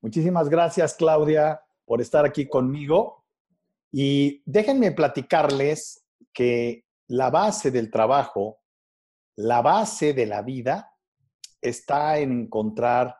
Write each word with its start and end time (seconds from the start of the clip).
Muchísimas 0.00 0.48
gracias, 0.48 0.94
Claudia, 0.94 1.62
por 1.84 2.00
estar 2.00 2.24
aquí 2.24 2.48
conmigo. 2.48 3.24
Y 3.92 4.42
déjenme 4.46 4.92
platicarles 4.92 6.04
que 6.32 6.86
la 7.08 7.30
base 7.30 7.70
del 7.70 7.90
trabajo, 7.90 8.60
la 9.36 9.60
base 9.62 10.14
de 10.14 10.26
la 10.26 10.42
vida, 10.42 10.96
está 11.60 12.18
en 12.18 12.32
encontrar 12.32 13.16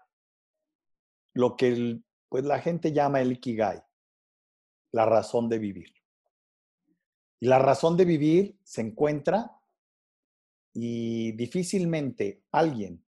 lo 1.35 1.57
que 1.57 2.01
pues, 2.29 2.45
la 2.45 2.61
gente 2.61 2.93
llama 2.93 3.21
el 3.21 3.33
ikigai, 3.33 3.83
la 4.93 5.05
razón 5.05 5.49
de 5.49 5.59
vivir. 5.59 5.93
Y 7.41 7.47
la 7.47 7.59
razón 7.59 7.97
de 7.97 8.05
vivir 8.05 8.59
se 8.63 8.83
encuentra 8.83 9.51
y 10.73 11.33
difícilmente 11.33 12.45
alguien, 12.53 13.05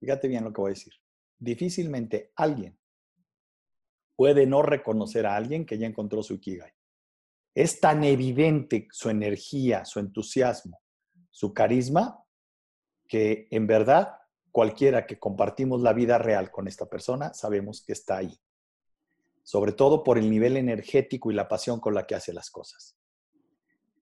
fíjate 0.00 0.28
bien 0.28 0.44
lo 0.44 0.52
que 0.52 0.60
voy 0.60 0.70
a 0.70 0.74
decir, 0.74 0.94
difícilmente 1.38 2.32
alguien 2.36 2.78
puede 4.16 4.46
no 4.46 4.62
reconocer 4.62 5.26
a 5.26 5.36
alguien 5.36 5.66
que 5.66 5.78
ya 5.78 5.86
encontró 5.86 6.22
su 6.22 6.34
Ikigai. 6.34 6.72
Es 7.54 7.80
tan 7.80 8.02
evidente 8.04 8.88
su 8.90 9.10
energía, 9.10 9.84
su 9.84 10.00
entusiasmo, 10.00 10.80
su 11.30 11.52
carisma, 11.52 12.22
que 13.08 13.46
en 13.50 13.66
verdad 13.66 14.18
cualquiera 14.50 15.06
que 15.06 15.18
compartimos 15.18 15.82
la 15.82 15.92
vida 15.92 16.18
real 16.18 16.50
con 16.50 16.66
esta 16.66 16.86
persona 16.86 17.34
sabemos 17.34 17.84
que 17.84 17.92
está 17.92 18.16
ahí. 18.18 18.34
Sobre 19.42 19.72
todo 19.72 20.02
por 20.02 20.18
el 20.18 20.30
nivel 20.30 20.56
energético 20.56 21.30
y 21.30 21.34
la 21.34 21.46
pasión 21.46 21.78
con 21.78 21.94
la 21.94 22.06
que 22.06 22.14
hace 22.14 22.32
las 22.32 22.50
cosas. 22.50 22.96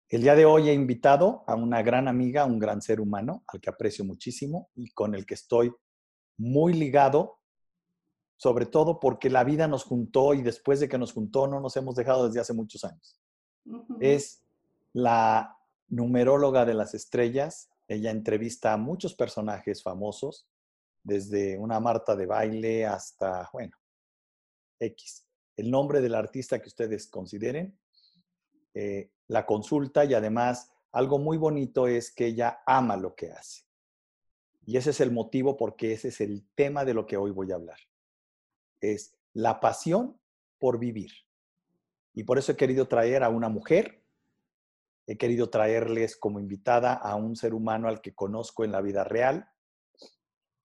El 0.07 0.23
día 0.23 0.35
de 0.35 0.43
hoy 0.43 0.69
he 0.69 0.73
invitado 0.73 1.45
a 1.47 1.55
una 1.55 1.81
gran 1.81 2.09
amiga, 2.09 2.45
un 2.45 2.59
gran 2.59 2.81
ser 2.81 2.99
humano, 2.99 3.45
al 3.47 3.61
que 3.61 3.69
aprecio 3.69 4.03
muchísimo 4.03 4.69
y 4.75 4.91
con 4.91 5.15
el 5.15 5.25
que 5.25 5.35
estoy 5.35 5.71
muy 6.41 6.73
ligado, 6.73 7.39
sobre 8.35 8.65
todo 8.65 8.99
porque 8.99 9.29
la 9.29 9.43
vida 9.43 9.67
nos 9.67 9.83
juntó 9.83 10.33
y 10.33 10.41
después 10.41 10.79
de 10.79 10.89
que 10.89 10.97
nos 10.97 11.13
juntó 11.13 11.45
no 11.45 11.59
nos 11.59 11.77
hemos 11.77 11.95
dejado 11.95 12.25
desde 12.25 12.39
hace 12.39 12.53
muchos 12.53 12.83
años. 12.83 13.19
Es 13.99 14.43
la 14.91 15.55
numeróloga 15.87 16.65
de 16.65 16.73
las 16.73 16.95
estrellas. 16.95 17.69
Ella 17.87 18.09
entrevista 18.09 18.73
a 18.73 18.77
muchos 18.77 19.13
personajes 19.13 19.83
famosos, 19.83 20.47
desde 21.03 21.59
una 21.59 21.79
Marta 21.79 22.15
de 22.15 22.25
baile 22.25 22.87
hasta, 22.87 23.47
bueno, 23.53 23.77
X. 24.79 25.27
El 25.55 25.69
nombre 25.69 26.01
del 26.01 26.15
artista 26.15 26.59
que 26.59 26.69
ustedes 26.69 27.07
consideren, 27.07 27.77
eh, 28.73 29.11
la 29.27 29.45
consulta 29.45 30.05
y 30.05 30.15
además 30.15 30.71
algo 30.91 31.19
muy 31.19 31.37
bonito 31.37 31.87
es 31.87 32.11
que 32.11 32.25
ella 32.27 32.63
ama 32.65 32.97
lo 32.97 33.13
que 33.13 33.31
hace. 33.31 33.63
Y 34.71 34.77
ese 34.77 34.91
es 34.91 35.01
el 35.01 35.11
motivo 35.11 35.57
porque 35.57 35.91
ese 35.91 36.07
es 36.07 36.21
el 36.21 36.47
tema 36.55 36.85
de 36.85 36.93
lo 36.93 37.05
que 37.05 37.17
hoy 37.17 37.31
voy 37.31 37.51
a 37.51 37.55
hablar. 37.55 37.77
Es 38.79 39.17
la 39.33 39.59
pasión 39.59 40.17
por 40.59 40.79
vivir. 40.79 41.11
Y 42.13 42.23
por 42.23 42.37
eso 42.37 42.53
he 42.53 42.55
querido 42.55 42.87
traer 42.87 43.21
a 43.21 43.27
una 43.27 43.49
mujer, 43.49 44.01
he 45.07 45.17
querido 45.17 45.49
traerles 45.49 46.15
como 46.15 46.39
invitada 46.39 46.93
a 46.93 47.17
un 47.17 47.35
ser 47.35 47.53
humano 47.53 47.89
al 47.89 47.99
que 47.99 48.15
conozco 48.15 48.63
en 48.63 48.71
la 48.71 48.79
vida 48.79 49.03
real, 49.03 49.51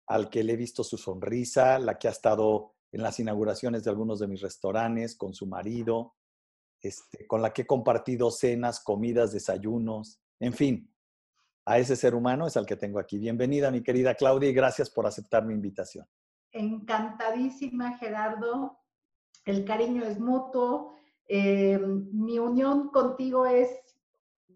al 0.06 0.28
que 0.28 0.44
le 0.44 0.52
he 0.52 0.56
visto 0.56 0.84
su 0.84 0.98
sonrisa, 0.98 1.78
la 1.78 1.98
que 1.98 2.08
ha 2.08 2.10
estado 2.10 2.74
en 2.92 3.02
las 3.02 3.18
inauguraciones 3.20 3.84
de 3.84 3.90
algunos 3.90 4.18
de 4.18 4.26
mis 4.26 4.42
restaurantes 4.42 5.16
con 5.16 5.32
su 5.32 5.46
marido, 5.46 6.14
este, 6.82 7.26
con 7.26 7.40
la 7.40 7.54
que 7.54 7.62
he 7.62 7.66
compartido 7.66 8.30
cenas, 8.30 8.80
comidas, 8.80 9.32
desayunos, 9.32 10.20
en 10.40 10.52
fin, 10.52 10.93
a 11.66 11.78
ese 11.78 11.96
ser 11.96 12.14
humano 12.14 12.46
es 12.46 12.56
al 12.56 12.66
que 12.66 12.76
tengo 12.76 12.98
aquí. 12.98 13.18
Bienvenida, 13.18 13.70
mi 13.70 13.82
querida 13.82 14.14
Claudia, 14.14 14.50
y 14.50 14.54
gracias 14.54 14.90
por 14.90 15.06
aceptar 15.06 15.44
mi 15.44 15.54
invitación. 15.54 16.06
Encantadísima, 16.52 17.96
Gerardo. 17.98 18.78
El 19.44 19.64
cariño 19.64 20.04
es 20.04 20.18
mutuo. 20.18 20.92
Eh, 21.26 21.78
mi 21.78 22.38
unión 22.38 22.90
contigo 22.90 23.46
es, 23.46 23.70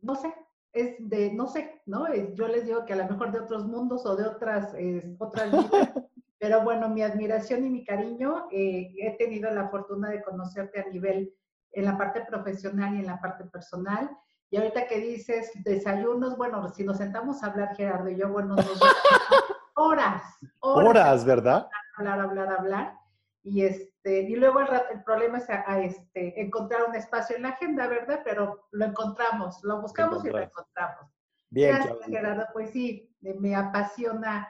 no 0.02 0.14
sé, 0.14 0.34
es 0.72 0.96
de, 0.98 1.32
no 1.32 1.48
sé, 1.48 1.80
¿no? 1.86 2.06
yo 2.34 2.46
les 2.46 2.66
digo 2.66 2.84
que 2.84 2.92
a 2.92 2.96
lo 2.96 3.08
mejor 3.08 3.32
de 3.32 3.40
otros 3.40 3.66
mundos 3.66 4.04
o 4.04 4.16
de 4.16 4.26
otras, 4.26 4.74
otras 5.18 5.50
vidas. 5.50 5.92
Pero 6.38 6.62
bueno, 6.62 6.88
mi 6.88 7.02
admiración 7.02 7.66
y 7.66 7.70
mi 7.70 7.84
cariño, 7.84 8.46
eh, 8.52 8.94
he 8.96 9.16
tenido 9.16 9.50
la 9.50 9.68
fortuna 9.70 10.08
de 10.10 10.22
conocerte 10.22 10.80
a 10.80 10.88
nivel 10.88 11.34
en 11.72 11.84
la 11.84 11.98
parte 11.98 12.20
profesional 12.20 12.94
y 12.94 13.00
en 13.00 13.06
la 13.06 13.20
parte 13.20 13.44
personal. 13.44 14.08
Y 14.50 14.56
ahorita 14.56 14.86
que 14.86 14.98
dices 15.00 15.50
desayunos, 15.62 16.36
bueno, 16.36 16.68
si 16.70 16.84
nos 16.84 16.98
sentamos 16.98 17.42
a 17.42 17.48
hablar, 17.48 17.76
Gerardo 17.76 18.08
y 18.08 18.16
yo, 18.16 18.28
bueno, 18.30 18.54
nos 18.54 18.66
horas, 19.74 20.22
horas. 20.60 20.88
Horas, 20.88 21.24
¿verdad? 21.24 21.68
Hablar, 21.96 22.20
hablar, 22.20 22.52
hablar. 22.52 22.98
Y, 23.42 23.62
este, 23.62 24.22
y 24.22 24.36
luego 24.36 24.60
el, 24.60 24.68
el 24.92 25.02
problema 25.04 25.38
es 25.38 25.48
a, 25.50 25.80
este, 25.80 26.40
encontrar 26.40 26.84
un 26.88 26.94
espacio 26.94 27.36
en 27.36 27.42
la 27.42 27.50
agenda, 27.50 27.86
¿verdad? 27.86 28.22
Pero 28.24 28.68
lo 28.72 28.84
encontramos, 28.84 29.62
lo 29.64 29.80
buscamos 29.80 30.24
y 30.24 30.30
lo 30.30 30.38
encontramos. 30.38 31.10
Bien, 31.50 31.74
gracias, 31.74 31.98
Gerardo. 32.06 32.46
Pues 32.52 32.70
sí, 32.70 33.14
me 33.20 33.54
apasiona 33.54 34.48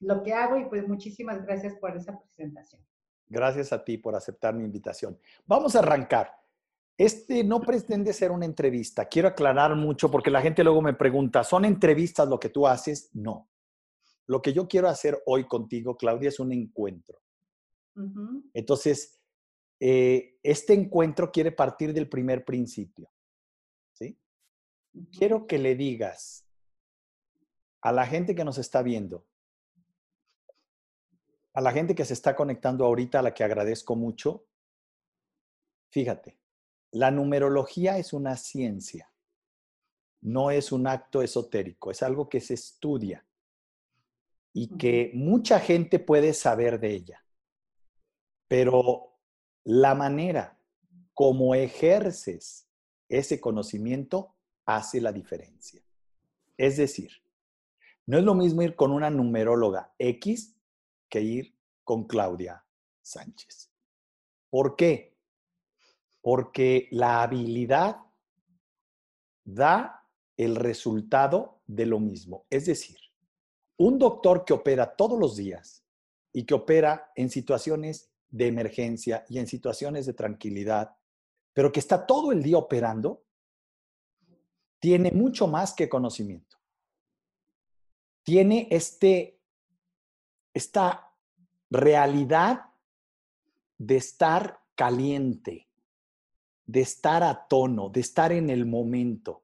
lo 0.00 0.22
que 0.22 0.32
hago 0.32 0.56
y 0.56 0.64
pues 0.64 0.86
muchísimas 0.88 1.44
gracias 1.44 1.74
por 1.74 1.96
esa 1.96 2.18
presentación. 2.18 2.82
Gracias 3.26 3.72
a 3.72 3.84
ti 3.84 3.98
por 3.98 4.16
aceptar 4.16 4.54
mi 4.54 4.64
invitación. 4.64 5.18
Vamos 5.46 5.76
a 5.76 5.80
arrancar. 5.80 6.39
Este 6.96 7.42
no 7.44 7.60
pretende 7.60 8.12
ser 8.12 8.30
una 8.30 8.44
entrevista. 8.44 9.06
Quiero 9.06 9.28
aclarar 9.28 9.74
mucho 9.74 10.10
porque 10.10 10.30
la 10.30 10.42
gente 10.42 10.62
luego 10.62 10.82
me 10.82 10.94
pregunta, 10.94 11.44
¿son 11.44 11.64
entrevistas 11.64 12.28
lo 12.28 12.38
que 12.38 12.50
tú 12.50 12.66
haces? 12.66 13.10
No. 13.14 13.48
Lo 14.26 14.42
que 14.42 14.52
yo 14.52 14.68
quiero 14.68 14.88
hacer 14.88 15.22
hoy 15.26 15.48
contigo, 15.48 15.96
Claudia, 15.96 16.28
es 16.28 16.38
un 16.38 16.52
encuentro. 16.52 17.20
Entonces, 18.54 19.20
eh, 19.80 20.38
este 20.42 20.74
encuentro 20.74 21.32
quiere 21.32 21.52
partir 21.52 21.92
del 21.92 22.08
primer 22.08 22.44
principio. 22.44 23.10
¿sí? 23.92 24.18
Quiero 25.16 25.46
que 25.46 25.58
le 25.58 25.74
digas 25.74 26.46
a 27.80 27.92
la 27.92 28.06
gente 28.06 28.34
que 28.34 28.44
nos 28.44 28.58
está 28.58 28.82
viendo, 28.82 29.26
a 31.54 31.60
la 31.60 31.72
gente 31.72 31.94
que 31.94 32.04
se 32.04 32.12
está 32.12 32.36
conectando 32.36 32.84
ahorita, 32.84 33.18
a 33.18 33.22
la 33.22 33.34
que 33.34 33.42
agradezco 33.42 33.96
mucho, 33.96 34.46
fíjate, 35.90 36.38
la 36.92 37.10
numerología 37.10 37.98
es 37.98 38.12
una 38.12 38.36
ciencia, 38.36 39.10
no 40.20 40.50
es 40.50 40.72
un 40.72 40.86
acto 40.86 41.22
esotérico, 41.22 41.90
es 41.90 42.02
algo 42.02 42.28
que 42.28 42.40
se 42.40 42.54
estudia 42.54 43.24
y 44.52 44.76
que 44.76 45.12
mucha 45.14 45.60
gente 45.60 45.98
puede 45.98 46.34
saber 46.34 46.80
de 46.80 46.90
ella. 46.90 47.24
Pero 48.48 49.16
la 49.64 49.94
manera 49.94 50.58
como 51.14 51.54
ejerces 51.54 52.68
ese 53.08 53.40
conocimiento 53.40 54.34
hace 54.64 55.00
la 55.00 55.12
diferencia. 55.12 55.82
Es 56.56 56.76
decir, 56.76 57.10
no 58.06 58.18
es 58.18 58.24
lo 58.24 58.34
mismo 58.34 58.62
ir 58.62 58.74
con 58.74 58.92
una 58.92 59.10
numeróloga 59.10 59.94
X 59.98 60.56
que 61.08 61.20
ir 61.20 61.54
con 61.84 62.04
Claudia 62.04 62.64
Sánchez. 63.02 63.70
¿Por 64.48 64.76
qué? 64.76 65.16
Porque 66.20 66.88
la 66.90 67.22
habilidad 67.22 67.96
da 69.44 70.06
el 70.36 70.56
resultado 70.56 71.62
de 71.66 71.86
lo 71.86 72.00
mismo. 72.00 72.46
Es 72.50 72.66
decir, 72.66 72.98
un 73.78 73.98
doctor 73.98 74.44
que 74.44 74.52
opera 74.52 74.94
todos 74.94 75.18
los 75.18 75.36
días 75.36 75.84
y 76.32 76.44
que 76.44 76.54
opera 76.54 77.10
en 77.16 77.30
situaciones 77.30 78.12
de 78.28 78.46
emergencia 78.46 79.24
y 79.28 79.38
en 79.38 79.46
situaciones 79.46 80.06
de 80.06 80.12
tranquilidad, 80.12 80.96
pero 81.52 81.72
que 81.72 81.80
está 81.80 82.06
todo 82.06 82.32
el 82.32 82.42
día 82.42 82.58
operando, 82.58 83.24
tiene 84.78 85.10
mucho 85.12 85.46
más 85.46 85.72
que 85.72 85.88
conocimiento. 85.88 86.58
Tiene 88.22 88.68
este, 88.70 89.40
esta 90.54 91.10
realidad 91.70 92.66
de 93.78 93.96
estar 93.96 94.60
caliente, 94.74 95.69
de 96.70 96.80
estar 96.82 97.24
a 97.24 97.48
tono, 97.48 97.88
de 97.88 98.00
estar 98.00 98.30
en 98.30 98.48
el 98.48 98.64
momento. 98.64 99.42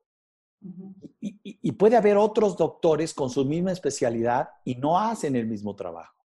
y, 1.20 1.72
puede 1.72 1.96
haber 1.96 2.16
otros 2.16 2.56
doctores 2.56 3.12
con 3.12 3.30
su 3.30 3.44
misma 3.44 3.72
especialidad 3.72 4.48
y 4.64 4.76
no 4.76 4.98
hacen 4.98 5.36
el 5.36 5.46
mismo 5.46 5.74
trabajo. 5.76 6.24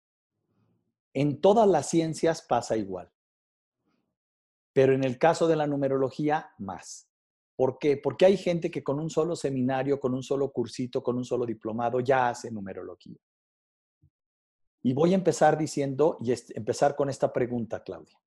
En 1.13 1.41
todas 1.41 1.67
las 1.67 1.89
ciencias 1.89 2.41
pasa 2.41 2.77
igual. 2.77 3.11
Pero 4.71 4.93
en 4.93 5.03
el 5.03 5.17
caso 5.17 5.47
de 5.47 5.55
la 5.55 5.67
numerología, 5.67 6.51
más. 6.57 7.09
¿Por 7.55 7.77
qué? 7.77 7.97
Porque 7.97 8.25
hay 8.25 8.37
gente 8.37 8.71
que 8.71 8.83
con 8.83 8.99
un 8.99 9.09
solo 9.09 9.35
seminario, 9.35 9.99
con 9.99 10.13
un 10.13 10.23
solo 10.23 10.51
cursito, 10.51 11.03
con 11.03 11.17
un 11.17 11.25
solo 11.25 11.45
diplomado, 11.45 11.99
ya 11.99 12.29
hace 12.29 12.49
numerología. 12.49 13.17
Y 14.81 14.93
voy 14.93 15.11
a 15.11 15.15
empezar 15.15 15.57
diciendo 15.57 16.17
y 16.21 16.33
empezar 16.55 16.95
con 16.95 17.09
esta 17.09 17.31
pregunta, 17.31 17.83
Claudia 17.83 18.17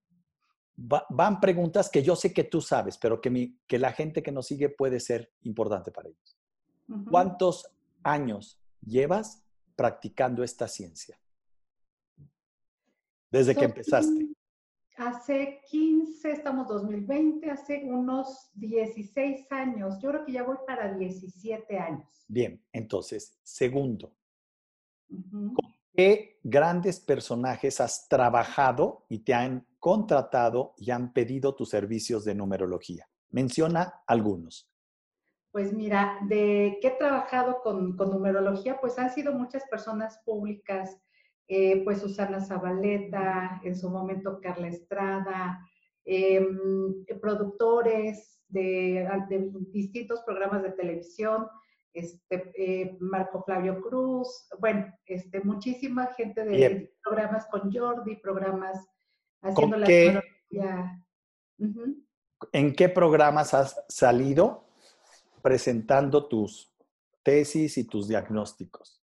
van 0.76 1.40
preguntas 1.40 1.88
que 1.88 2.02
yo 2.02 2.16
sé 2.16 2.32
que 2.32 2.44
tú 2.44 2.60
sabes, 2.60 2.98
pero 2.98 3.20
que, 3.20 3.54
que 3.66 3.78
la 3.78 3.92
gente 3.92 4.22
que 4.22 4.32
nos 4.32 4.46
sigue 4.46 4.68
puede 4.68 5.00
ser 5.00 5.32
importante 5.42 5.90
para 5.90 6.08
ellos. 6.08 6.38
¿Cuántos 7.10 7.70
años 8.02 8.60
llevas 8.84 9.42
practicando 9.74 10.44
esta 10.44 10.68
ciencia? 10.68 11.18
Desde 13.30 13.54
que 13.54 13.64
empezaste. 13.64 14.28
Hace 14.96 15.60
15, 15.68 16.32
estamos 16.32 16.68
2020, 16.68 17.50
hace 17.50 17.84
unos 17.84 18.50
16 18.54 19.50
años. 19.50 19.98
Yo 20.00 20.10
creo 20.10 20.24
que 20.24 20.32
ya 20.32 20.42
voy 20.42 20.56
para 20.66 20.94
17 20.94 21.78
años. 21.78 22.24
Bien, 22.28 22.62
entonces, 22.72 23.38
segundo, 23.42 24.14
¿con 25.08 25.74
qué 25.94 26.38
grandes 26.42 26.98
personajes 26.98 27.80
has 27.80 28.08
trabajado 28.08 29.04
y 29.10 29.18
te 29.18 29.34
han 29.34 29.66
contratado 29.86 30.74
y 30.78 30.90
han 30.90 31.12
pedido 31.12 31.54
tus 31.54 31.68
servicios 31.68 32.24
de 32.24 32.34
numerología? 32.34 33.08
Menciona 33.30 34.02
algunos. 34.08 34.68
Pues 35.52 35.72
mira, 35.72 36.18
de 36.26 36.78
que 36.82 36.88
he 36.88 36.98
trabajado 36.98 37.60
con, 37.62 37.96
con 37.96 38.10
numerología, 38.10 38.80
pues 38.80 38.98
han 38.98 39.12
sido 39.12 39.32
muchas 39.32 39.62
personas 39.70 40.20
públicas, 40.24 41.00
eh, 41.46 41.84
pues 41.84 42.00
Susana 42.00 42.40
Zabaleta, 42.40 43.60
en 43.62 43.76
su 43.76 43.88
momento 43.88 44.40
Carla 44.42 44.66
Estrada, 44.66 45.64
em, 46.04 47.04
productores 47.20 48.42
de, 48.48 49.08
distintos 49.70 50.20
programas 50.22 50.64
de 50.64 50.72
televisión, 50.72 51.46
este, 51.92 52.52
eh, 52.56 52.96
Marco 52.98 53.40
Flavio 53.44 53.80
Cruz, 53.82 54.48
bueno, 54.58 54.92
este, 55.04 55.42
muchísima 55.42 56.06
gente 56.16 56.44
de, 56.44 56.92
programas 57.04 57.46
con 57.46 57.72
Jordi, 57.72 58.16
programas 58.16 58.84
haciendo 59.48 59.76
la 59.78 59.86
qué, 59.86 60.20
¿En 62.52 62.74
qué 62.74 62.88
programas 62.88 63.54
has 63.54 63.82
salido 63.88 64.68
presentando 65.42 66.26
tus 66.26 66.72
tesis 67.22 67.78
y 67.78 67.84
tus 67.84 68.08
diagnósticos? 68.08 69.02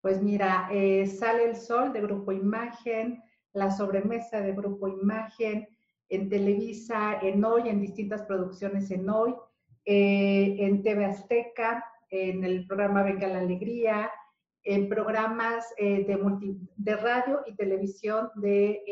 Pues 0.00 0.22
mira, 0.22 0.68
eh, 0.70 1.06
Sale 1.06 1.44
el 1.44 1.56
Sol 1.56 1.92
de 1.92 2.00
Grupo 2.00 2.32
Imagen, 2.32 3.22
La 3.52 3.70
Sobremesa 3.70 4.40
de 4.40 4.52
Grupo 4.52 4.88
Imagen, 4.88 5.68
en 6.08 6.28
Televisa, 6.28 7.18
en 7.20 7.44
Hoy, 7.44 7.68
en 7.68 7.80
distintas 7.80 8.22
producciones 8.22 8.90
en 8.90 9.08
Hoy, 9.08 9.34
eh, 9.84 10.56
en 10.60 10.82
TV 10.82 11.04
Azteca, 11.04 11.84
en 12.10 12.44
el 12.44 12.66
programa 12.66 13.02
Venga 13.02 13.26
la 13.28 13.40
Alegría, 13.40 14.10
en 14.68 14.88
programas 14.88 15.66
eh, 15.78 16.04
de, 16.04 16.18
de, 16.76 16.96
radio 16.96 17.42
y 17.46 17.56
televisión 17.56 18.30
de 18.36 18.82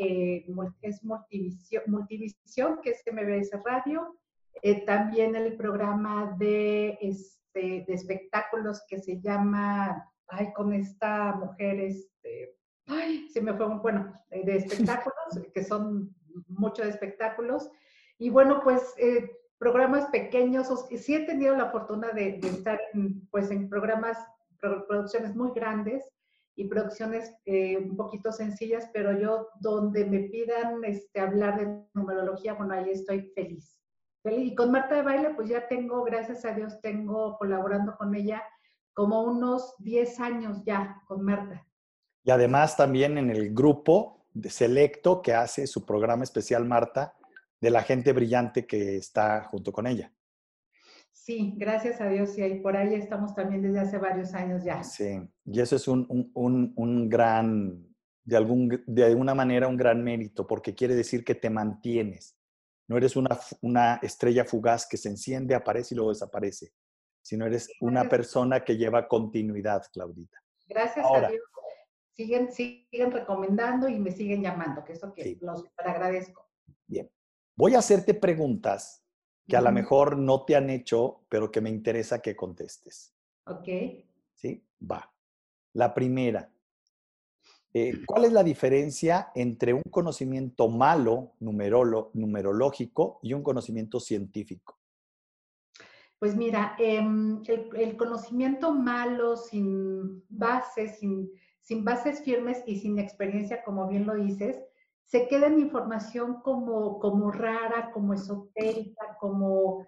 es 0.81 1.03
multivisión, 1.03 1.83
multivisión, 1.87 2.79
que 2.81 2.91
es 2.91 3.03
MBS 3.11 3.51
Radio, 3.63 4.15
también 4.85 5.35
el 5.35 5.55
programa 5.55 6.35
de, 6.39 6.97
este, 7.01 7.85
de 7.87 7.93
espectáculos 7.93 8.81
que 8.89 8.99
se 8.99 9.19
llama 9.21 10.03
ay, 10.27 10.51
con 10.53 10.73
esta 10.73 11.33
mujer, 11.33 11.79
este, 11.79 12.55
ay, 12.87 13.27
se 13.29 13.41
me 13.41 13.53
fue, 13.53 13.67
bueno, 13.77 14.13
eh, 14.31 14.45
de 14.45 14.57
espectáculos, 14.57 15.15
que 15.53 15.63
son 15.63 16.13
muchos 16.47 16.85
espectáculos. 16.85 17.69
Y 18.17 18.29
bueno, 18.29 18.61
pues 18.63 18.93
eh, 18.97 19.31
programas 19.57 20.05
pequeños, 20.07 20.67
sí 20.97 21.15
he 21.15 21.25
tenido 21.25 21.55
la 21.55 21.71
fortuna 21.71 22.09
de, 22.11 22.39
estar 22.39 22.79
en, 22.93 23.27
pues, 23.29 23.51
en 23.51 23.69
programas, 23.69 24.17
producciones 24.59 25.35
muy 25.35 25.51
grandes 25.53 26.07
y 26.55 26.67
producciones 26.67 27.33
eh, 27.45 27.77
un 27.77 27.95
poquito 27.95 28.31
sencillas, 28.31 28.89
pero 28.93 29.17
yo 29.19 29.49
donde 29.59 30.05
me 30.05 30.21
pidan 30.21 30.83
este, 30.83 31.19
hablar 31.19 31.59
de 31.59 31.83
numerología, 31.93 32.53
bueno, 32.53 32.73
ahí 32.73 32.89
estoy 32.89 33.31
feliz. 33.35 33.77
Y 34.25 34.55
con 34.55 34.71
Marta 34.71 34.95
de 34.95 35.03
Baile, 35.03 35.33
pues 35.35 35.49
ya 35.49 35.67
tengo, 35.67 36.03
gracias 36.03 36.43
a 36.45 36.53
Dios, 36.53 36.81
tengo 36.81 37.37
colaborando 37.37 37.95
con 37.95 38.13
ella 38.15 38.43
como 38.93 39.21
unos 39.21 39.75
10 39.77 40.19
años 40.19 40.63
ya 40.65 41.01
con 41.05 41.23
Marta. 41.23 41.65
Y 42.23 42.31
además 42.31 42.75
también 42.75 43.17
en 43.17 43.29
el 43.29 43.53
grupo 43.53 44.25
de 44.33 44.49
selecto 44.49 45.21
que 45.21 45.33
hace 45.33 45.67
su 45.67 45.85
programa 45.85 46.23
especial 46.23 46.65
Marta 46.65 47.15
de 47.61 47.69
la 47.69 47.83
gente 47.83 48.11
brillante 48.11 48.65
que 48.65 48.97
está 48.97 49.43
junto 49.43 49.71
con 49.71 49.87
ella. 49.87 50.11
Sí, 51.23 51.53
gracias 51.57 51.99
a 51.99 52.07
Dios, 52.07 52.37
y 52.37 52.55
por 52.55 52.77
ahí 52.77 52.93
estamos 52.93 53.35
también 53.35 53.61
desde 53.61 53.79
hace 53.79 53.97
varios 53.97 54.33
años 54.33 54.63
ya. 54.63 54.83
Sí, 54.83 55.19
y 55.45 55.59
eso 55.59 55.75
es 55.75 55.87
un, 55.87 56.05
un, 56.33 56.73
un, 56.75 57.09
gran, 57.09 57.85
de, 58.23 58.37
algún, 58.37 58.83
de 58.85 59.03
alguna 59.03 59.35
manera, 59.35 59.67
un 59.67 59.77
gran 59.77 60.03
mérito, 60.03 60.47
porque 60.47 60.73
quiere 60.73 60.95
decir 60.95 61.25
que 61.25 61.35
te 61.35 61.49
mantienes. 61.49 62.37
No 62.87 62.95
eres 62.95 63.17
una, 63.17 63.37
una 63.61 63.95
estrella 64.01 64.45
fugaz 64.45 64.87
que 64.87 64.95
se 64.95 65.09
enciende, 65.09 65.53
aparece 65.53 65.93
y 65.93 65.97
luego 65.97 66.11
desaparece 66.11 66.71
sino 67.27 67.45
eres 67.45 67.69
una 67.81 68.07
persona 68.07 68.63
que 68.63 68.77
lleva 68.77 69.05
continuidad, 69.05 69.83
Claudita. 69.91 70.41
Gracias 70.65 71.05
a 71.05 71.27
Dios. 71.27 71.41
Siguen, 72.13 72.51
siguen 72.53 73.11
recomendando 73.11 73.89
y 73.89 73.99
me 73.99 74.11
siguen 74.11 74.41
llamando, 74.41 74.81
que 74.85 74.93
eso 74.93 75.13
que 75.13 75.37
los 75.41 75.65
agradezco. 75.75 76.47
Bien. 76.87 77.11
Voy 77.57 77.75
a 77.75 77.79
hacerte 77.79 78.13
preguntas 78.13 79.05
que 79.47 79.55
a 79.55 79.61
lo 79.61 79.71
mejor 79.71 80.17
no 80.17 80.43
te 80.43 80.55
han 80.55 80.69
hecho, 80.69 81.21
pero 81.29 81.49
que 81.49 81.61
me 81.61 81.69
interesa 81.69 82.21
que 82.21 82.35
contestes. 82.35 83.13
Ok. 83.45 83.67
Sí, 84.33 84.63
va. 84.79 85.09
La 85.73 85.93
primera, 85.93 86.51
eh, 87.73 87.93
¿cuál 88.05 88.25
es 88.25 88.33
la 88.33 88.43
diferencia 88.43 89.31
entre 89.35 89.73
un 89.73 89.83
conocimiento 89.89 90.67
malo, 90.67 91.33
numerolo, 91.39 92.11
numerológico, 92.13 93.19
y 93.23 93.33
un 93.33 93.43
conocimiento 93.43 93.99
científico? 93.99 94.77
Pues 96.19 96.35
mira, 96.35 96.75
em, 96.79 97.43
el, 97.45 97.95
conocimiento 97.95 98.73
malo, 98.73 99.37
sin 99.37 100.23
bases, 100.29 100.97
sin, 100.97 101.31
sin, 101.61 101.85
bases 101.85 102.23
firmes 102.23 102.63
y 102.65 102.79
sin 102.79 102.97
experiencia, 102.97 103.63
como 103.63 103.87
bien 103.87 104.07
lo 104.07 104.15
dices, 104.15 104.57
se 105.07 105.27
queda 105.27 105.47
en 105.47 105.59
información 105.59 106.41
como, 106.41 106.99
como 106.99 107.31
rara, 107.31 107.91
como 107.91 108.13
esotérica, 108.13 109.17
como, 109.19 109.87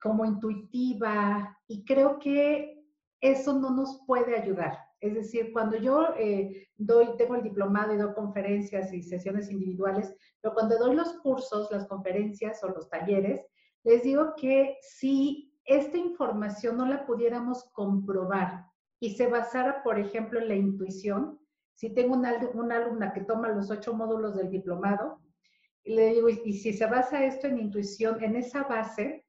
como 0.00 0.26
intuitiva, 0.26 1.58
y 1.66 1.84
creo 1.84 2.18
que 2.18 2.84
eso 3.20 3.58
no 3.58 3.70
nos 3.70 4.02
puede 4.06 4.36
ayudar. 4.36 4.78
Es 5.00 5.14
decir, 5.14 5.52
cuando 5.52 5.78
yo 5.78 6.14
eh, 6.18 6.68
doy, 6.76 7.16
tengo 7.16 7.36
el 7.36 7.44
diplomado 7.44 7.94
y 7.94 7.96
doy 7.96 8.12
conferencias 8.12 8.92
y 8.92 9.02
sesiones 9.02 9.50
individuales, 9.50 10.14
pero 10.42 10.52
cuando 10.52 10.76
doy 10.78 10.94
los 10.94 11.14
cursos, 11.20 11.70
las 11.70 11.86
conferencias 11.86 12.62
o 12.62 12.68
los 12.68 12.90
talleres, 12.90 13.46
les 13.84 14.02
digo 14.02 14.34
que 14.36 14.76
sí 14.82 15.54
esta 15.64 15.96
información 15.96 16.76
no 16.76 16.86
la 16.86 17.06
pudiéramos 17.06 17.70
comprobar 17.72 18.66
y 19.00 19.14
se 19.14 19.28
basara, 19.28 19.82
por 19.82 19.98
ejemplo, 19.98 20.40
en 20.40 20.48
la 20.48 20.56
intuición, 20.56 21.38
si 21.78 21.90
tengo 21.90 22.14
una, 22.14 22.30
alumna 22.30 23.12
que 23.12 23.20
toma 23.20 23.50
los 23.50 23.70
ocho 23.70 23.94
módulos 23.94 24.34
del 24.34 24.50
diplomado, 24.50 25.20
y 25.84 25.94
le 25.94 26.08
digo, 26.08 26.28
y 26.28 26.54
si 26.54 26.72
se 26.72 26.86
basa 26.86 27.24
esto 27.24 27.46
en 27.46 27.56
intuición, 27.56 28.20
en 28.20 28.34
esa 28.34 28.64
base, 28.64 29.24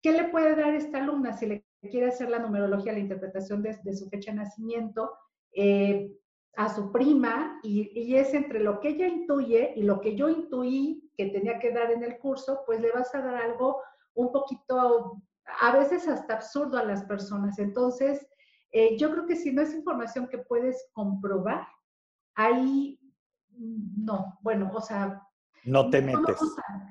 ¿qué 0.00 0.12
le 0.12 0.28
puede 0.28 0.54
dar 0.54 0.76
esta 0.76 0.98
alumna 0.98 1.36
si 1.36 1.46
le 1.46 1.66
quiere 1.90 2.06
hacer 2.06 2.30
la 2.30 2.38
numerología, 2.38 2.92
la 2.92 3.00
interpretación 3.00 3.62
de, 3.62 3.96
su 3.96 4.08
fecha 4.10 4.30
de 4.30 4.36
nacimiento 4.36 5.12
eh, 5.52 6.12
a 6.54 6.72
su 6.72 6.92
prima? 6.92 7.58
Y, 7.64 7.90
y, 7.92 8.14
es 8.14 8.32
entre 8.32 8.60
lo 8.60 8.78
que 8.78 8.90
ella 8.90 9.08
intuye 9.08 9.72
y 9.74 9.82
lo 9.82 10.00
que 10.00 10.14
yo 10.14 10.28
intuí 10.28 11.10
que 11.16 11.26
tenía 11.26 11.58
que 11.58 11.72
dar 11.72 11.90
en 11.90 12.04
el 12.04 12.18
curso, 12.18 12.62
pues 12.64 12.80
le 12.80 12.92
vas 12.92 13.12
a 13.12 13.22
dar 13.22 13.34
algo 13.42 13.82
un 14.14 14.30
poquito 14.30 15.20
a 15.60 15.76
veces 15.76 16.06
hasta 16.06 16.34
absurdo 16.34 16.78
a 16.78 16.84
las 16.84 17.02
personas. 17.06 17.58
Entonces, 17.58 18.24
eh, 18.70 18.96
yo 18.96 19.10
creo 19.10 19.26
que 19.26 19.34
si 19.34 19.52
no 19.52 19.62
es 19.62 19.74
información 19.74 20.28
que 20.28 20.38
puedes 20.38 20.88
comprobar, 20.92 21.66
ahí 22.38 22.98
mm, 23.50 24.04
no, 24.04 24.38
bueno, 24.40 24.70
o 24.72 24.80
sea... 24.80 25.22
No 25.64 25.90
te 25.90 26.00
metes. 26.00 26.38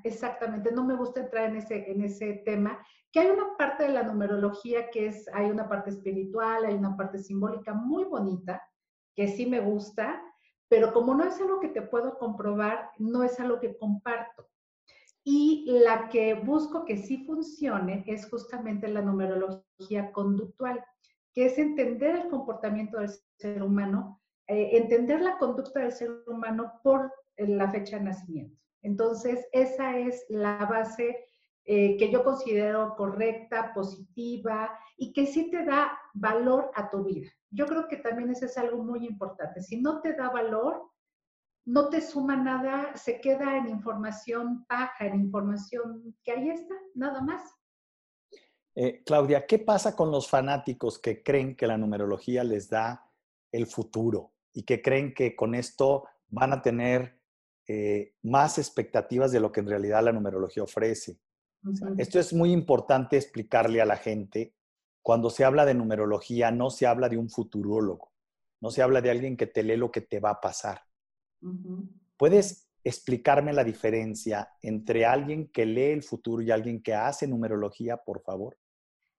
exactamente, 0.04 0.72
no 0.72 0.84
me 0.84 0.96
gusta 0.96 1.22
entrar 1.22 1.50
en 1.50 1.56
ese, 1.56 1.90
en 1.90 2.04
ese 2.04 2.44
tema, 2.46 2.78
que 3.12 3.22
hay 3.22 3.30
una 3.30 3.56
parte 3.58 3.84
de 3.84 3.90
la 3.90 4.04
numerología 4.04 4.92
que 4.92 5.08
es, 5.08 5.28
hay 5.34 5.50
una 5.50 5.68
parte 5.68 5.90
espiritual, 5.90 6.66
hay 6.66 6.76
una 6.76 6.96
parte 6.96 7.18
simbólica 7.18 7.74
muy 7.74 8.04
bonita, 8.04 8.62
que 9.16 9.30
sí 9.30 9.48
me 9.48 9.62
gusta, 9.62 10.22
pero 10.68 10.94
como 10.94 11.16
no 11.16 11.24
es 11.24 11.40
algo 11.40 11.60
que 11.60 11.70
te 11.70 11.82
puedo 11.82 12.20
comprobar, 12.20 12.92
no 13.00 13.24
es 13.24 13.40
algo 13.40 13.60
que 13.60 13.78
comparto. 13.78 14.48
Y 15.24 15.66
la 15.68 16.10
que 16.10 16.36
busco 16.36 16.86
que 16.86 16.98
sí 16.98 17.26
funcione 17.26 18.04
es 18.06 18.30
justamente 18.30 18.88
la 18.90 19.02
numerología 19.02 20.12
conductual, 20.12 20.84
que 21.34 21.46
es 21.46 21.58
entender 21.58 22.16
el 22.16 22.30
comportamiento 22.30 23.00
del 23.00 23.10
ser 23.38 23.64
humano, 23.64 24.22
eh, 24.48 24.78
entender 24.78 25.22
la 25.22 25.38
conducta 25.38 25.82
del 25.82 25.92
ser 25.92 26.24
humano 26.28 26.80
por 26.84 27.12
la 27.38 27.70
fecha 27.72 27.98
de 27.98 28.06
nacimiento. 28.06 28.58
Entonces, 28.82 29.46
esa 29.52 29.98
es 29.98 30.26
la 30.30 30.66
base 30.66 31.26
eh, 31.66 31.98
que 31.98 32.10
yo 32.10 32.24
considero 32.24 32.96
correcta, 32.96 33.74
positiva 33.74 34.72
y 34.96 35.12
que 35.12 35.26
sí 35.26 35.52
te 35.52 35.66
da 35.66 36.00
valor 36.14 36.72
a 36.76 36.90
tu 36.90 37.04
vida. 37.04 37.30
Yo 37.50 37.66
creo 37.66 37.90
que 37.90 37.98
también 37.98 38.30
eso 38.30 38.46
es 38.46 38.58
algo 38.58 38.82
muy 38.82 39.06
importante. 39.06 39.62
Si 39.62 39.82
no 39.82 40.00
te 40.00 40.14
da 40.14 40.30
valor, 40.30 40.90
no 41.66 41.90
te 41.90 42.00
suma 42.00 42.38
nada, 42.38 42.96
se 42.96 43.20
queda 43.20 43.58
en 43.58 43.68
información 43.68 44.66
paja, 44.66 45.06
en 45.06 45.16
información 45.16 46.16
que 46.24 46.32
ahí 46.32 46.50
está, 46.50 46.76
nada 46.96 47.20
más. 47.22 47.42
Eh, 48.74 49.04
Claudia, 49.06 49.46
¿qué 49.46 49.60
pasa 49.60 49.94
con 49.94 50.10
los 50.10 50.30
fanáticos 50.30 51.00
que 51.00 51.22
creen 51.22 51.58
que 51.58 51.68
la 51.68 51.78
numerología 51.78 52.46
les 52.46 52.70
da 52.70 53.12
el 53.52 53.68
futuro 53.68 54.37
y 54.58 54.64
que 54.64 54.82
creen 54.82 55.14
que 55.14 55.36
con 55.36 55.54
esto 55.54 56.06
van 56.30 56.52
a 56.52 56.64
tener 56.64 57.20
eh, 57.68 58.16
más 58.24 58.58
expectativas 58.58 59.32
de 59.32 59.40
lo 59.40 59.52
que 59.52 59.60
en 59.60 59.68
realidad 59.68 60.04
la 60.04 60.12
numerología 60.12 60.64
ofrece. 60.64 61.20
esto 62.00 62.20
es 62.20 62.34
muy 62.34 62.52
importante 62.52 63.18
explicarle 63.18 63.82
a 63.82 63.86
la 63.86 63.98
gente. 63.98 64.56
Cuando 65.04 65.30
se 65.30 65.44
habla 65.44 65.64
de 65.64 65.76
numerología, 65.76 66.50
no 66.50 66.72
se 66.72 66.88
habla 66.88 67.08
de 67.08 67.18
un 67.18 67.30
futurólogo, 67.30 68.12
no 68.60 68.72
se 68.72 68.82
habla 68.82 69.00
de 69.00 69.12
alguien 69.12 69.38
que 69.38 69.46
te 69.46 69.62
lee 69.62 69.78
lo 69.78 69.92
que 69.92 70.02
te 70.02 70.20
va 70.20 70.32
a 70.32 70.42
pasar. 70.42 70.82
¿Puedes 72.18 72.68
explicarme 72.84 73.54
la 73.54 73.64
diferencia 73.64 74.50
entre 74.64 75.06
alguien 75.06 75.50
que 75.50 75.68
lee 75.68 75.92
el 75.92 76.02
futuro 76.02 76.42
y 76.42 76.50
alguien 76.50 76.82
que 76.82 76.96
hace 76.96 77.28
numerología, 77.28 77.98
por 77.98 78.24
favor? 78.24 78.58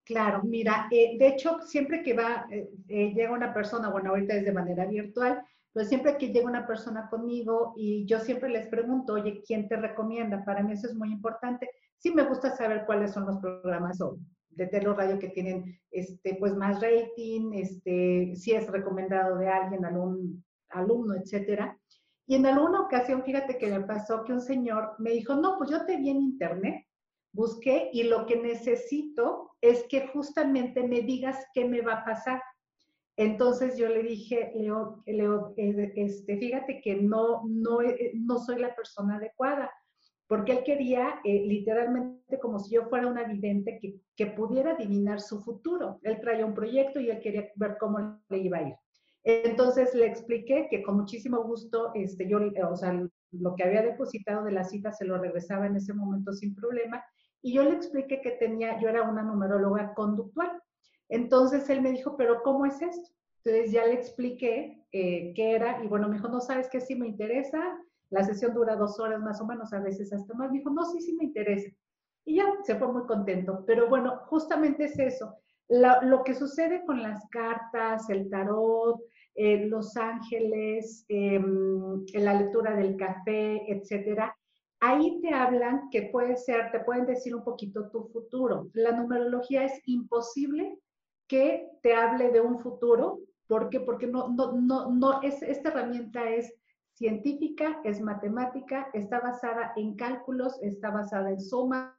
Claro, 0.08 0.40
mira, 0.42 0.88
eh, 0.90 1.18
de 1.18 1.28
hecho, 1.28 1.60
siempre 1.60 2.02
que 2.02 2.14
va, 2.14 2.46
eh, 2.50 3.12
llega 3.14 3.30
una 3.30 3.52
persona, 3.52 3.90
bueno, 3.90 4.08
ahorita 4.08 4.36
es 4.36 4.44
de 4.46 4.52
manera 4.54 4.86
virtual, 4.86 5.42
pero 5.70 5.86
siempre 5.86 6.16
que 6.16 6.32
llega 6.32 6.48
una 6.48 6.66
persona 6.66 7.10
conmigo 7.10 7.74
y 7.76 8.06
yo 8.06 8.18
siempre 8.18 8.48
les 8.48 8.68
pregunto, 8.68 9.12
oye, 9.12 9.42
¿quién 9.46 9.68
te 9.68 9.76
recomienda? 9.76 10.42
Para 10.46 10.62
mí 10.62 10.72
eso 10.72 10.86
es 10.86 10.94
muy 10.94 11.12
importante. 11.12 11.68
Sí 11.98 12.10
me 12.10 12.24
gusta 12.24 12.56
saber 12.56 12.86
cuáles 12.86 13.12
son 13.12 13.26
los 13.26 13.36
programas 13.36 13.98
de 14.48 14.66
Telo 14.68 14.94
Radio 14.94 15.18
que 15.18 15.28
tienen 15.28 15.78
este, 15.90 16.36
pues 16.36 16.56
más 16.56 16.80
rating, 16.80 17.52
este, 17.52 18.32
si 18.34 18.52
es 18.52 18.66
recomendado 18.66 19.36
de 19.36 19.50
alguien, 19.50 19.84
algún 19.84 20.42
alumno, 20.70 21.16
etcétera. 21.16 21.78
Y 22.26 22.36
en 22.36 22.46
alguna 22.46 22.80
ocasión, 22.80 23.22
fíjate 23.24 23.58
que 23.58 23.70
me 23.70 23.80
pasó 23.80 24.24
que 24.24 24.32
un 24.32 24.40
señor 24.40 24.94
me 24.98 25.10
dijo, 25.10 25.34
no, 25.34 25.58
pues 25.58 25.68
yo 25.68 25.84
te 25.84 25.98
vi 25.98 26.08
en 26.08 26.22
internet, 26.22 26.86
busqué 27.30 27.90
y 27.92 28.04
lo 28.04 28.24
que 28.24 28.36
necesito 28.36 29.47
es 29.60 29.84
que 29.88 30.06
justamente 30.08 30.86
me 30.86 31.02
digas 31.02 31.44
qué 31.54 31.64
me 31.64 31.80
va 31.80 31.94
a 31.94 32.04
pasar. 32.04 32.42
Entonces 33.16 33.76
yo 33.76 33.88
le 33.88 34.02
dije, 34.02 34.52
Leo, 34.54 35.02
Leo 35.06 35.54
eh, 35.56 35.92
este, 35.96 36.36
fíjate 36.36 36.80
que 36.80 36.96
no, 36.96 37.42
no, 37.46 37.82
eh, 37.82 38.12
no 38.14 38.38
soy 38.38 38.60
la 38.60 38.74
persona 38.76 39.16
adecuada, 39.16 39.70
porque 40.28 40.52
él 40.52 40.62
quería 40.64 41.20
eh, 41.24 41.42
literalmente 41.44 42.38
como 42.38 42.60
si 42.60 42.74
yo 42.74 42.88
fuera 42.88 43.08
una 43.08 43.24
vidente 43.24 43.78
que, 43.80 43.96
que, 44.14 44.26
pudiera 44.26 44.72
adivinar 44.72 45.20
su 45.20 45.40
futuro. 45.40 45.98
Él 46.02 46.20
traía 46.20 46.46
un 46.46 46.54
proyecto 46.54 47.00
y 47.00 47.10
él 47.10 47.20
quería 47.20 47.50
ver 47.56 47.76
cómo 47.80 48.20
le 48.28 48.38
iba 48.38 48.58
a 48.58 48.68
ir. 48.68 48.74
Entonces 49.24 49.94
le 49.94 50.06
expliqué 50.06 50.68
que 50.70 50.82
con 50.82 50.96
muchísimo 50.96 51.42
gusto, 51.42 51.90
este, 51.94 52.28
yo, 52.28 52.38
o 52.70 52.76
sea, 52.76 53.04
lo 53.32 53.54
que 53.56 53.64
había 53.64 53.82
depositado 53.82 54.44
de 54.44 54.52
la 54.52 54.64
cita 54.64 54.92
se 54.92 55.04
lo 55.04 55.18
regresaba 55.18 55.66
en 55.66 55.76
ese 55.76 55.92
momento 55.92 56.32
sin 56.32 56.54
problema. 56.54 57.04
Y 57.42 57.54
yo 57.54 57.62
le 57.62 57.74
expliqué 57.74 58.20
que 58.20 58.32
tenía, 58.32 58.80
yo 58.80 58.88
era 58.88 59.02
una 59.02 59.22
numeróloga 59.22 59.94
conductual. 59.94 60.50
Entonces 61.08 61.68
él 61.70 61.80
me 61.82 61.92
dijo, 61.92 62.16
pero 62.16 62.42
¿cómo 62.42 62.66
es 62.66 62.80
esto? 62.82 63.10
Entonces 63.44 63.72
ya 63.72 63.86
le 63.86 63.94
expliqué 63.94 64.84
eh, 64.92 65.32
qué 65.34 65.52
era 65.52 65.82
y 65.82 65.86
bueno, 65.86 66.08
me 66.08 66.16
dijo, 66.16 66.28
no 66.28 66.40
sabes 66.40 66.68
qué, 66.70 66.80
sí 66.80 66.94
me 66.94 67.06
interesa. 67.06 67.60
La 68.10 68.24
sesión 68.24 68.54
dura 68.54 68.76
dos 68.76 68.98
horas 68.98 69.20
más 69.20 69.40
o 69.40 69.46
menos, 69.46 69.72
a 69.72 69.80
veces 69.80 70.12
hasta 70.12 70.34
más. 70.34 70.50
Me 70.50 70.58
dijo, 70.58 70.70
no, 70.70 70.84
sí, 70.84 71.00
sí 71.00 71.14
me 71.14 71.24
interesa. 71.24 71.70
Y 72.24 72.36
ya 72.36 72.44
se 72.62 72.76
fue 72.76 72.92
muy 72.92 73.06
contento. 73.06 73.64
Pero 73.66 73.88
bueno, 73.88 74.20
justamente 74.26 74.84
es 74.84 74.98
eso. 74.98 75.34
lo 75.68 76.24
que 76.24 76.34
sucede 76.34 76.82
con 76.86 77.02
las 77.02 77.28
cartas, 77.28 78.08
el 78.08 78.30
tarot, 78.30 79.02
eh, 79.34 79.66
los 79.66 79.96
ángeles, 79.96 81.04
em, 81.08 82.04
la 82.14 82.34
lectura 82.34 82.74
del 82.74 82.96
café, 82.96 83.70
etcétera, 83.70 84.34
ahí 84.80 85.20
te 85.20 85.34
hablan 85.34 85.88
que 85.90 86.02
puede 86.12 86.36
ser, 86.36 86.70
te 86.70 86.80
pueden 86.80 87.06
decir 87.06 87.34
un 87.34 87.44
poquito 87.44 87.90
tu 87.90 88.08
futuro. 88.08 88.68
La 88.74 88.92
numerología 88.92 89.64
es 89.64 89.80
imposible 89.86 90.78
que 91.28 91.68
te 91.82 91.94
hable 91.94 92.30
de 92.30 92.40
un 92.40 92.58
futuro. 92.60 93.20
¿Por 93.46 93.70
qué? 93.70 93.80
Porque 93.80 94.06
no, 94.06 94.28
no, 94.28 94.52
no, 94.52 94.90
no 94.90 95.22
es, 95.22 95.42
esta 95.42 95.70
herramienta 95.70 96.28
es 96.30 96.52
científica, 96.94 97.80
es 97.84 98.00
matemática, 98.00 98.88
está 98.92 99.20
basada 99.20 99.72
en 99.76 99.94
cálculos, 99.94 100.58
está 100.62 100.90
basada 100.90 101.30
en 101.30 101.40
sumas, 101.40 101.94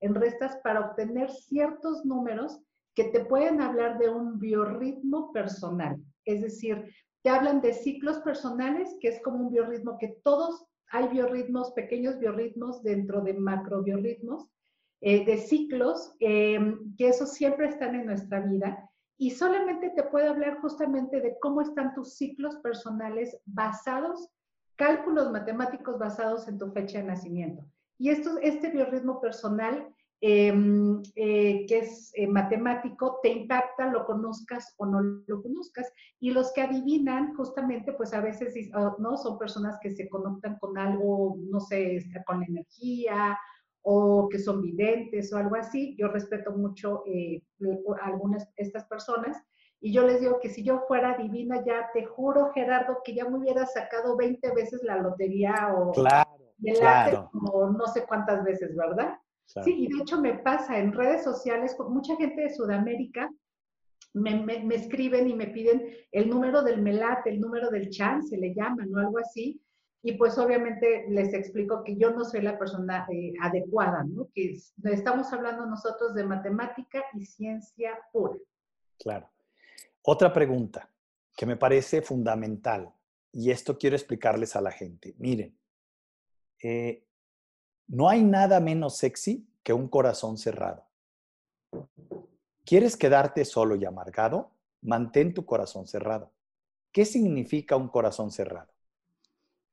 en 0.00 0.14
restas 0.14 0.56
para 0.62 0.80
obtener 0.80 1.30
ciertos 1.30 2.04
números 2.04 2.60
que 2.94 3.04
te 3.04 3.24
pueden 3.24 3.60
hablar 3.60 3.98
de 3.98 4.08
un 4.08 4.38
biorritmo 4.38 5.32
personal. 5.32 6.00
Es 6.24 6.42
decir, 6.42 6.88
te 7.22 7.30
hablan 7.30 7.60
de 7.60 7.72
ciclos 7.72 8.18
personales, 8.18 8.96
que 9.00 9.08
es 9.08 9.22
como 9.22 9.46
un 9.46 9.50
biorritmo 9.50 9.98
que 9.98 10.20
todos 10.22 10.66
hay 10.94 11.08
biorritmos, 11.08 11.72
pequeños 11.72 12.20
biorritmos 12.20 12.84
dentro 12.84 13.20
de 13.20 13.34
macrobiorritmos, 13.34 14.48
eh, 15.00 15.24
de 15.24 15.38
ciclos, 15.38 16.14
eh, 16.20 16.76
que 16.96 17.08
esos 17.08 17.32
siempre 17.32 17.66
están 17.66 17.96
en 17.96 18.06
nuestra 18.06 18.38
vida 18.40 18.88
y 19.18 19.32
solamente 19.32 19.90
te 19.90 20.04
puede 20.04 20.28
hablar 20.28 20.60
justamente 20.60 21.20
de 21.20 21.36
cómo 21.40 21.62
están 21.62 21.94
tus 21.94 22.14
ciclos 22.14 22.56
personales 22.58 23.36
basados, 23.44 24.30
cálculos 24.76 25.32
matemáticos 25.32 25.98
basados 25.98 26.46
en 26.46 26.58
tu 26.58 26.70
fecha 26.70 26.98
de 26.98 27.04
nacimiento. 27.04 27.64
Y 27.98 28.10
esto, 28.10 28.38
este 28.40 28.70
biorritmo 28.70 29.20
personal, 29.20 29.92
em, 30.26 31.02
eh, 31.16 31.66
que 31.66 31.78
es 31.80 32.12
matemático, 32.28 33.18
te 33.22 33.28
impacta, 33.28 33.90
lo 33.90 34.06
conozcas 34.06 34.74
o 34.78 34.86
no 34.86 35.02
lo 35.02 35.42
conozcas. 35.42 35.92
Y 36.18 36.30
los 36.30 36.52
que 36.54 36.62
adivinan, 36.62 37.34
justamente, 37.34 37.92
pues 37.92 38.14
a 38.14 38.22
veces 38.22 38.54
no 38.98 39.16
son 39.18 39.38
personas 39.38 39.76
que 39.82 39.90
se 39.90 40.08
conectan 40.08 40.58
con 40.60 40.78
algo, 40.78 41.36
no 41.50 41.60
sé, 41.60 41.96
este, 41.96 42.24
con 42.24 42.40
la 42.40 42.46
energía 42.46 43.38
o 43.82 44.28
que 44.30 44.38
son 44.38 44.62
videntes 44.62 45.30
o 45.32 45.36
algo 45.36 45.56
así. 45.56 45.94
Yo 45.98 46.08
respeto 46.08 46.52
mucho 46.52 47.02
eh, 47.06 47.42
algunas 48.02 48.48
estas 48.56 48.86
personas 48.86 49.36
y 49.84 49.92
yo 49.92 50.06
les 50.06 50.22
digo 50.22 50.40
que 50.40 50.48
si 50.48 50.64
yo 50.64 50.84
fuera 50.88 51.18
divina, 51.18 51.62
ya 51.66 51.90
te 51.92 52.06
juro, 52.06 52.50
Gerardo, 52.54 53.02
que 53.04 53.14
ya 53.14 53.28
me 53.28 53.36
hubiera 53.36 53.66
sacado 53.66 54.16
20 54.16 54.54
veces 54.54 54.82
la 54.82 54.96
lotería 54.96 55.74
o 55.76 55.92
claro, 55.92 56.30
claro. 56.78 57.30
o 57.52 57.68
no 57.68 57.86
sé 57.88 58.06
cuántas 58.06 58.42
veces, 58.44 58.74
¿verdad? 58.74 59.18
Sí, 59.46 59.74
y 59.84 59.86
de 59.88 60.02
hecho 60.02 60.20
me 60.20 60.34
pasa 60.38 60.78
en 60.78 60.92
redes 60.92 61.22
sociales, 61.22 61.76
mucha 61.88 62.16
gente 62.16 62.42
de 62.42 62.54
Sudamérica 62.54 63.30
me, 64.14 64.42
me, 64.42 64.60
me, 64.60 64.76
escriben 64.76 65.28
y 65.28 65.34
me 65.34 65.48
piden 65.48 65.88
el 66.12 66.30
número 66.30 66.62
del 66.62 66.80
melate, 66.80 67.30
el 67.30 67.40
número 67.40 67.68
del 67.68 67.90
chance, 67.90 68.36
le 68.36 68.54
llaman 68.54 68.94
o 68.94 68.98
algo 68.98 69.18
así. 69.18 69.60
Y 70.02 70.12
pues 70.12 70.38
obviamente 70.38 71.06
les 71.08 71.32
explico 71.32 71.82
que 71.82 71.96
yo 71.96 72.10
no 72.10 72.24
soy 72.24 72.42
la 72.42 72.58
persona 72.58 73.06
eh, 73.10 73.32
adecuada, 73.40 74.04
¿no? 74.04 74.28
Que 74.34 74.54
estamos 74.84 75.32
hablando 75.32 75.66
nosotros 75.66 76.14
de 76.14 76.24
matemática 76.24 77.02
y 77.14 77.24
ciencia 77.24 77.98
pura. 78.12 78.36
Claro. 78.98 79.30
Otra 80.02 80.32
pregunta 80.32 80.90
que 81.34 81.46
me 81.46 81.56
parece 81.56 82.02
fundamental, 82.02 82.92
y 83.32 83.50
esto 83.50 83.78
quiero 83.78 83.96
explicarles 83.96 84.54
a 84.54 84.60
la 84.60 84.70
gente. 84.70 85.14
Miren, 85.18 85.58
eh, 86.62 87.02
no 87.86 88.08
hay 88.08 88.22
nada 88.22 88.60
menos 88.60 88.96
sexy 88.96 89.46
que 89.62 89.72
un 89.72 89.88
corazón 89.88 90.38
cerrado. 90.38 90.86
¿Quieres 92.64 92.96
quedarte 92.96 93.44
solo 93.44 93.76
y 93.76 93.84
amargado? 93.84 94.50
Mantén 94.82 95.34
tu 95.34 95.44
corazón 95.44 95.86
cerrado. 95.86 96.32
¿Qué 96.92 97.04
significa 97.04 97.76
un 97.76 97.88
corazón 97.88 98.30
cerrado? 98.30 98.74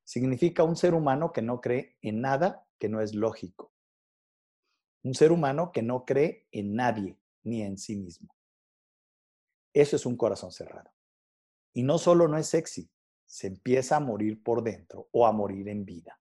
significa 0.03 0.63
un 0.63 0.75
ser 0.75 0.93
humano 0.93 1.31
que 1.31 1.41
no 1.41 1.61
cree 1.61 1.97
en 2.01 2.19
nada 2.21 2.67
que 2.79 2.89
no 2.89 2.99
es 3.01 3.15
lógico. 3.15 3.71
Un 5.03 5.13
ser 5.13 5.31
humano 5.31 5.71
que 5.71 5.81
no 5.81 6.05
cree 6.05 6.47
en 6.51 6.75
nadie 6.75 7.17
ni 7.43 7.61
en 7.61 7.77
sí 7.77 7.95
mismo. 7.95 8.35
Eso 9.73 9.95
es 9.95 10.05
un 10.05 10.17
corazón 10.17 10.51
cerrado. 10.51 10.91
Y 11.73 11.83
no 11.83 11.97
solo 11.97 12.27
no 12.27 12.37
es 12.37 12.47
sexy, 12.47 12.91
se 13.25 13.47
empieza 13.47 13.95
a 13.95 13.99
morir 14.01 14.43
por 14.43 14.63
dentro 14.63 15.07
o 15.11 15.25
a 15.25 15.31
morir 15.31 15.69
en 15.69 15.85
vida. 15.85 16.19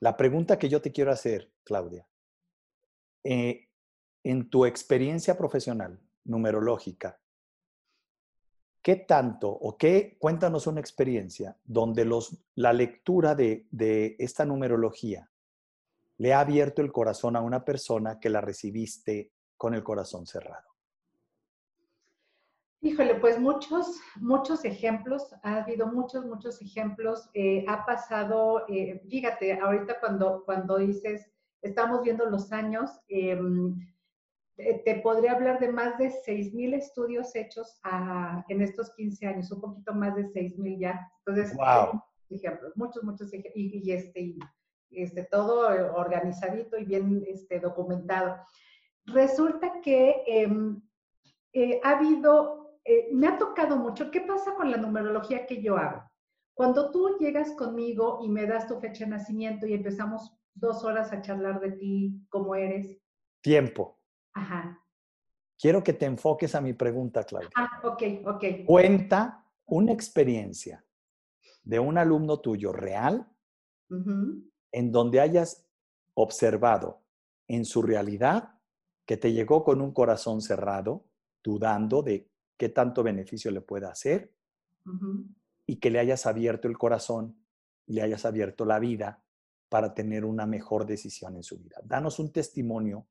La 0.00 0.16
pregunta 0.16 0.58
que 0.58 0.68
yo 0.68 0.80
te 0.80 0.92
quiero 0.92 1.10
hacer, 1.10 1.52
Claudia, 1.64 2.06
eh, 3.24 3.68
en 4.22 4.50
tu 4.50 4.66
experiencia 4.66 5.36
profesional 5.36 6.00
numerológica, 6.24 7.18
¿Qué 8.86 8.94
tanto 8.94 9.50
o 9.50 9.76
qué, 9.76 10.16
cuéntanos 10.16 10.68
una 10.68 10.78
experiencia 10.78 11.56
donde 11.64 12.04
los, 12.04 12.38
la 12.54 12.72
lectura 12.72 13.34
de, 13.34 13.66
de 13.72 14.14
esta 14.20 14.44
numerología 14.44 15.28
le 16.18 16.32
ha 16.32 16.38
abierto 16.38 16.82
el 16.82 16.92
corazón 16.92 17.34
a 17.34 17.40
una 17.40 17.64
persona 17.64 18.20
que 18.20 18.30
la 18.30 18.40
recibiste 18.40 19.32
con 19.56 19.74
el 19.74 19.82
corazón 19.82 20.24
cerrado? 20.24 20.75
Híjole, 22.86 23.16
pues 23.16 23.36
muchos, 23.40 23.98
muchos 24.20 24.64
ejemplos, 24.64 25.34
ha 25.42 25.56
habido 25.56 25.88
muchos, 25.88 26.24
muchos 26.24 26.62
ejemplos. 26.62 27.28
Eh, 27.34 27.64
ha 27.66 27.84
pasado, 27.84 28.64
eh, 28.68 29.02
fíjate, 29.10 29.58
ahorita 29.58 29.98
cuando, 29.98 30.44
cuando 30.44 30.78
dices, 30.78 31.28
estamos 31.62 32.02
viendo 32.02 32.26
los 32.26 32.52
años, 32.52 32.88
eh, 33.08 33.36
eh, 34.58 34.82
te 34.84 35.00
podría 35.00 35.32
hablar 35.32 35.58
de 35.58 35.72
más 35.72 35.98
de 35.98 36.12
6.000 36.24 36.74
estudios 36.74 37.34
hechos 37.34 37.80
en 38.48 38.62
estos 38.62 38.94
15 38.94 39.26
años, 39.26 39.50
un 39.50 39.62
poquito 39.62 39.92
más 39.92 40.14
de 40.14 40.22
6.000 40.28 40.78
ya. 40.78 41.10
Entonces, 41.26 41.56
wow. 41.56 42.00
ejemplos, 42.30 42.72
muchos, 42.76 43.02
muchos 43.02 43.32
ejemplos, 43.32 43.52
y, 43.56 43.90
este, 43.90 44.36
este, 44.90 45.24
todo 45.24 45.66
organizadito 45.96 46.78
y 46.78 46.84
bien 46.84 47.24
este, 47.26 47.58
documentado. 47.58 48.36
Resulta 49.06 49.80
que 49.82 50.22
em, 50.24 50.80
eh, 51.58 51.80
ha 51.82 51.92
habido, 51.92 52.65
eh, 52.86 53.08
me 53.12 53.26
ha 53.26 53.36
tocado 53.36 53.76
mucho, 53.76 54.10
¿qué 54.10 54.20
pasa 54.20 54.54
con 54.54 54.70
la 54.70 54.76
numerología 54.76 55.44
que 55.46 55.60
yo 55.60 55.76
hago? 55.76 56.08
Cuando 56.54 56.90
tú 56.90 57.16
llegas 57.18 57.50
conmigo 57.52 58.20
y 58.22 58.28
me 58.28 58.46
das 58.46 58.66
tu 58.66 58.78
fecha 58.80 59.04
de 59.04 59.10
nacimiento 59.10 59.66
y 59.66 59.74
empezamos 59.74 60.32
dos 60.54 60.84
horas 60.84 61.12
a 61.12 61.20
charlar 61.20 61.60
de 61.60 61.72
ti, 61.72 62.26
cómo 62.28 62.54
eres. 62.54 62.96
Tiempo. 63.42 63.98
Ajá. 64.32 64.82
Quiero 65.58 65.82
que 65.82 65.92
te 65.92 66.06
enfoques 66.06 66.54
a 66.54 66.60
mi 66.60 66.72
pregunta, 66.72 67.24
Claudia. 67.24 67.50
Ah, 67.56 67.80
ok, 67.82 68.02
ok. 68.26 68.44
Cuenta 68.66 69.44
una 69.66 69.92
experiencia 69.92 70.84
de 71.64 71.78
un 71.78 71.98
alumno 71.98 72.40
tuyo 72.40 72.72
real 72.72 73.28
en 74.72 74.92
donde 74.92 75.20
hayas 75.20 75.66
observado 76.14 77.02
en 77.48 77.64
su 77.64 77.82
realidad 77.82 78.54
que 79.04 79.16
te 79.16 79.32
llegó 79.32 79.64
con 79.64 79.80
un 79.80 79.92
corazón 79.92 80.40
cerrado, 80.40 81.04
dudando 81.42 82.02
de 82.02 82.28
qué 82.56 82.68
tanto 82.68 83.02
beneficio 83.02 83.50
le 83.50 83.60
pueda 83.60 83.90
hacer 83.90 84.32
y 85.66 85.76
que 85.76 85.90
le 85.90 85.98
hayas 85.98 86.26
abierto 86.26 86.68
el 86.68 86.78
corazón, 86.78 87.36
le 87.86 88.02
hayas 88.02 88.24
abierto 88.24 88.64
la 88.64 88.78
vida 88.78 89.22
para 89.68 89.94
tener 89.94 90.24
una 90.24 90.46
mejor 90.46 90.86
decisión 90.86 91.36
en 91.36 91.42
su 91.42 91.58
vida. 91.58 91.80
Danos 91.84 92.18
un 92.18 92.32
testimonio 92.32 93.06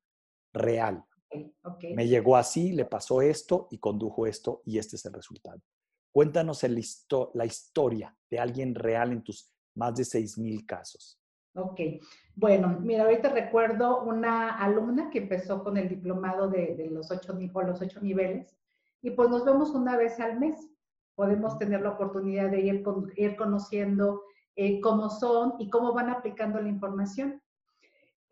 real. 0.54 1.04
Me 1.94 2.08
llegó 2.08 2.38
así, 2.38 2.72
le 2.72 2.86
pasó 2.86 3.22
esto 3.22 3.68
y 3.72 3.78
condujo 3.78 4.26
esto 4.26 4.62
y 4.66 4.78
este 4.78 4.96
es 4.96 5.06
el 5.06 5.14
resultado. 5.14 5.62
Cuéntanos 6.12 6.64
el 6.64 6.82
la 7.34 7.46
historia 7.46 8.16
de 8.30 8.40
alguien 8.40 8.74
real 8.74 9.12
en 9.12 9.22
tus 9.22 9.52
más 9.76 9.96
de 9.96 10.04
6.000 10.04 10.66
casos. 10.66 11.20
Ok, 11.56 11.80
bueno, 12.36 12.80
mira, 12.82 13.04
ahorita 13.04 13.30
recuerdo 13.30 14.04
una 14.04 14.58
alumna 14.58 15.10
que 15.10 15.20
empezó 15.20 15.64
con 15.64 15.78
el 15.78 15.88
diplomado 15.88 16.50
de, 16.50 16.90
los, 16.92 17.12
ocho, 17.12 17.34
los 17.34 17.82
ocho 17.82 18.02
niveles 18.02 18.58
y 19.06 19.12
pues 19.12 19.30
nos 19.30 19.46
vemos 19.46 19.70
una 19.70 19.96
vez 19.98 20.20
al 20.20 20.40
mes. 20.40 20.68
Podemos 21.14 21.60
tener 21.60 21.82
la 21.82 21.92
oportunidad 21.92 22.50
de 22.50 22.62
ir, 22.62 22.84
ir 23.18 23.36
conociendo 23.36 24.24
eh, 24.56 24.82
cómo 24.82 25.12
son 25.12 25.54
y 25.60 25.70
cómo 25.70 25.94
van 25.94 26.10
aplicando 26.10 26.60
la 26.60 26.70
información. 26.70 27.40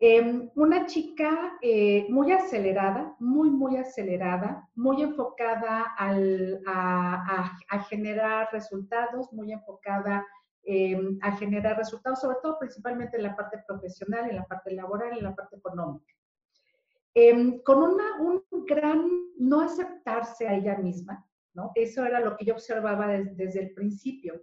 Em, 0.00 0.50
una 0.56 0.86
chica 0.86 1.56
eh, 1.62 2.06
muy 2.10 2.32
acelerada, 2.32 3.14
muy, 3.20 3.50
muy 3.50 3.76
acelerada, 3.76 4.68
muy 4.74 5.00
enfocada 5.02 5.94
a, 5.96 7.80
generar 7.88 8.48
resultados, 8.50 9.32
muy 9.32 9.52
enfocada 9.52 10.26
em, 10.64 11.16
a 11.22 11.36
generar 11.36 11.76
resultados, 11.76 12.20
sobre 12.20 12.38
todo 12.42 12.58
principalmente 12.58 13.16
en 13.16 13.22
la 13.22 13.36
parte 13.36 13.62
profesional, 13.64 14.28
en 14.28 14.36
la 14.36 14.44
parte 14.44 14.72
laboral, 14.72 15.16
en 15.16 15.22
la 15.22 15.36
parte 15.36 15.56
económica. 15.56 16.13
Em, 17.14 17.62
con 17.62 17.82
una, 17.82 18.20
un 18.20 18.42
gran 18.66 19.08
no 19.38 19.60
aceptarse 19.60 20.48
a 20.48 20.54
ella 20.54 20.76
misma, 20.78 21.24
¿no? 21.52 21.70
Eso 21.74 22.04
era 22.04 22.20
lo 22.20 22.36
que 22.36 22.44
yo 22.44 22.54
observaba 22.54 23.06
desde 23.06 23.60
el 23.60 23.74
principio 23.74 24.42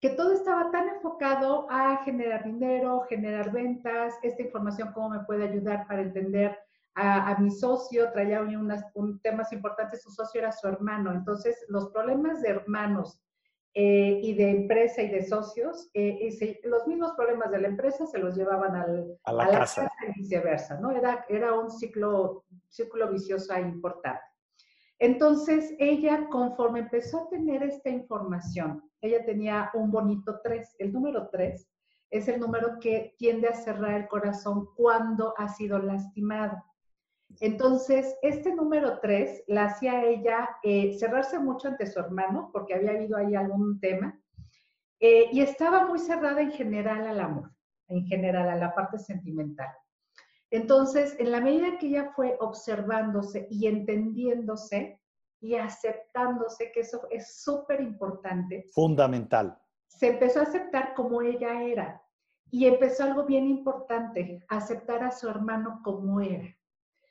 que 0.00 0.10
todo 0.10 0.32
estaba 0.32 0.70
tan 0.70 0.88
enfocado 0.88 1.66
a 1.70 1.98
generar 2.04 2.44
dinero, 2.44 3.04
generar 3.08 3.52
ventas, 3.52 4.14
esta 4.22 4.42
información 4.42 4.92
cómo 4.94 5.10
me 5.10 5.24
puede 5.24 5.46
ayudar 5.46 5.86
para 5.86 6.00
entender 6.00 6.58
a, 6.94 7.38
mi 7.38 7.50
socio, 7.50 8.10
traía 8.12 8.42
unas, 8.42 8.84
un 8.94 9.20
temas 9.20 9.52
importantes, 9.52 10.02
su 10.02 10.10
socio 10.10 10.40
era 10.40 10.52
su 10.52 10.66
hermano, 10.66 11.12
entonces 11.12 11.64
los 11.68 11.90
problemas 11.90 12.42
de 12.42 12.50
hermanos 12.50 13.22
eh, 13.72 14.20
y 14.22 14.34
de 14.34 14.50
empresa 14.50 15.00
y 15.02 15.08
de 15.08 15.24
socios, 15.24 15.90
eh, 15.94 16.28
los 16.64 16.86
mismos 16.88 17.12
problemas 17.12 17.50
de 17.52 17.60
la 17.60 17.68
empresa 17.68 18.04
se 18.06 18.18
los 18.18 18.36
llevaban 18.36 18.74
al, 18.74 19.16
a 19.22 19.32
la, 19.32 19.48
casa. 19.48 19.90
y 20.08 20.20
viceversa, 20.20 20.80
¿no? 20.80 20.90
Era, 20.90 21.24
era 21.28 21.52
un 21.52 21.70
ciclo, 21.70 22.44
círculo 22.68 23.10
vicioso 23.10 23.56
importante. 23.56 24.20
Entonces, 24.98 25.72
ella, 25.78 26.28
conforme 26.28 26.80
empezó 26.80 27.20
a 27.20 27.28
tener 27.30 27.62
esta 27.62 27.88
información, 27.88 28.82
ella 29.00 29.24
tenía 29.24 29.70
un 29.72 29.90
bonito 29.90 30.40
3. 30.42 30.76
El 30.78 30.92
número 30.92 31.28
3 31.30 31.70
es 32.10 32.28
el 32.28 32.40
número 32.40 32.78
que 32.80 33.14
tiende 33.18 33.48
a 33.48 33.54
cerrar 33.54 33.94
el 33.94 34.08
corazón 34.08 34.68
cuando 34.76 35.32
ha 35.38 35.48
sido 35.48 35.78
lastimado. 35.78 36.62
Entonces, 37.38 38.16
este 38.22 38.54
número 38.54 38.98
3 39.00 39.44
la 39.46 39.66
hacía 39.66 40.04
ella 40.04 40.48
eh, 40.62 40.96
cerrarse 40.98 41.38
mucho 41.38 41.68
ante 41.68 41.86
su 41.86 42.00
hermano, 42.00 42.50
porque 42.52 42.74
había 42.74 42.90
habido 42.90 43.16
ahí 43.16 43.34
algún 43.34 43.78
tema, 43.80 44.18
eh, 44.98 45.28
y 45.32 45.40
estaba 45.40 45.86
muy 45.86 45.98
cerrada 45.98 46.40
en 46.40 46.52
general 46.52 47.06
al 47.06 47.20
amor, 47.20 47.50
en 47.88 48.04
general 48.06 48.48
a 48.50 48.56
la 48.56 48.74
parte 48.74 48.98
sentimental. 48.98 49.70
Entonces, 50.50 51.16
en 51.18 51.30
la 51.30 51.40
medida 51.40 51.78
que 51.78 51.86
ella 51.86 52.12
fue 52.14 52.36
observándose 52.40 53.46
y 53.50 53.66
entendiéndose 53.66 55.00
y 55.40 55.54
aceptándose, 55.54 56.70
que 56.72 56.80
eso 56.80 57.06
es 57.10 57.40
súper 57.42 57.80
importante. 57.80 58.66
Fundamental. 58.74 59.56
Se 59.86 60.08
empezó 60.08 60.40
a 60.40 60.42
aceptar 60.42 60.94
como 60.94 61.22
ella 61.22 61.62
era. 61.62 62.02
Y 62.50 62.66
empezó 62.66 63.04
algo 63.04 63.24
bien 63.24 63.46
importante, 63.46 64.44
aceptar 64.48 65.04
a 65.04 65.12
su 65.12 65.28
hermano 65.28 65.80
como 65.84 66.20
era. 66.20 66.48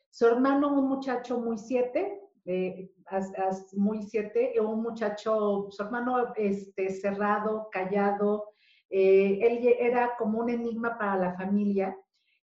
Su 0.10 0.28
hermano, 0.28 0.74
un 0.74 0.88
muchacho 0.88 1.40
muy 1.40 1.58
siete, 1.58 2.22
eh, 2.46 2.92
muy 3.74 4.04
siete, 4.04 4.54
un 4.60 4.82
muchacho, 4.82 5.68
su 5.70 5.84
hermano 5.84 6.34
este, 6.36 6.90
cerrado, 6.90 7.70
callado, 7.72 8.50
eh, 8.90 9.40
él 9.42 9.76
era 9.80 10.16
como 10.18 10.40
un 10.40 10.50
enigma 10.50 10.98
para 10.98 11.16
la 11.16 11.34
familia 11.36 11.96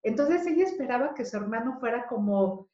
entonces 0.06 0.46
ella 0.46 0.62
esperaba 0.62 1.14
que 1.14 1.24
su 1.24 1.36
hermano 1.36 1.80
fuera 1.80 2.06
como, 2.06 2.68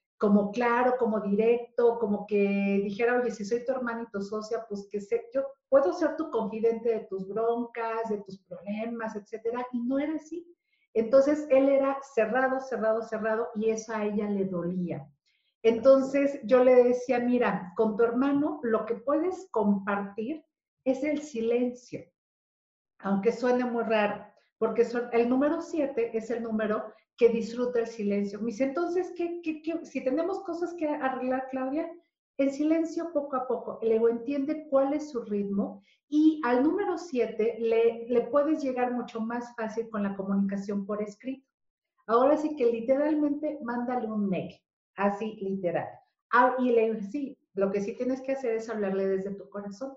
claro, 0.52 0.96
como 0.98 1.18
directo, 1.18 1.98
como 1.98 2.26
que 2.26 2.82
dijera, 2.84 3.18
oye, 3.18 3.30
si 3.30 3.42
soy 3.42 3.64
tu 3.64 3.72
hermano 3.72 4.02
y 4.02 4.10
tu 4.10 4.20
socia, 4.20 4.66
pues 4.68 4.86
que 4.90 5.00
sé, 5.00 5.24
yo 5.32 5.42
puedo 5.70 5.94
ser 5.94 6.14
tu 6.16 6.30
confidente 6.30 6.90
de 6.90 7.06
tus 7.06 7.26
broncas, 7.26 8.10
de 8.10 8.18
tus 8.18 8.38
problemas, 8.40 9.16
etcétera. 9.16 9.66
Y 9.72 9.80
no 9.80 9.98
era 9.98 10.14
así. 10.16 10.46
Entonces 10.94 11.46
él 11.50 11.68
era 11.68 11.98
cerrado, 12.14 12.60
cerrado, 12.60 13.02
cerrado 13.02 13.48
y 13.54 13.70
eso 13.70 13.94
a 13.94 14.04
ella 14.04 14.28
le 14.28 14.44
dolía. 14.44 15.08
Entonces 15.62 16.40
yo 16.42 16.64
le 16.64 16.84
decía, 16.84 17.20
mira, 17.20 17.72
con 17.76 17.96
tu 17.96 18.02
hermano 18.02 18.60
lo 18.62 18.84
que 18.84 18.96
puedes 18.96 19.48
compartir 19.50 20.44
es 20.84 21.04
el 21.04 21.22
silencio, 21.22 22.04
aunque 22.98 23.32
suene 23.32 23.64
muy 23.64 23.84
raro, 23.84 24.26
porque 24.58 24.86
el 25.12 25.28
número 25.28 25.62
siete 25.62 26.16
es 26.16 26.30
el 26.30 26.42
número 26.42 26.92
que 27.16 27.28
disfruta 27.28 27.80
el 27.80 27.86
silencio. 27.86 28.40
Me 28.40 28.46
dice, 28.46 28.64
entonces, 28.64 29.12
¿qué, 29.16 29.40
si 29.84 30.02
tenemos 30.02 30.40
cosas 30.40 30.74
que 30.74 30.88
arreglar, 30.88 31.48
Claudia, 31.50 31.88
en 32.42 32.52
silencio 32.52 33.12
poco 33.12 33.36
a 33.36 33.46
poco. 33.46 33.78
El 33.82 33.92
ego 33.92 34.08
entiende 34.08 34.66
cuál 34.68 34.94
es 34.94 35.10
su 35.10 35.22
ritmo 35.22 35.82
y 36.08 36.40
al 36.44 36.62
número 36.62 36.98
7 36.98 37.56
le, 37.58 38.06
le 38.08 38.20
puedes 38.22 38.62
llegar 38.62 38.92
mucho 38.92 39.20
más 39.20 39.54
fácil 39.56 39.88
con 39.88 40.02
la 40.02 40.14
comunicación 40.14 40.84
por 40.84 41.02
escrito. 41.02 41.46
Ahora 42.06 42.36
sí 42.36 42.56
que 42.56 42.66
literalmente 42.66 43.58
mándale 43.62 44.06
un 44.08 44.28
mail, 44.28 44.54
así 44.96 45.36
literal. 45.40 45.88
Ah, 46.32 46.54
y 46.58 46.70
le 46.70 47.00
sí, 47.02 47.38
lo 47.54 47.70
que 47.70 47.80
sí 47.80 47.96
tienes 47.96 48.20
que 48.22 48.32
hacer 48.32 48.56
es 48.56 48.68
hablarle 48.68 49.06
desde 49.06 49.34
tu 49.34 49.48
corazón. 49.48 49.94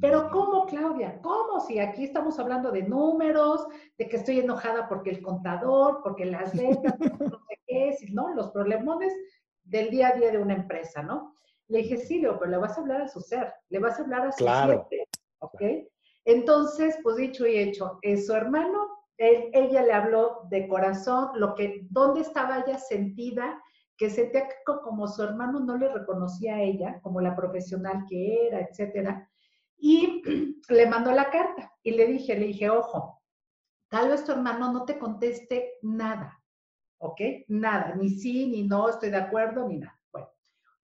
Pero 0.00 0.30
¿cómo, 0.30 0.64
Claudia? 0.66 1.20
¿Cómo? 1.20 1.60
Si 1.60 1.78
aquí 1.78 2.04
estamos 2.04 2.38
hablando 2.38 2.70
de 2.70 2.82
números, 2.82 3.66
de 3.98 4.08
que 4.08 4.16
estoy 4.16 4.40
enojada 4.40 4.88
porque 4.88 5.10
el 5.10 5.20
contador, 5.20 6.00
porque 6.02 6.24
las 6.24 6.56
ventas, 6.56 6.98
no 6.98 7.38
sé 7.48 7.58
qué, 7.66 7.96
¿no? 8.12 8.34
Los 8.34 8.50
problemones 8.50 9.12
del 9.64 9.90
día 9.90 10.08
a 10.08 10.12
día 10.12 10.30
de 10.30 10.38
una 10.38 10.54
empresa, 10.54 11.02
¿no? 11.02 11.36
Le 11.70 11.78
dije, 11.78 11.96
sí, 11.98 12.20
pero 12.20 12.50
le 12.50 12.56
vas 12.58 12.76
a 12.76 12.80
hablar 12.80 13.02
a 13.02 13.08
su 13.08 13.20
ser, 13.20 13.54
le 13.68 13.78
vas 13.78 13.98
a 13.98 14.02
hablar 14.02 14.26
a 14.26 14.32
su 14.32 14.38
claro. 14.38 14.88
¿ok? 15.38 15.62
Entonces, 16.24 16.98
pues 17.02 17.16
dicho 17.16 17.46
y 17.46 17.56
hecho, 17.56 17.98
es 18.02 18.26
su 18.26 18.34
hermano, 18.34 18.88
ella 19.16 19.82
le 19.82 19.92
habló 19.92 20.42
de 20.50 20.66
corazón, 20.66 21.30
lo 21.36 21.54
que, 21.54 21.86
dónde 21.90 22.22
estaba 22.22 22.58
ella 22.58 22.76
sentida, 22.76 23.62
que 23.96 24.10
sentía 24.10 24.48
que 24.48 24.54
como 24.82 25.06
su 25.06 25.22
hermano 25.22 25.60
no 25.60 25.76
le 25.76 25.92
reconocía 25.92 26.56
a 26.56 26.62
ella, 26.62 27.00
como 27.02 27.20
la 27.20 27.36
profesional 27.36 28.04
que 28.08 28.48
era, 28.48 28.60
etcétera, 28.60 29.30
y 29.76 30.22
le 30.68 30.86
mandó 30.86 31.12
la 31.12 31.30
carta 31.30 31.72
y 31.84 31.92
le 31.92 32.06
dije, 32.06 32.34
le 32.34 32.46
dije, 32.46 32.68
ojo, 32.68 33.22
tal 33.88 34.08
vez 34.08 34.24
tu 34.24 34.32
hermano 34.32 34.72
no 34.72 34.84
te 34.84 34.98
conteste 34.98 35.74
nada, 35.82 36.42
¿ok? 36.98 37.20
Nada, 37.46 37.94
ni 37.94 38.10
sí, 38.10 38.50
ni 38.50 38.66
no, 38.66 38.88
estoy 38.88 39.10
de 39.10 39.18
acuerdo, 39.18 39.68
ni 39.68 39.78
nada. 39.78 39.99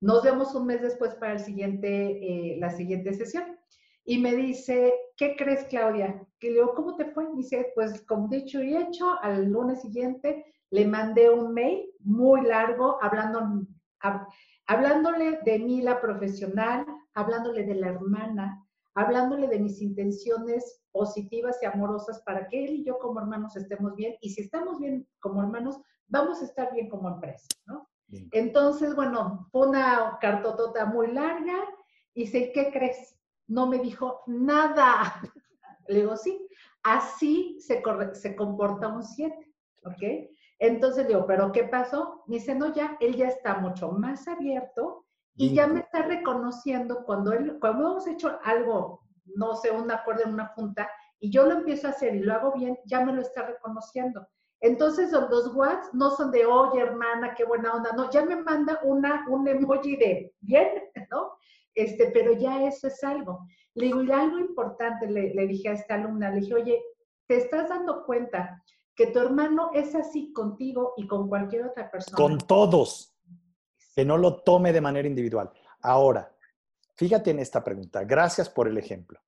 Nos 0.01 0.23
vemos 0.23 0.55
un 0.55 0.67
mes 0.67 0.83
después 0.83 1.15
para 1.15 1.35
el 1.35 1.41
siguiente, 1.41 1.89
eh, 1.89 2.57
la 2.59 2.71
siguiente 2.71 3.15
sesión. 3.15 3.45
Y 4.05 4.19
me 4.19 4.37
dice, 4.37 4.95
¿qué 5.17 5.35
crees, 5.37 5.65
Claudia? 5.65 6.25
Que 6.39 6.49
le 6.49 6.55
digo, 6.55 6.75
¿cómo 6.75 6.97
te 6.97 7.07
fue? 7.07 7.27
dice, 7.35 7.73
pues 7.75 8.05
como 8.07 8.29
dicho 8.29 8.63
y 8.63 8.77
hecho, 8.77 9.19
al 9.21 9.47
lunes 9.47 9.83
siguiente 9.83 10.45
le 10.71 10.87
mandé 10.87 11.31
un 11.31 11.53
mail 11.55 11.91
muy 12.01 12.43
largo 12.43 12.99
hablando, 13.03 13.67
hablándole 14.67 15.41
de 15.45 15.59
mí, 15.59 15.81
la 15.81 16.01
profesional, 16.01 16.87
hablándole 17.15 17.65
de 17.65 17.75
la 17.75 17.89
hermana, 17.89 18.65
hablándole 18.95 19.49
de 19.49 19.59
mis 19.59 19.81
intenciones 19.81 20.83
positivas 20.93 21.59
y 21.63 21.67
amorosas 21.67 22.23
para 22.23 22.49
que 22.49 22.65
él 22.65 22.75
y 22.77 22.85
yo 22.85 22.99
como 22.99 23.21
hermanos 23.21 23.57
estemos 23.57 23.95
bien. 23.95 24.15
Y 24.21 24.31
si 24.31 24.43
estamos 24.43 24.79
bien 24.79 25.07
como 25.21 25.43
hermanos, 25.43 25.81
vamos 26.09 26.41
a 26.43 26.45
estar 26.45 26.73
bien 26.73 26.89
como 26.89 27.09
empresa, 27.09 27.47
¿no? 27.67 27.86
Entonces, 28.33 28.95
bueno, 28.95 29.49
fue 29.51 29.69
una 29.69 30.19
cartotota 30.21 30.87
muy 30.87 31.13
larga 31.13 31.57
y 32.15 32.27
sé, 32.27 32.53
¿qué 32.53 32.71
crees? 32.71 33.19
No 33.47 33.67
me 33.67 33.79
dijo 33.79 34.23
nada. 34.27 35.21
Le 35.89 36.01
digo, 36.01 36.17
sí, 36.17 36.49
así 36.83 37.59
se, 37.61 37.83
se 38.13 38.37
comporta 38.37 38.89
un 38.89 39.03
7, 39.03 39.35
¿ok? 39.85 40.31
Entonces 40.59 41.07
digo, 41.07 41.27
¿pero 41.27 41.53
qué 41.53 41.65
pasó? 41.65 42.25
Me 42.27 42.37
dice, 42.37 42.55
no, 42.55 42.73
ya, 42.73 42.97
él 43.01 43.17
ya 43.17 43.29
está 43.29 43.59
mucho 43.59 43.93
más 43.93 44.27
abierto 44.27 45.05
y 45.35 45.53
ya 45.53 45.67
me 45.67 45.81
está 45.81 46.03
reconociendo 46.03 47.05
cuando 47.05 47.33
él, 47.33 47.59
cuando 47.61 47.91
hemos 47.91 48.07
hecho 48.07 48.39
algo, 48.43 49.03
no 49.27 49.55
sé, 49.55 49.71
un 49.71 49.91
acuerdo 49.91 50.23
en 50.25 50.33
una 50.33 50.47
junta, 50.49 50.89
y 51.21 51.31
yo 51.31 51.45
lo 51.45 51.53
empiezo 51.53 51.87
a 51.87 51.91
hacer 51.91 52.15
y 52.15 52.21
lo 52.21 52.33
hago 52.33 52.53
bien, 52.53 52.79
ya 52.87 53.05
me 53.05 53.13
lo 53.13 53.21
está 53.21 53.43
reconociendo. 53.43 54.27
Entonces 54.61 55.13
los 55.13 55.55
WhatsApp 55.55 55.93
no 55.93 56.11
son 56.11 56.31
de, 56.31 56.47
oye 56.47 56.81
hermana, 56.81 57.35
qué 57.35 57.45
buena 57.45 57.75
onda, 57.75 57.93
no, 57.93 58.11
ya 58.11 58.25
me 58.25 58.37
manda 58.37 58.81
una, 58.83 59.27
un 59.29 59.47
emoji 59.47 59.97
de, 59.97 60.35
bien, 60.41 60.69
¿no? 61.11 61.33
Este, 61.75 62.11
pero 62.11 62.33
ya 62.33 62.67
eso 62.67 62.89
es 62.89 63.05
algo. 63.05 63.47
Le 63.75 63.87
digo, 63.87 64.03
y 64.03 64.11
algo 64.11 64.39
importante, 64.39 65.07
le, 65.07 65.35
le 65.35 65.47
dije 65.47 65.69
a 65.69 65.73
esta 65.73 65.95
alumna, 65.97 66.31
le 66.31 66.41
dije, 66.41 66.55
oye, 66.55 66.83
¿te 67.27 67.37
estás 67.37 67.69
dando 67.69 68.05
cuenta 68.07 68.63
que 68.95 69.09
tu 69.09 69.19
hermano 69.19 69.71
es 69.75 69.95
así 69.95 70.33
contigo 70.33 70.95
y 70.97 71.07
con 71.07 71.29
cualquier 71.29 71.67
otra 71.67 71.91
persona? 71.91 72.17
Con 72.17 72.39
todos, 72.39 73.15
que 73.95 74.07
no 74.07 74.17
lo 74.17 74.43
tome 74.43 74.73
de 74.73 74.81
manera 74.81 75.07
individual. 75.07 75.51
Ahora, 75.83 76.35
fíjate 76.97 77.31
en 77.31 77.41
esta 77.41 77.63
pregunta, 77.63 78.05
gracias 78.05 78.49
por 78.49 78.69
el 78.69 78.79
ejemplo. 78.79 79.21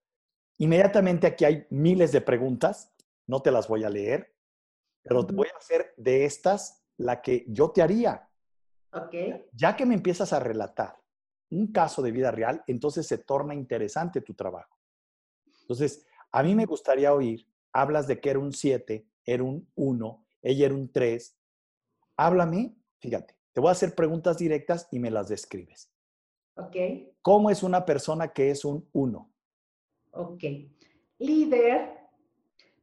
Inmediatamente 0.57 1.27
aquí 1.27 1.45
hay 1.45 1.67
miles 1.69 2.13
de 2.13 2.23
preguntas, 2.23 2.91
no 3.27 3.43
te 3.43 3.51
las 3.51 3.69
voy 3.69 3.85
a 3.85 3.91
leer, 3.91 4.35
pero 5.09 5.27
te 5.27 5.35
voy 5.35 5.49
a 5.53 5.57
hacer 5.57 5.95
de 5.97 6.25
estas 6.25 6.85
la 6.97 7.23
que 7.23 7.45
yo 7.49 7.71
te 7.71 7.83
haría. 7.83 8.29
Ok. 8.93 9.15
Ya 9.53 9.77
que 9.77 9.87
me 9.87 9.95
empiezas 9.95 10.33
a 10.33 10.41
relatar 10.41 10.97
un 11.51 11.73
caso 11.73 12.03
de 12.03 12.13
vida 12.13 12.31
real, 12.31 12.63
entonces 12.67 13.07
se 13.07 13.19
torna 13.19 13.55
interesante 13.55 14.21
tu 14.21 14.35
trabajo. 14.35 14.79
Entonces, 15.63 16.07
a 16.31 16.43
mí 16.43 16.55
me 16.55 16.67
gustaría 16.67 17.13
oír, 17.13 17.47
hablas 17.73 18.07
de 18.07 18.21
que 18.21 18.31
era 18.31 18.39
un 18.39 18.53
7, 18.53 19.07
era 19.25 19.43
un 19.43 19.71
1, 19.75 20.27
ella 20.43 20.67
era 20.67 20.75
un 20.75 20.93
3. 20.93 21.39
Háblame, 22.17 22.77
fíjate, 22.99 23.37
te 23.53 23.61
voy 23.61 23.69
a 23.69 23.73
hacer 23.73 23.95
preguntas 23.95 24.39
directas 24.39 24.89
y 24.91 24.99
me 24.99 25.11
las 25.11 25.29
describes. 25.29 25.91
Ok. 26.57 26.77
¿Cómo 27.23 27.51
es 27.51 27.63
una 27.63 27.85
persona 27.85 28.29
que 28.29 28.51
es 28.51 28.65
un 28.65 28.89
1? 28.93 29.33
Ok. 30.13 30.45
Líder 31.19 31.98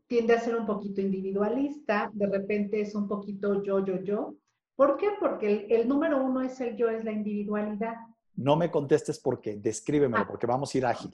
tiende 0.08 0.34
a 0.34 0.40
ser 0.40 0.56
un 0.56 0.66
poquito 0.66 1.02
individualista, 1.02 2.10
de 2.14 2.28
repente 2.28 2.82
es 2.82 2.96
un 2.96 3.08
poquito 3.08 3.64
yo, 3.64 3.84
yo, 3.84 4.02
yo. 4.02 4.36
¿Por 4.76 4.98
qué? 4.98 5.10
Porque 5.20 5.68
el, 5.70 5.88
número 5.88 6.24
uno 6.24 6.42
es 6.42 6.60
el 6.60 6.76
yo, 6.76 6.90
es 6.90 7.04
la 7.04 7.12
individualidad. 7.12 7.96
No 8.36 8.56
me 8.56 8.70
contestes 8.70 9.20
por 9.20 9.40
qué, 9.40 9.56
descríbemelo, 9.56 10.24
ah. 10.24 10.28
porque 10.28 10.46
vamos 10.46 10.74
a 10.74 10.78
ir 10.78 10.86
ágil. 10.86 11.12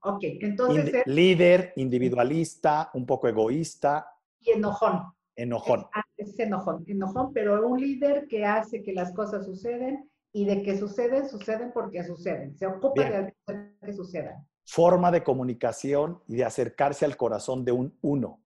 Ok, 0.00 0.20
entonces... 0.22 1.02
líder, 1.06 1.72
individualista, 1.76 2.90
un 2.94 3.04
poco 3.04 3.28
egoísta. 3.28 4.06
Y 4.40 4.52
enojón. 4.52 5.02
Enojón. 5.36 5.86
Ah, 5.94 6.02
es, 6.16 6.38
enojón, 6.38 6.84
enojón, 6.86 7.32
pero 7.32 7.66
un 7.66 7.80
líder 7.80 8.26
que 8.26 8.44
hace 8.44 8.82
que 8.82 8.92
las 8.92 9.12
cosas 9.12 9.44
suceden 9.46 10.10
y 10.32 10.46
de 10.46 10.62
que 10.62 10.76
suceden, 10.78 11.28
suceden 11.28 11.72
porque 11.72 12.02
suceden. 12.04 12.56
Se 12.56 12.66
ocupa 12.66 13.02
de 13.02 13.16
hacer 13.16 13.74
que 13.80 13.92
sucedan 13.92 14.46
forma 14.64 15.10
de 15.10 15.22
comunicación 15.22 16.22
y 16.28 16.36
de 16.36 16.44
acercarse 16.44 17.04
al 17.04 17.16
corazón 17.16 17.64
de 17.64 17.72
un 17.72 17.98
uno. 18.00 18.42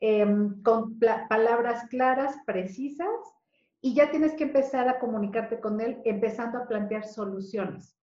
Em, 0.00 0.62
con 0.62 0.98
palabras 1.28 1.84
claras, 1.88 2.36
precisas, 2.44 3.08
y 3.80 3.94
ya 3.94 4.10
tienes 4.10 4.34
que 4.34 4.44
empezar 4.44 4.88
a 4.88 4.98
comunicarte 4.98 5.60
con 5.60 5.80
él, 5.80 6.00
empezando 6.04 6.58
a 6.58 6.66
plantear 6.66 7.06
soluciones. 7.06 7.96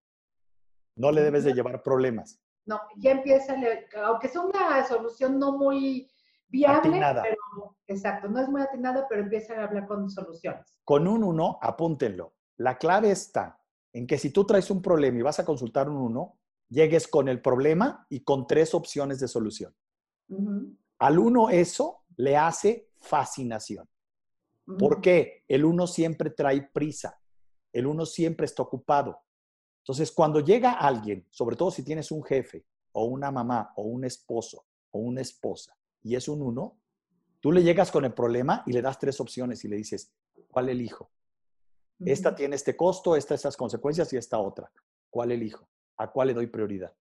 No 0.95 1.11
le 1.11 1.21
debes 1.21 1.43
de 1.43 1.53
llevar 1.53 1.83
problemas. 1.83 2.39
No, 2.65 2.79
ya 2.97 3.11
empieza, 3.11 3.55
aunque 4.05 4.29
sea 4.29 4.41
una 4.41 4.85
solución 4.85 5.37
no 5.37 5.57
muy 5.57 6.09
viable, 6.47 7.01
pero 7.21 7.75
exacto, 7.87 8.29
no 8.29 8.39
es 8.39 8.47
muy 8.47 8.61
atinada, 8.61 9.05
pero 9.09 9.23
empieza 9.23 9.55
a 9.55 9.63
hablar 9.65 9.87
con 9.87 10.09
soluciones. 10.09 10.77
Con 10.83 11.07
un 11.07 11.23
uno, 11.23 11.57
apúntenlo. 11.61 12.33
La 12.57 12.77
clave 12.77 13.11
está 13.11 13.59
en 13.91 14.07
que 14.07 14.17
si 14.17 14.29
tú 14.29 14.45
traes 14.45 14.69
un 14.71 14.81
problema 14.81 15.19
y 15.19 15.21
vas 15.23 15.39
a 15.39 15.45
consultar 15.45 15.89
un 15.89 15.97
uno, 15.97 16.37
llegues 16.69 17.07
con 17.07 17.27
el 17.27 17.41
problema 17.41 18.05
y 18.09 18.21
con 18.21 18.47
tres 18.47 18.73
opciones 18.73 19.19
de 19.19 19.27
solución. 19.27 19.75
Al 20.99 21.19
uno 21.19 21.49
eso 21.49 22.03
le 22.17 22.37
hace 22.37 22.89
fascinación. 22.99 23.87
¿Por 24.79 25.01
qué? 25.01 25.43
El 25.47 25.65
uno 25.65 25.87
siempre 25.87 26.29
trae 26.29 26.69
prisa. 26.73 27.19
El 27.71 27.87
uno 27.87 28.05
siempre 28.05 28.45
está 28.45 28.63
ocupado. 28.63 29.19
Entonces, 29.79 30.11
cuando 30.11 30.39
llega 30.39 30.73
alguien, 30.73 31.27
sobre 31.29 31.57
todo 31.57 31.69
si 31.69 31.83
tienes 31.83 32.11
un 32.11 32.23
jefe 32.23 32.65
o 32.93 33.05
una 33.05 33.31
mamá 33.31 33.73
o 33.75 33.83
un 33.83 34.05
esposo 34.05 34.65
o 34.91 34.99
una 34.99 35.21
esposa 35.21 35.75
y 36.01 36.15
es 36.15 36.27
un 36.27 36.41
uno, 36.41 36.77
tú 37.41 37.51
le 37.51 37.63
llegas 37.63 37.91
con 37.91 38.05
el 38.05 38.13
problema 38.13 38.63
y 38.65 38.71
le 38.71 38.81
das 38.81 38.97
tres 38.97 39.19
opciones 39.19 39.65
y 39.65 39.67
le 39.67 39.75
dices, 39.75 40.13
¿cuál 40.47 40.69
elijo? 40.69 41.11
Esta 41.99 42.35
tiene 42.35 42.55
este 42.55 42.75
costo, 42.75 43.15
esta 43.15 43.35
estas 43.35 43.57
consecuencias 43.57 44.11
y 44.13 44.17
esta 44.17 44.39
otra. 44.39 44.71
¿Cuál 45.09 45.31
elijo? 45.31 45.67
¿A 45.97 46.11
cuál 46.11 46.29
le 46.29 46.33
doy 46.33 46.47
prioridad? 46.47 46.93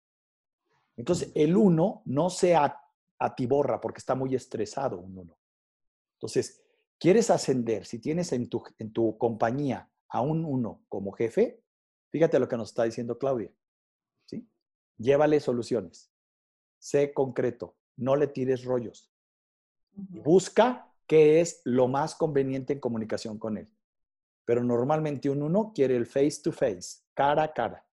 Entonces, 0.97 1.31
el 1.35 1.55
uno 1.55 2.01
no 2.05 2.29
se 2.29 2.55
atiborra 3.17 3.79
porque 3.79 3.99
está 3.99 4.15
muy 4.15 4.35
estresado 4.35 4.99
un 4.99 5.17
uno. 5.17 5.37
Entonces, 6.15 6.61
¿quieres 6.99 7.29
ascender? 7.29 7.85
Si 7.85 7.99
tienes 7.99 8.31
en 8.33 8.49
tu, 8.49 8.63
en 8.77 8.91
tu 8.91 9.17
compañía 9.17 9.89
a 10.09 10.21
un 10.21 10.45
uno 10.45 10.83
como 10.89 11.11
jefe, 11.11 11.63
fíjate 12.09 12.39
lo 12.39 12.47
que 12.47 12.57
nos 12.57 12.69
está 12.69 12.83
diciendo 12.83 13.17
Claudia. 13.17 13.51
¿sí? 14.25 14.47
Llévale 14.97 15.39
soluciones. 15.39 16.11
Sé 16.77 17.13
concreto. 17.13 17.75
No 17.95 18.15
le 18.15 18.27
tires 18.27 18.63
rollos. 18.63 19.11
Busca 19.93 20.93
qué 21.07 21.41
es 21.41 21.61
lo 21.65 21.87
más 21.87 22.15
conveniente 22.15 22.73
en 22.73 22.79
comunicación 22.79 23.37
con 23.37 23.57
él. 23.57 23.69
Pero 24.45 24.63
normalmente 24.63 25.29
un 25.29 25.43
uno 25.43 25.71
quiere 25.73 25.95
el 25.95 26.05
face 26.05 26.41
to 26.43 26.51
face, 26.51 27.01
cara 27.13 27.43
a 27.43 27.53
cara. 27.53 27.85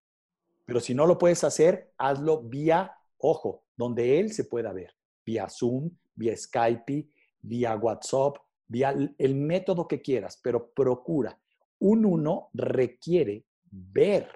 Pero 0.68 0.80
si 0.80 0.92
no 0.92 1.06
lo 1.06 1.16
puedes 1.16 1.44
hacer, 1.44 1.94
hazlo 1.96 2.42
vía 2.42 2.94
ojo, 3.16 3.64
donde 3.74 4.20
él 4.20 4.34
se 4.34 4.44
pueda 4.44 4.70
ver, 4.74 4.94
vía 5.24 5.48
Zoom, 5.48 5.88
vía 6.14 6.36
Skype, 6.36 7.08
vía 7.40 7.74
WhatsApp, 7.74 8.36
vía 8.66 8.94
el 9.16 9.34
método 9.34 9.88
que 9.88 10.02
quieras, 10.02 10.38
pero 10.42 10.70
procura. 10.72 11.40
Un 11.78 12.04
uno 12.04 12.50
requiere 12.52 13.46
ver, 13.70 14.28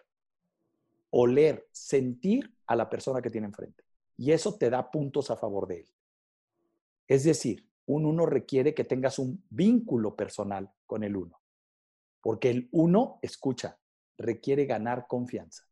oler, 1.11 1.69
sentir 1.71 2.51
a 2.67 2.77
la 2.77 2.89
persona 2.89 3.21
que 3.21 3.29
tiene 3.29 3.49
enfrente. 3.49 3.85
Y 4.17 4.33
eso 4.33 4.57
te 4.57 4.71
da 4.71 4.91
puntos 4.91 5.31
a 5.31 5.37
favor 5.37 5.69
de 5.69 5.81
él. 5.81 5.89
Es 7.09 7.25
decir, 7.25 7.69
un 7.85 8.07
uno 8.07 8.25
requiere 8.25 8.73
que 8.73 8.85
tengas 8.85 9.19
un 9.19 9.45
vínculo 9.51 10.17
personal 10.17 10.73
con 10.87 11.05
el 11.05 11.15
uno. 11.15 11.43
Porque 12.23 12.49
el 12.49 12.71
uno, 12.73 13.19
escucha, 13.21 13.79
requiere 14.17 14.65
ganar 14.65 15.07
confianza. 15.07 15.67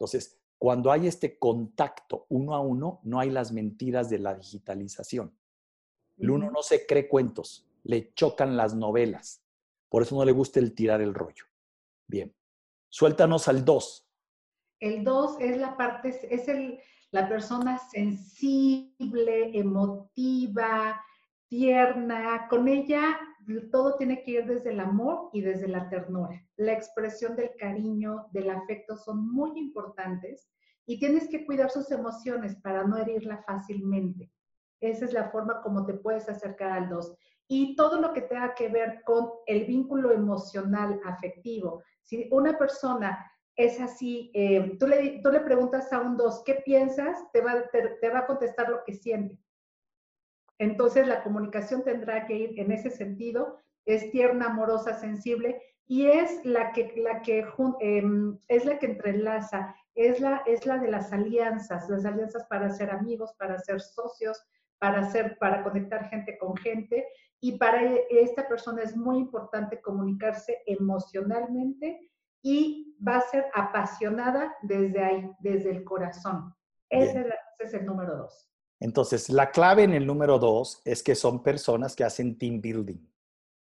Entonces, 0.00 0.40
cuando 0.56 0.90
hay 0.90 1.06
este 1.06 1.38
contacto 1.38 2.24
uno 2.30 2.54
a 2.54 2.60
uno, 2.60 3.00
no 3.02 3.20
hay 3.20 3.28
las 3.28 3.52
mentiras 3.52 4.08
de 4.08 4.18
la 4.18 4.34
digitalización. 4.34 5.36
El 6.16 6.30
uno 6.30 6.50
no 6.50 6.62
se 6.62 6.86
cree 6.86 7.06
cuentos, 7.06 7.68
le 7.82 8.14
chocan 8.14 8.56
las 8.56 8.74
novelas. 8.74 9.42
Por 9.90 10.00
eso 10.00 10.16
no 10.16 10.24
le 10.24 10.32
gusta 10.32 10.58
el 10.58 10.74
tirar 10.74 11.02
el 11.02 11.12
rollo. 11.12 11.44
Bien, 12.06 12.34
suéltanos 12.88 13.46
al 13.48 13.62
dos. 13.62 14.08
El 14.78 15.04
dos 15.04 15.36
es 15.38 15.58
la 15.58 15.76
parte, 15.76 16.08
es 16.08 16.48
el, 16.48 16.80
la 17.10 17.28
persona 17.28 17.76
sensible, 17.76 19.58
emotiva, 19.58 20.98
tierna. 21.48 22.48
Con 22.48 22.68
ella 22.68 23.18
todo 23.70 23.96
tiene 23.96 24.22
que 24.22 24.30
ir 24.30 24.46
desde 24.46 24.70
el 24.70 24.80
amor 24.80 25.28
y 25.34 25.42
desde 25.42 25.68
la 25.68 25.90
ternura. 25.90 26.42
La 26.60 26.74
expresión 26.74 27.36
del 27.36 27.56
cariño, 27.56 28.26
del 28.32 28.50
afecto 28.50 28.94
son 28.94 29.32
muy 29.32 29.58
importantes 29.58 30.50
y 30.84 30.98
tienes 30.98 31.26
que 31.26 31.46
cuidar 31.46 31.70
sus 31.70 31.90
emociones 31.90 32.54
para 32.56 32.84
no 32.84 32.98
herirla 32.98 33.42
fácilmente. 33.44 34.30
Esa 34.78 35.06
es 35.06 35.14
la 35.14 35.30
forma 35.30 35.62
como 35.62 35.86
te 35.86 35.94
puedes 35.94 36.28
acercar 36.28 36.72
al 36.72 36.90
dos. 36.90 37.16
Y 37.48 37.76
todo 37.76 37.98
lo 37.98 38.12
que 38.12 38.20
tenga 38.20 38.54
que 38.54 38.68
ver 38.68 39.02
con 39.04 39.30
el 39.46 39.64
vínculo 39.64 40.12
emocional, 40.12 41.00
afectivo. 41.06 41.82
Si 42.02 42.28
una 42.30 42.58
persona 42.58 43.26
es 43.56 43.80
así, 43.80 44.30
eh, 44.34 44.76
tú, 44.78 44.86
le, 44.86 45.22
tú 45.22 45.30
le 45.30 45.40
preguntas 45.40 45.90
a 45.94 46.00
un 46.00 46.18
dos, 46.18 46.42
¿qué 46.44 46.56
piensas? 46.56 47.16
Te 47.32 47.40
va, 47.40 47.54
te 47.70 48.10
va 48.10 48.18
a 48.18 48.26
contestar 48.26 48.68
lo 48.68 48.84
que 48.84 48.92
siente. 48.92 49.38
Entonces 50.58 51.08
la 51.08 51.22
comunicación 51.22 51.84
tendrá 51.84 52.26
que 52.26 52.34
ir 52.34 52.60
en 52.60 52.70
ese 52.70 52.90
sentido, 52.90 53.56
es 53.86 54.10
tierna, 54.10 54.50
amorosa, 54.50 54.92
sensible 54.92 55.58
y 55.90 56.06
es 56.06 56.44
la 56.44 56.70
que, 56.70 56.94
la 56.98 57.20
que 57.20 57.44
em, 57.80 58.38
es 58.46 58.64
la 58.64 58.78
que 58.78 58.86
entrelaza, 58.86 59.74
es 59.96 60.20
la, 60.20 60.36
es 60.46 60.64
la 60.64 60.78
de 60.78 60.88
las 60.88 61.12
alianzas, 61.12 61.90
las 61.90 62.04
alianzas 62.04 62.46
para 62.48 62.70
ser 62.70 62.90
amigos, 62.90 63.34
para 63.36 63.58
ser 63.58 63.80
socios, 63.80 64.40
para, 64.78 65.10
ser, 65.10 65.36
para 65.38 65.64
conectar 65.64 66.08
gente 66.08 66.38
con 66.38 66.56
gente 66.56 67.08
y 67.40 67.58
para 67.58 67.82
e, 67.82 68.06
esta 68.08 68.46
persona 68.46 68.82
es 68.84 68.96
muy 68.96 69.18
importante 69.18 69.80
comunicarse 69.80 70.58
emocionalmente 70.64 72.12
y 72.40 72.96
va 73.04 73.16
a 73.16 73.22
ser 73.22 73.46
apasionada 73.52 74.54
desde 74.62 75.02
ahí, 75.02 75.28
desde 75.40 75.70
el 75.72 75.82
corazón. 75.82 76.54
Ese 76.88 77.26
es, 77.58 77.74
el 77.74 77.84
número 77.84 78.16
dos. 78.16 78.48
Entonces, 78.78 79.28
la 79.28 79.50
clave 79.50 79.82
en 79.82 79.94
el 79.94 80.06
número 80.06 80.38
dos 80.38 80.82
es 80.84 81.02
que 81.02 81.16
son 81.16 81.42
personas 81.42 81.96
que 81.96 82.04
hacen 82.04 82.38
team 82.38 82.60
building, 82.60 83.09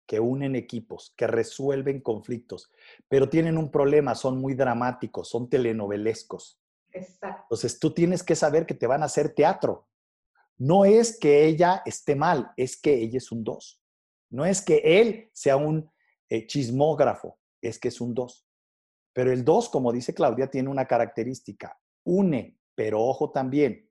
que 0.08 0.18
unen 0.18 0.56
equipos, 0.56 1.12
que 1.16 1.26
resuelven 1.26 2.00
conflictos, 2.00 2.72
pero 3.08 3.28
tienen 3.28 3.58
un 3.58 3.70
problema, 3.70 4.14
son 4.14 4.40
muy 4.40 4.54
dramáticos, 4.54 5.28
son 5.28 5.50
telenovelescos. 5.50 6.58
Exacto. 6.90 7.42
Entonces, 7.42 7.78
tú 7.78 7.92
tienes 7.92 8.22
que 8.22 8.34
saber 8.34 8.64
que 8.64 8.72
te 8.72 8.86
van 8.86 9.02
a 9.02 9.06
hacer 9.06 9.34
teatro. 9.34 9.86
No 10.56 10.86
es 10.86 11.18
que 11.18 11.44
ella 11.44 11.82
esté 11.84 12.16
mal, 12.16 12.50
es 12.56 12.80
que 12.80 12.94
ella 12.94 13.18
es 13.18 13.30
un 13.30 13.44
dos. 13.44 13.82
No 14.30 14.46
es 14.46 14.62
que 14.62 14.80
él 14.82 15.28
sea 15.34 15.58
un 15.58 15.90
eh, 16.30 16.46
chismógrafo, 16.46 17.38
es 17.60 17.78
que 17.78 17.88
es 17.88 18.00
un 18.00 18.14
dos. 18.14 18.48
Pero 19.12 19.30
el 19.30 19.44
dos, 19.44 19.68
como 19.68 19.92
dice 19.92 20.14
Claudia, 20.14 20.50
tiene 20.50 20.70
una 20.70 20.86
característica, 20.86 21.78
une, 22.04 22.58
pero 22.74 23.02
ojo 23.02 23.30
también, 23.30 23.90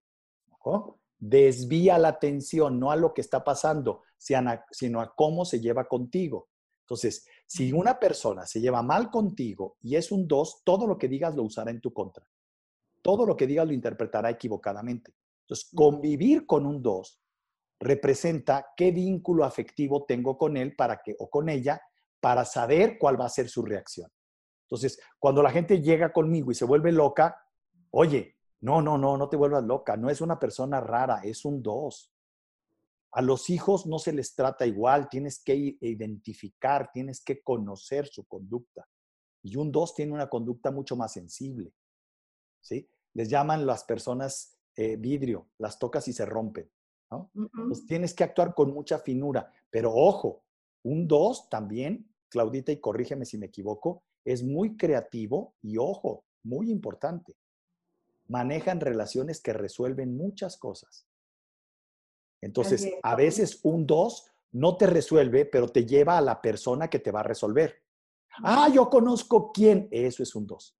ojo, 0.50 1.00
desvía 1.20 1.98
la 1.98 2.10
atención, 2.10 2.80
no 2.80 2.92
a 2.92 2.96
lo 2.96 3.14
que 3.14 3.22
está 3.22 3.44
pasando, 3.44 4.04
sino 4.18 5.02
a 5.02 5.16
cómo 5.16 5.46
se 5.46 5.60
lleva 5.60 5.88
contigo. 5.88 6.50
Entonces, 6.82 7.26
si 7.46 7.74
una 7.74 8.00
persona 8.00 8.46
se 8.46 8.62
lleva 8.62 8.82
mal 8.82 9.12
contigo 9.12 9.78
y 9.82 9.96
es 9.96 10.12
un 10.12 10.28
dos, 10.28 10.62
todo 10.64 10.88
lo 10.88 10.98
que 10.98 11.08
digas 11.08 11.36
lo 11.36 11.44
usará 11.44 11.72
en 11.72 11.82
tu 11.82 11.92
contra. 11.92 12.26
Todo 13.02 13.26
lo 13.26 13.36
que 13.36 13.46
digas 13.46 13.68
lo 13.68 13.74
interpretará 13.74 14.30
equivocadamente. 14.30 15.14
Entonces, 15.42 15.70
convivir 15.76 16.46
con 16.46 16.66
un 16.66 16.82
dos 16.82 17.22
representa 17.80 18.68
qué 18.76 18.92
vínculo 18.92 19.44
afectivo 19.44 20.06
tengo 20.06 20.38
con 20.38 20.58
él 20.58 20.76
para 20.76 21.02
que, 21.04 21.16
o 21.20 21.30
con 21.30 21.50
ella 21.50 21.82
para 22.20 22.46
saber 22.46 22.98
cuál 22.98 23.20
va 23.20 23.26
a 23.26 23.30
ser 23.30 23.50
su 23.50 23.64
reacción. 23.64 24.10
Entonces, 24.64 25.00
cuando 25.20 25.44
la 25.44 25.52
gente 25.52 25.82
llega 25.82 26.12
conmigo 26.12 26.52
y 26.52 26.56
se 26.56 26.66
vuelve 26.66 26.92
loca, 26.92 27.38
oye, 27.92 28.37
no, 28.62 28.82
no, 28.82 28.98
no, 28.98 29.18
no 29.18 29.30
te 29.30 29.38
vuelvas 29.38 29.64
loca, 29.64 29.96
no 29.98 30.10
es 30.10 30.22
una 30.22 30.40
persona 30.40 30.80
rara, 30.82 31.22
es 31.24 31.46
un 31.46 31.62
dos. 31.62 32.12
A 33.12 33.22
los 33.22 33.50
hijos 33.50 33.86
no 33.86 34.00
se 34.00 34.14
les 34.14 34.36
trata 34.36 34.66
igual, 34.66 35.10
tienes 35.10 35.42
que 35.44 35.78
identificar, 35.80 36.92
tienes 36.92 37.24
que 37.24 37.42
conocer 37.42 38.08
su 38.08 38.26
conducta. 38.26 38.88
Y 39.44 39.56
un 39.56 39.72
dos 39.72 39.96
tiene 39.96 40.14
una 40.14 40.28
conducta 40.28 40.72
mucho 40.72 40.96
más 40.96 41.14
sensible. 41.14 41.72
¿sí? 42.62 42.90
Les 43.14 43.30
llaman 43.30 43.66
las 43.66 43.84
personas 43.84 44.60
eh, 44.76 44.98
vidrio, 44.98 45.50
las 45.58 45.80
tocas 45.80 46.08
y 46.08 46.14
se 46.14 46.26
rompen. 46.26 46.70
¿no? 47.12 47.32
Pues 47.68 47.86
tienes 47.86 48.14
que 48.14 48.24
actuar 48.24 48.54
con 48.54 48.74
mucha 48.74 49.00
finura, 49.00 49.52
pero 49.70 49.94
ojo, 49.94 50.44
un 50.84 51.08
dos 51.08 51.48
también, 51.50 52.14
Claudita, 52.30 52.72
y 52.72 52.82
corrígeme 52.82 53.26
si 53.26 53.38
me 53.38 53.46
equivoco, 53.46 54.04
es 54.26 54.44
muy 54.44 54.76
creativo 54.76 55.56
y 55.62 55.78
ojo, 55.78 56.26
muy 56.44 56.70
importante 56.70 57.38
manejan 58.28 58.80
relaciones 58.80 59.42
que 59.42 59.54
resuelven 59.54 60.16
muchas 60.16 60.58
cosas. 60.58 61.08
Entonces, 62.42 62.88
a 63.02 63.16
veces 63.16 63.60
un 63.64 63.88
dos 63.88 64.30
no 64.52 64.78
te 64.78 64.88
resuelve, 64.88 65.46
pero 65.46 65.68
te 65.68 65.86
lleva 65.86 66.18
a 66.18 66.22
la 66.22 66.42
persona 66.42 66.90
que 66.90 67.00
te 67.00 67.12
va 67.12 67.22
a 67.22 67.24
resolver. 67.24 67.84
Ah, 68.44 68.70
yo 68.74 68.90
conozco 68.90 69.52
quién. 69.52 69.88
Eso 69.92 70.24
es 70.24 70.36
un 70.36 70.46
dos. 70.46 70.78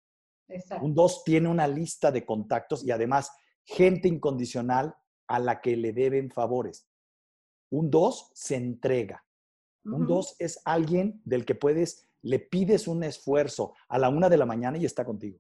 Un 0.82 0.94
dos 0.94 1.24
tiene 1.24 1.50
una 1.50 1.68
lista 1.68 2.12
de 2.12 2.26
contactos 2.26 2.84
y 2.84 2.92
además 2.92 3.32
gente 3.64 4.08
incondicional 4.08 4.96
a 5.28 5.40
la 5.40 5.60
que 5.62 5.76
le 5.76 5.92
deben 5.92 6.32
favores. 6.32 6.88
Un 7.70 7.90
dos 7.90 8.32
se 8.34 8.56
entrega. 8.56 9.24
Un 9.84 10.06
dos 10.06 10.36
es 10.40 10.62
alguien 10.66 11.22
del 11.24 11.46
que 11.46 11.56
puedes, 11.56 12.10
le 12.22 12.40
pides 12.40 12.90
un 12.90 13.04
esfuerzo 13.04 13.74
a 13.88 13.98
la 13.98 14.10
una 14.10 14.28
de 14.28 14.36
la 14.36 14.46
mañana 14.46 14.78
y 14.78 14.86
está 14.86 15.06
contigo. 15.06 15.40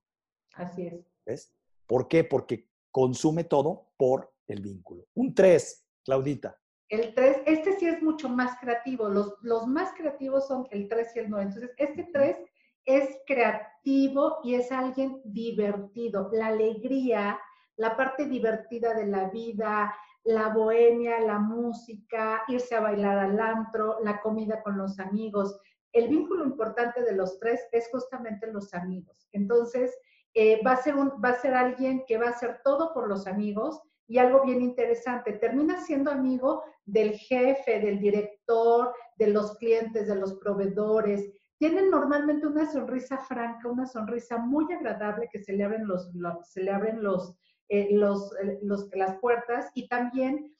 Así 0.53 0.87
es. 0.87 1.05
¿Ves? 1.25 1.53
¿Por 1.87 2.07
qué? 2.07 2.23
Porque 2.23 2.69
consume 2.91 3.45
todo 3.45 3.87
por 3.97 4.33
el 4.47 4.61
vínculo. 4.61 5.05
Un 5.15 5.33
3, 5.33 5.85
Claudita. 6.03 6.59
El 6.89 7.13
3, 7.13 7.41
este 7.45 7.73
sí 7.79 7.87
es 7.87 8.01
mucho 8.01 8.29
más 8.29 8.59
creativo. 8.59 9.09
Los, 9.09 9.35
los 9.41 9.67
más 9.67 9.93
creativos 9.93 10.47
son 10.47 10.67
el 10.71 10.87
3 10.87 11.15
y 11.15 11.19
el 11.19 11.29
9. 11.29 11.45
Entonces, 11.45 11.71
este 11.77 12.09
3 12.13 12.37
es 12.85 13.19
creativo 13.25 14.37
y 14.43 14.55
es 14.55 14.71
alguien 14.71 15.21
divertido. 15.25 16.29
La 16.31 16.47
alegría, 16.47 17.39
la 17.75 17.97
parte 17.97 18.25
divertida 18.25 18.93
de 18.93 19.05
la 19.05 19.29
vida, 19.29 19.93
la 20.23 20.49
bohemia, 20.49 21.19
la 21.19 21.39
música, 21.39 22.43
irse 22.47 22.75
a 22.75 22.81
bailar 22.81 23.17
al 23.17 23.39
antro, 23.39 23.97
la 24.03 24.21
comida 24.21 24.61
con 24.63 24.77
los 24.77 24.99
amigos. 24.99 25.59
El 25.91 26.09
vínculo 26.09 26.45
importante 26.45 27.01
de 27.01 27.13
los 27.13 27.39
tres 27.39 27.61
es 27.71 27.89
justamente 27.91 28.51
los 28.51 28.73
amigos. 28.73 29.27
Entonces, 29.31 29.97
eh, 30.39 30.61
va, 30.63 30.73
a 30.73 30.83
ser 30.83 30.93
va 30.95 31.29
a 31.29 31.41
ser 31.41 31.55
alguien 31.55 32.05
que 32.07 32.19
va 32.19 32.27
a 32.27 32.29
hacer 32.29 32.61
todo 32.63 32.93
por 32.93 33.07
los 33.07 33.25
amigos 33.25 33.81
y 34.07 34.19
algo 34.19 34.43
bien 34.45 34.61
interesante, 34.61 35.33
termina 35.33 35.81
siendo 35.81 36.11
amigo 36.11 36.63
del 36.85 37.13
jefe, 37.13 37.79
del 37.79 37.99
director, 37.99 38.93
de 39.15 39.31
los 39.31 39.57
clientes, 39.57 40.07
de 40.07 40.15
los 40.15 40.35
proveedores. 40.35 41.27
Tienen 41.57 41.89
normalmente 41.89 42.45
una 42.45 42.71
sonrisa 42.71 43.17
franca, 43.17 43.67
una 43.67 43.87
sonrisa 43.87 44.37
muy 44.37 44.71
agradable 44.71 45.27
que 45.31 45.39
se 45.39 45.53
le 45.53 45.63
abren 45.63 45.87
los, 45.87 46.11
se 46.43 46.61
le 46.61 46.69
abren 46.69 47.01
los, 47.01 47.33
eh, 47.69 47.87
los, 47.93 48.31
eh, 48.37 48.59
los, 48.61 48.87
las 48.93 49.17
puertas 49.17 49.71
y 49.73 49.87
también 49.87 50.55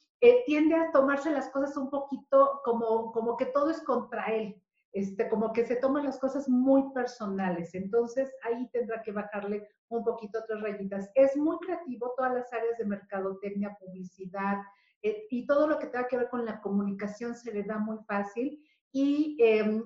tiende 0.46 0.74
a 0.74 0.90
tomarse 0.90 1.30
las 1.30 1.50
cosas 1.50 1.76
un 1.76 1.88
poquito 1.88 2.62
como, 2.64 3.12
como 3.12 3.36
que 3.36 3.46
todo 3.46 3.70
es 3.70 3.80
contra 3.82 4.26
él 4.34 4.60
este, 4.92 5.28
como 5.28 5.52
que 5.52 5.66
se 5.66 5.76
toman 5.76 6.04
las 6.04 6.18
cosas 6.18 6.48
muy 6.48 6.92
personales. 6.92 7.74
Entonces 7.74 8.32
ahí 8.42 8.68
tendrá 8.70 9.02
que 9.02 9.12
bajarle 9.12 9.68
un 9.88 10.04
poquito 10.04 10.38
otras 10.40 10.60
rayitas. 10.62 11.10
Es 11.14 11.36
muy 11.36 11.58
creativo 11.58 12.12
todas 12.16 12.34
las 12.34 12.52
áreas 12.52 12.78
de 12.78 12.84
mercadotecnia, 12.84 13.76
publicidad 13.78 14.58
eh, 15.02 15.26
y 15.30 15.46
todo 15.46 15.66
lo 15.66 15.78
que 15.78 15.86
tenga 15.86 16.08
que 16.08 16.16
ver 16.16 16.28
con 16.28 16.44
la 16.44 16.60
comunicación 16.60 17.34
se 17.34 17.52
le 17.52 17.62
da 17.62 17.78
muy 17.78 17.98
fácil 18.06 18.62
y 18.90 19.36
em, 19.40 19.84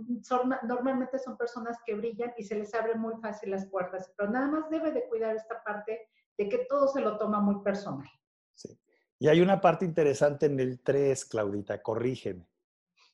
normalmente 0.62 1.18
son 1.18 1.36
personas 1.36 1.76
que 1.84 1.94
brillan 1.94 2.32
y 2.36 2.44
se 2.44 2.54
les 2.54 2.72
abren 2.72 3.00
muy 3.00 3.14
fácil 3.20 3.50
las 3.50 3.66
puertas, 3.66 4.12
pero 4.16 4.30
nada 4.30 4.46
más 4.46 4.70
debe 4.70 4.92
de 4.92 5.08
cuidar 5.08 5.34
esta 5.34 5.62
parte 5.64 6.08
de 6.38 6.48
que 6.48 6.66
todo 6.68 6.86
se 6.86 7.00
lo 7.00 7.18
toma 7.18 7.40
muy 7.40 7.62
personal. 7.62 8.08
Y 9.18 9.28
hay 9.28 9.40
una 9.40 9.60
parte 9.60 9.84
interesante 9.84 10.46
en 10.46 10.58
el 10.58 10.80
3, 10.80 11.24
Claudita, 11.26 11.80
corrígeme. 11.80 12.51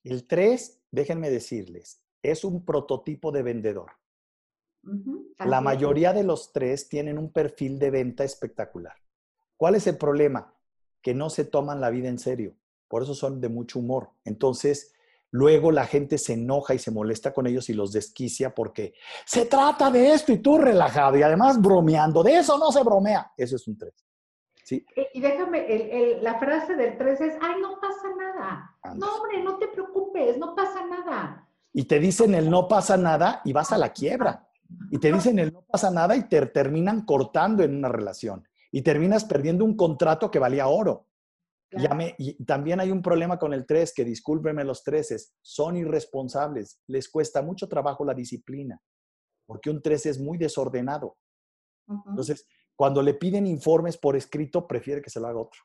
El 0.08 0.26
3, 0.26 0.80
déjenme 0.90 1.28
decirles, 1.28 2.00
es 2.22 2.42
un 2.42 2.64
prototipo 2.64 3.30
de 3.30 3.42
vendedor. 3.42 3.90
La 5.38 5.60
mayoría 5.60 6.14
de 6.14 6.24
los 6.24 6.50
tres 6.52 6.88
tienen 6.88 7.18
un 7.18 7.30
perfil 7.30 7.78
de 7.78 7.90
venta 7.90 8.24
espectacular. 8.24 8.94
¿Cuál 9.58 9.74
es 9.74 9.86
el 9.86 9.98
problema? 9.98 10.54
Que 11.02 11.12
no 11.12 11.28
se 11.28 11.44
toman 11.44 11.82
la 11.82 11.90
vida 11.90 12.08
en 12.08 12.18
serio. 12.18 12.54
Por 12.88 13.02
eso 13.02 13.14
son 13.14 13.38
de 13.42 13.50
mucho 13.50 13.80
humor. 13.80 14.08
Entonces, 14.24 14.94
luego 15.30 15.72
la 15.72 15.84
gente 15.84 16.16
se 16.16 16.32
enoja 16.32 16.72
y 16.72 16.78
se 16.78 16.90
molesta 16.90 17.34
con 17.34 17.46
ellos 17.46 17.68
y 17.68 17.74
los 17.74 17.92
desquicia 17.92 18.54
porque 18.54 18.94
se 19.26 19.44
trata 19.44 19.90
de 19.90 20.14
esto 20.14 20.32
y 20.32 20.38
tú 20.38 20.56
relajado 20.56 21.18
y 21.18 21.22
además 21.22 21.60
bromeando. 21.60 22.22
De 22.22 22.38
eso 22.38 22.56
no 22.56 22.72
se 22.72 22.82
bromea. 22.82 23.30
Eso 23.36 23.56
es 23.56 23.68
un 23.68 23.76
tres. 23.76 24.08
Eh, 24.70 25.10
y 25.14 25.20
déjame, 25.20 26.18
la 26.20 26.38
frase 26.38 26.74
del 26.74 26.98
3 26.98 27.20
es, 27.20 27.34
ay, 27.40 27.60
no 27.60 27.78
pasa 27.80 28.08
nada. 28.16 28.27
No, 28.96 29.16
hombre, 29.16 29.42
no 29.42 29.58
te 29.58 29.68
preocupes, 29.68 30.38
no 30.38 30.54
pasa 30.54 30.86
nada. 30.86 31.48
Y 31.72 31.84
te 31.84 31.98
dicen 31.98 32.34
el 32.34 32.50
no 32.50 32.66
pasa 32.66 32.96
nada 32.96 33.40
y 33.44 33.52
vas 33.52 33.72
a 33.72 33.78
la 33.78 33.92
quiebra. 33.92 34.48
Y 34.90 34.98
te 34.98 35.12
dicen 35.12 35.38
el 35.38 35.52
no 35.52 35.62
pasa 35.62 35.90
nada 35.90 36.16
y 36.16 36.28
te 36.28 36.44
terminan 36.46 37.04
cortando 37.04 37.62
en 37.62 37.76
una 37.76 37.88
relación. 37.88 38.46
Y 38.70 38.82
terminas 38.82 39.24
perdiendo 39.24 39.64
un 39.64 39.76
contrato 39.76 40.30
que 40.30 40.38
valía 40.38 40.68
oro. 40.68 41.06
y 42.18 42.44
también 42.44 42.80
hay 42.80 42.90
un 42.90 43.02
problema 43.02 43.38
con 43.38 43.52
el 43.52 43.66
3, 43.66 43.92
que 43.94 44.04
discúlpenme 44.04 44.64
los 44.64 44.82
3, 44.82 45.34
son 45.42 45.76
irresponsables. 45.76 46.80
Les 46.86 47.08
cuesta 47.08 47.42
mucho 47.42 47.68
trabajo 47.68 48.04
la 48.04 48.14
disciplina, 48.14 48.80
porque 49.46 49.70
un 49.70 49.82
3 49.82 50.06
es 50.06 50.18
muy 50.18 50.38
desordenado. 50.38 51.16
Entonces, 51.86 52.46
cuando 52.74 53.02
le 53.02 53.14
piden 53.14 53.46
informes 53.46 53.96
por 53.96 54.16
escrito, 54.16 54.66
prefiere 54.66 55.02
que 55.02 55.10
se 55.10 55.20
lo 55.20 55.26
haga 55.26 55.40
otro. 55.40 55.60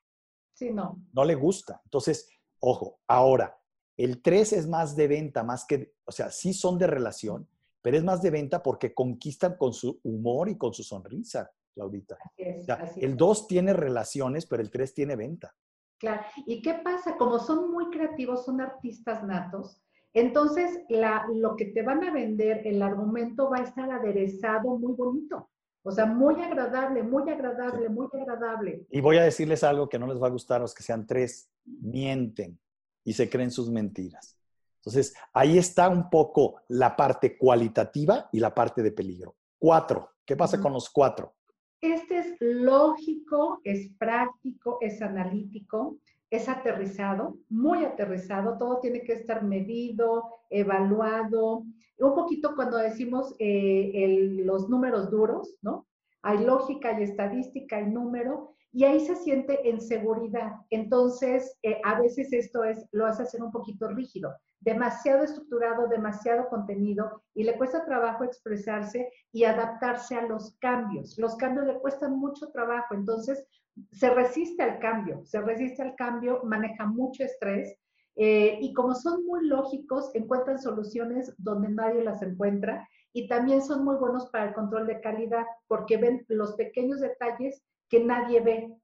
Sí, 0.53 0.71
no. 0.71 1.01
No 1.11 1.25
le 1.25 1.35
gusta. 1.35 1.81
Entonces, 1.83 2.29
ojo, 2.63 3.01
ahora, 3.07 3.59
el 3.97 4.21
3 4.21 4.53
es 4.53 4.67
más 4.67 4.95
de 4.95 5.07
venta, 5.07 5.43
más 5.43 5.65
que, 5.65 5.93
o 6.05 6.11
sea, 6.11 6.31
sí 6.31 6.53
son 6.53 6.77
de 6.77 6.87
relación, 6.87 7.47
pero 7.81 7.97
es 7.97 8.03
más 8.03 8.21
de 8.21 8.31
venta 8.31 8.63
porque 8.63 8.93
conquistan 8.93 9.57
con 9.57 9.73
su 9.73 9.99
humor 10.03 10.49
y 10.49 10.57
con 10.57 10.73
su 10.73 10.83
sonrisa, 10.83 11.51
Claudita. 11.73 12.17
el 12.37 13.17
2 13.17 13.47
tiene 13.47 13.73
relaciones, 13.73 14.45
pero 14.45 14.61
el 14.61 14.71
3 14.71 14.93
tiene 14.93 15.15
venta. 15.15 15.53
Claro. 15.99 16.21
¿Y 16.45 16.61
qué 16.61 16.75
pasa? 16.75 17.17
Como 17.17 17.37
son 17.39 17.71
muy 17.71 17.89
creativos, 17.89 18.45
son 18.45 18.61
artistas 18.61 19.23
natos, 19.23 19.81
entonces 20.13 20.83
la, 20.89 21.25
lo 21.33 21.55
que 21.55 21.65
te 21.65 21.81
van 21.81 22.03
a 22.03 22.13
vender, 22.13 22.65
el 22.65 22.81
argumento 22.81 23.49
va 23.49 23.57
a 23.57 23.63
estar 23.63 23.91
aderezado 23.91 24.77
muy 24.77 24.93
bonito. 24.93 25.49
O 25.85 25.91
sea, 25.91 26.05
muy 26.05 26.41
agradable, 26.41 27.03
muy 27.03 27.29
agradable, 27.29 27.89
muy 27.89 28.07
agradable. 28.13 28.85
Y 28.89 29.01
voy 29.01 29.17
a 29.17 29.23
decirles 29.23 29.65
algo 29.65 29.89
que 29.89 29.99
no 29.99 30.07
les 30.07 30.21
va 30.21 30.27
a 30.27 30.31
gustar 30.31 30.57
a 30.57 30.61
los 30.61 30.73
que 30.73 30.83
sean 30.83 31.05
tres. 31.05 31.49
Mienten 31.65 32.59
y 33.03 33.13
se 33.13 33.29
creen 33.29 33.51
sus 33.51 33.69
mentiras. 33.69 34.37
Entonces, 34.77 35.15
ahí 35.33 35.57
está 35.57 35.87
un 35.87 36.09
poco 36.09 36.61
la 36.67 36.95
parte 36.95 37.37
cualitativa 37.37 38.29
y 38.31 38.39
la 38.39 38.53
parte 38.53 38.83
de 38.83 38.91
peligro. 38.91 39.35
Cuatro. 39.57 40.09
¿Qué 40.25 40.35
pasa 40.35 40.59
con 40.59 40.73
los 40.73 40.89
cuatro? 40.89 41.35
Este 41.79 42.19
es 42.19 42.35
lógico, 42.39 43.61
es 43.63 43.91
práctico, 43.97 44.77
es 44.81 45.01
analítico, 45.01 45.97
es 46.29 46.49
aterrizado, 46.49 47.37
muy 47.49 47.83
aterrizado, 47.83 48.57
todo 48.57 48.79
tiene 48.79 49.03
que 49.03 49.13
estar 49.13 49.43
medido, 49.43 50.29
evaluado. 50.49 51.63
Un 51.99 52.15
poquito 52.15 52.55
cuando 52.55 52.77
decimos 52.77 53.35
eh, 53.37 54.41
los 54.43 54.69
números 54.69 55.11
duros, 55.11 55.57
¿no? 55.61 55.87
Hay 56.21 56.43
lógica, 56.43 56.95
hay 56.95 57.03
estadística, 57.03 57.77
hay 57.77 57.87
número, 57.87 58.55
y 58.73 58.85
ahí 58.85 58.99
se 58.99 59.15
siente 59.15 59.69
en 59.69 59.79
seguridad. 59.79 60.53
Entonces, 60.71 61.55
eh, 61.61 61.79
a 61.83 62.01
veces 62.01 62.33
esto 62.33 62.63
es, 62.63 62.85
lo 62.91 63.05
hace 63.05 63.21
hacer 63.21 63.43
un 63.43 63.51
poquito 63.51 63.87
rígido, 63.87 64.35
demasiado 64.59 65.23
estructurado, 65.23 65.87
demasiado 65.87 66.49
contenido, 66.49 67.21
y 67.35 67.43
le 67.43 67.55
cuesta 67.55 67.85
trabajo 67.85 68.23
expresarse 68.23 69.11
y 69.31 69.43
adaptarse 69.43 70.15
a 70.15 70.25
los 70.25 70.57
cambios. 70.57 71.19
Los 71.19 71.35
cambios 71.35 71.67
le 71.67 71.79
cuestan 71.79 72.17
mucho 72.17 72.49
trabajo, 72.51 72.95
entonces 72.95 73.45
se 73.91 74.09
resiste 74.09 74.63
al 74.63 74.79
cambio, 74.79 75.23
se 75.23 75.39
resiste 75.39 75.83
al 75.83 75.95
cambio, 75.95 76.41
maneja 76.43 76.87
mucho 76.87 77.23
estrés. 77.23 77.77
Eh, 78.15 78.57
y 78.59 78.73
como 78.73 78.95
son 78.95 79.23
muy 79.25 79.47
lógicos, 79.47 80.09
encuentran 80.15 80.59
soluciones 80.59 81.33
donde 81.37 81.69
nadie 81.69 82.03
las 82.03 82.21
encuentra 82.21 82.87
y 83.11 83.27
también 83.27 83.61
son 83.61 83.83
muy 83.83 83.95
buenos 83.97 84.29
para 84.29 84.45
el 84.45 84.53
control 84.53 84.87
de 84.87 85.01
calidad 85.01 85.45
porque 85.67 85.97
ven 85.97 86.23
los 86.27 86.53
pequeños 86.53 86.99
detalles 86.99 87.63
que 87.89 88.03
nadie 88.03 88.41
ve. 88.41 88.75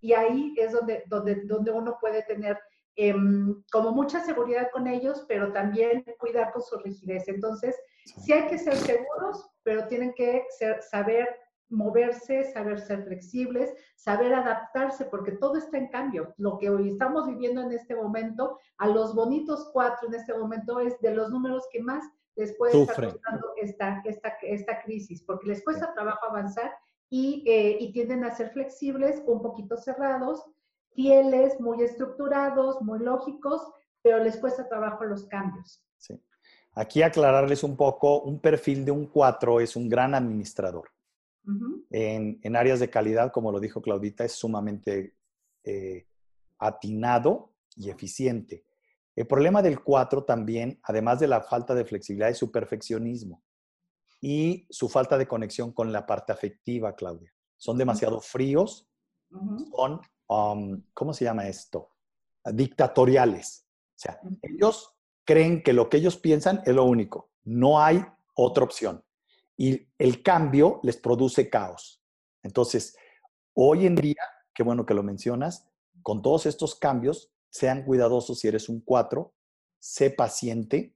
Y 0.00 0.12
ahí 0.12 0.54
es 0.56 0.72
donde, 0.72 1.04
donde, 1.06 1.42
donde 1.46 1.70
uno 1.70 1.98
puede 2.00 2.22
tener 2.22 2.58
em, 2.96 3.62
como 3.72 3.92
mucha 3.92 4.20
seguridad 4.20 4.70
con 4.72 4.86
ellos, 4.86 5.24
pero 5.28 5.52
también 5.52 6.04
cuidar 6.18 6.52
con 6.52 6.62
su 6.62 6.78
rigidez. 6.78 7.28
Entonces, 7.28 7.76
sí, 8.04 8.32
hay 8.32 8.46
que 8.46 8.58
ser 8.58 8.76
seguros, 8.76 9.50
pero 9.62 9.86
tienen 9.88 10.12
que 10.14 10.44
ser, 10.50 10.82
saber 10.82 11.28
moverse, 11.70 12.44
saber 12.52 12.80
ser 12.80 13.04
flexibles, 13.04 13.72
saber 13.96 14.34
adaptarse, 14.34 15.04
porque 15.06 15.32
todo 15.32 15.56
está 15.56 15.78
en 15.78 15.88
cambio. 15.88 16.34
Lo 16.38 16.58
que 16.58 16.70
hoy 16.70 16.88
estamos 16.88 17.26
viviendo 17.26 17.60
en 17.60 17.72
este 17.72 17.94
momento, 17.94 18.58
a 18.78 18.88
los 18.88 19.14
bonitos 19.14 19.70
cuatro 19.72 20.08
en 20.08 20.14
este 20.14 20.34
momento, 20.34 20.80
es 20.80 20.98
de 21.00 21.14
los 21.14 21.30
números 21.30 21.68
que 21.70 21.82
más 21.82 22.04
les 22.36 22.56
puede 22.56 22.80
estar 22.80 23.04
costando 23.04 23.52
esta, 23.56 24.00
esta, 24.04 24.36
esta 24.42 24.82
crisis, 24.82 25.22
porque 25.24 25.48
les 25.48 25.62
cuesta 25.62 25.92
trabajo 25.92 26.26
avanzar 26.26 26.72
eh, 27.10 27.78
y, 27.80 27.92
tienden 27.92 28.24
a 28.24 28.34
ser 28.34 28.50
flexibles, 28.50 29.22
un 29.26 29.40
poquito 29.40 29.76
cerrados, 29.78 30.44
fieles, 30.94 31.58
muy 31.58 31.82
estructurados, 31.82 32.82
muy 32.82 32.98
lógicos, 32.98 33.62
pero 34.02 34.22
les 34.22 34.36
cuesta 34.36 34.68
trabajo 34.68 35.04
los 35.04 35.26
cambios. 35.26 35.82
Sí. 35.96 36.20
Aquí 36.72 37.02
aclararles 37.02 37.64
un 37.64 37.76
poco, 37.76 38.20
un 38.22 38.40
perfil 38.40 38.84
de 38.84 38.90
un 38.90 39.06
4 39.06 39.60
es 39.60 39.74
un 39.74 39.88
gran 39.88 40.14
administrador. 40.14 40.90
en, 41.90 42.38
en, 42.42 42.56
áreas 42.56 42.78
de 42.78 42.90
calidad, 42.90 43.32
como 43.32 43.50
lo 43.50 43.58
dijo 43.58 43.80
Claudita, 43.80 44.22
es 44.22 44.32
sumamente 44.32 45.14
eh, 45.64 46.06
atinado 46.58 47.54
y 47.74 47.88
eficiente. 47.88 48.66
El 49.16 49.26
problema 49.26 49.62
del 49.62 49.82
4 49.82 50.24
también, 50.24 50.78
además 50.82 51.20
de 51.20 51.26
la 51.26 51.40
falta 51.40 51.74
de 51.74 51.86
flexibilidad, 51.86 52.28
es 52.28 52.36
su 52.36 52.52
perfeccionismo 52.52 53.42
y 54.20 54.66
su 54.70 54.88
falta 54.88 55.16
de 55.16 55.28
conexión 55.28 55.72
con 55.72 55.92
la 55.92 56.06
parte 56.06 56.32
afectiva, 56.32 56.94
Claudia. 56.94 57.32
Son 57.56 57.78
demasiado 57.78 58.20
fríos, 58.20 58.88
son, 59.30 60.00
um, 60.28 60.82
¿cómo 60.94 61.12
se 61.12 61.24
llama 61.24 61.46
esto? 61.48 61.90
Dictatoriales. 62.44 63.66
O 63.96 63.98
sea, 63.98 64.20
ellos 64.42 64.94
creen 65.24 65.62
que 65.62 65.72
lo 65.72 65.88
que 65.88 65.98
ellos 65.98 66.16
piensan 66.16 66.62
es 66.64 66.74
lo 66.74 66.84
único, 66.84 67.30
no 67.44 67.80
hay 67.80 68.04
otra 68.34 68.64
opción. 68.64 69.04
Y 69.56 69.88
el 69.98 70.22
cambio 70.22 70.80
les 70.84 70.96
produce 70.96 71.50
caos. 71.50 72.02
Entonces, 72.42 72.96
hoy 73.54 73.86
en 73.86 73.96
día, 73.96 74.22
qué 74.54 74.62
bueno 74.62 74.86
que 74.86 74.94
lo 74.94 75.02
mencionas, 75.02 75.68
con 76.02 76.22
todos 76.22 76.46
estos 76.46 76.76
cambios, 76.76 77.32
sean 77.50 77.84
cuidadosos 77.84 78.38
si 78.38 78.48
eres 78.48 78.68
un 78.68 78.80
4, 78.80 79.34
sé 79.80 80.10
paciente, 80.10 80.94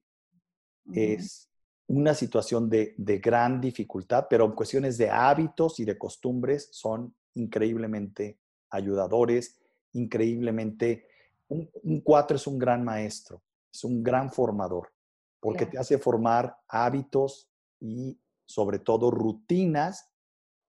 es 0.92 1.51
una 1.92 2.14
situación 2.14 2.70
de, 2.70 2.94
de, 2.96 3.18
gran 3.18 3.60
dificultad, 3.60 4.26
pero 4.30 4.46
en 4.46 4.52
cuestiones 4.52 4.96
de 4.96 5.10
hábitos 5.10 5.78
y 5.78 5.84
de 5.84 5.98
costumbres 5.98 6.70
son 6.72 7.14
increíblemente 7.34 8.38
ayudadores, 8.70 9.60
increíblemente... 9.92 11.06
Un, 11.48 11.68
un 11.82 12.00
cuatro 12.00 12.38
es 12.38 12.46
un 12.46 12.58
gran 12.58 12.82
maestro, 12.82 13.42
es 13.70 13.84
un 13.84 14.02
gran 14.02 14.32
formador, 14.32 14.90
porque 15.38 15.66
te 15.66 15.78
hace 15.78 15.98
formar 15.98 16.56
hábitos 16.66 17.50
y 17.78 18.18
sobre 18.46 18.78
todo 18.78 19.10
rutinas 19.10 20.10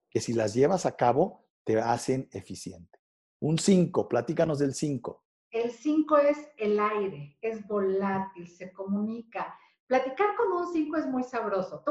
que 0.09 0.19
si 0.19 0.33
las 0.33 0.53
llevas 0.53 0.85
a 0.85 0.97
cabo 0.97 1.45
te 1.63 1.79
hacen 1.79 2.27
eficiente. 2.33 2.99
Un 3.39 3.57
5, 3.59 4.09
platícanos 4.09 4.59
del 4.59 4.73
5. 4.73 5.23
El 5.51 5.71
5 5.71 6.17
es 6.17 6.37
el 6.57 6.77
aire, 6.81 7.37
es 7.41 7.65
volátil, 7.65 8.45
se 8.49 8.73
comunica, 8.73 9.57
Platicar 9.93 10.35
con 10.35 10.51
un 10.53 10.73
5 10.73 10.97
es 10.97 11.05
muy 11.05 11.21
sabroso. 11.21 11.83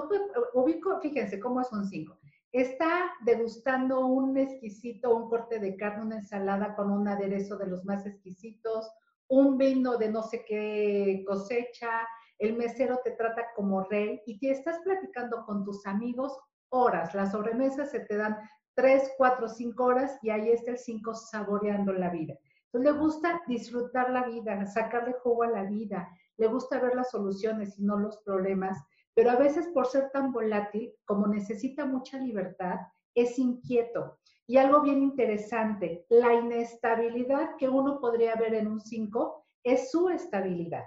Ubico, 0.55 0.99
fíjense 1.01 1.39
cómo 1.39 1.61
es 1.61 1.71
un 1.71 1.87
5. 1.87 2.19
Está 2.51 3.13
degustando 3.25 4.07
un 4.07 4.37
exquisito, 4.37 5.15
un 5.15 5.29
corte 5.31 5.61
de 5.61 5.77
carne, 5.77 6.07
una 6.07 6.17
ensalada 6.17 6.75
con 6.75 6.91
un 6.91 7.07
aderezo 7.07 7.57
de 7.59 7.69
los 7.69 7.85
más 7.85 8.05
exquisitos, 8.05 8.91
un 9.29 9.57
vino 9.57 9.99
de 9.99 10.11
no 10.11 10.25
sé 10.25 10.45
qué 10.45 11.23
cosecha, 11.29 12.09
el 12.41 12.57
mesero 12.57 12.99
te 13.05 13.13
trata 13.13 13.45
como 13.55 13.85
rey 13.85 14.21
y 14.27 14.41
te 14.41 14.51
estás 14.51 14.81
platicando 14.81 15.47
con 15.47 15.63
tus 15.63 15.87
amigos 15.87 16.37
horas. 16.71 17.15
Las 17.15 17.31
sobremesas 17.31 17.93
se 17.93 18.01
te 18.01 18.17
dan 18.17 18.37
3, 18.75 19.13
4, 19.17 19.49
5 19.49 19.85
horas 19.85 20.19
y 20.23 20.31
ahí 20.31 20.51
está 20.51 20.73
el 20.73 20.79
5 20.79 21.15
saboreando 21.15 21.93
la 21.93 22.11
vida. 22.11 22.35
Entonces 22.65 22.95
le 22.95 22.99
gusta 22.99 23.43
disfrutar 23.47 24.11
la 24.11 24.25
vida, 24.25 24.67
sacarle 24.67 25.13
jugo 25.23 25.45
a 25.45 25.51
la 25.51 25.63
vida, 25.65 26.09
le 26.39 26.47
gusta 26.49 26.81
ver 26.81 26.95
las 26.95 27.11
soluciones 27.11 27.79
y 27.79 27.83
no 27.83 27.99
los 27.99 28.19
problemas, 28.19 28.79
pero 29.15 29.31
a 29.31 29.37
veces 29.37 29.69
por 29.69 29.87
ser 29.87 30.11
tan 30.11 30.33
volátil, 30.33 30.93
como 31.05 31.27
necesita 31.27 31.85
mucha 31.85 32.19
libertad, 32.19 32.77
es 33.15 33.39
inquieto. 33.39 34.19
Y 34.47 34.57
algo 34.57 34.81
bien 34.81 35.03
interesante, 35.03 36.07
la 36.09 36.35
inestabilidad 36.35 37.57
que 37.57 37.69
uno 37.69 38.01
podría 38.01 38.35
ver 38.35 38.55
en 38.55 38.69
un 38.69 38.81
5 38.81 39.45
es 39.65 39.91
su 39.91 40.09
estabilidad. 40.09 40.85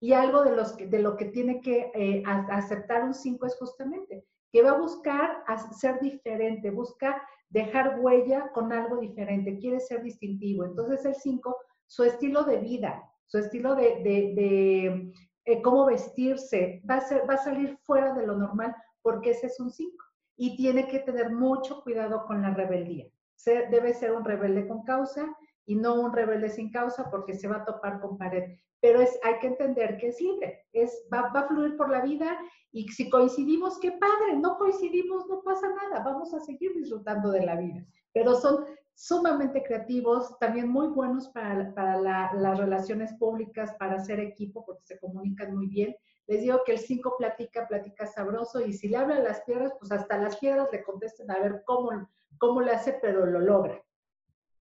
Y 0.00 0.12
algo 0.12 0.42
de, 0.42 0.54
los 0.54 0.76
de 0.76 0.98
lo 0.98 1.16
que 1.16 1.26
tiene 1.26 1.60
que 1.60 1.90
eh, 1.94 2.22
aceptar 2.26 3.04
un 3.04 3.14
5 3.14 3.46
es 3.46 3.56
justamente 3.56 4.24
que 4.52 4.62
va 4.62 4.70
a 4.70 4.78
buscar 4.78 5.42
ser 5.76 5.98
diferente, 6.00 6.70
busca 6.70 7.20
dejar 7.48 7.98
huella 7.98 8.52
con 8.52 8.72
algo 8.72 8.98
diferente, 8.98 9.58
quiere 9.58 9.80
ser 9.80 10.02
distintivo. 10.02 10.64
Entonces 10.64 11.04
el 11.04 11.16
5, 11.16 11.56
su 11.86 12.04
estilo 12.04 12.44
de 12.44 12.58
vida, 12.58 13.02
su 13.26 13.38
estilo 13.38 13.74
de, 13.74 15.12
eh, 15.44 15.62
cómo 15.62 15.86
vestirse, 15.86 16.82
va 16.88 16.96
a, 16.96 17.00
ser, 17.00 17.28
va 17.28 17.34
a 17.34 17.44
salir 17.44 17.76
fuera 17.82 18.14
de 18.14 18.26
lo 18.26 18.36
normal 18.36 18.74
porque 19.02 19.30
ese 19.30 19.48
es 19.48 19.60
un 19.60 19.70
5 19.70 20.04
y 20.36 20.56
tiene 20.56 20.88
que 20.88 21.00
tener 21.00 21.30
mucho 21.30 21.82
cuidado 21.82 22.24
con 22.26 22.42
la 22.42 22.54
rebeldía. 22.54 23.06
Debe 23.44 23.92
ser 23.92 24.12
un 24.12 24.24
rebelde 24.24 24.66
con 24.66 24.84
causa 24.84 25.36
y 25.66 25.74
no 25.74 26.00
un 26.00 26.12
rebelde 26.12 26.48
sin 26.48 26.70
causa 26.70 27.10
porque 27.10 27.34
se 27.34 27.48
va 27.48 27.56
a 27.56 27.64
topar 27.64 28.00
con 28.00 28.16
pared. 28.16 28.56
Pero 28.80 29.00
es, 29.00 29.18
hay 29.22 29.38
que 29.38 29.48
entender 29.48 29.96
que 29.96 30.08
es 30.08 30.20
libre, 30.20 30.66
es, 30.72 31.06
va, 31.12 31.30
va 31.34 31.40
a 31.40 31.48
fluir 31.48 31.76
por 31.76 31.90
la 31.90 32.02
vida 32.02 32.38
y 32.70 32.88
si 32.88 33.08
coincidimos, 33.08 33.78
qué 33.80 33.92
padre, 33.92 34.36
no 34.36 34.58
coincidimos, 34.58 35.26
no 35.26 35.42
pasa 35.42 35.68
nada, 35.68 36.04
vamos 36.04 36.34
a 36.34 36.40
seguir 36.40 36.72
disfrutando 36.74 37.30
de 37.30 37.46
la 37.46 37.56
vida. 37.56 37.84
Pero 38.12 38.34
son 38.34 38.64
sumamente 38.94 39.62
creativos, 39.62 40.38
también 40.38 40.68
muy 40.68 40.88
buenos 40.88 41.28
para, 41.28 41.74
para 41.74 42.00
las 42.00 42.58
relaciones 42.58 43.12
públicas, 43.14 43.74
para 43.78 43.96
hacer 43.96 44.20
equipo, 44.20 44.64
porque 44.64 44.84
se 44.84 44.98
comunican 44.98 45.54
muy 45.54 45.66
bien. 45.66 45.96
Les 46.26 46.40
digo 46.40 46.62
que 46.64 46.72
el 46.72 46.78
5 46.78 47.16
platica, 47.18 47.66
platica 47.68 48.06
sabroso, 48.06 48.60
y 48.60 48.72
si 48.72 48.88
le 48.88 48.96
habla 48.96 49.16
a 49.16 49.20
las 49.20 49.42
piedras, 49.42 49.72
pues 49.78 49.92
hasta 49.92 50.16
las 50.18 50.36
piedras 50.36 50.68
le 50.72 50.82
contesten 50.82 51.30
a 51.30 51.38
ver 51.38 51.62
cómo, 51.66 52.08
cómo 52.38 52.60
le 52.60 52.72
hace, 52.72 52.98
pero 53.02 53.26
lo 53.26 53.40
logra. 53.40 53.82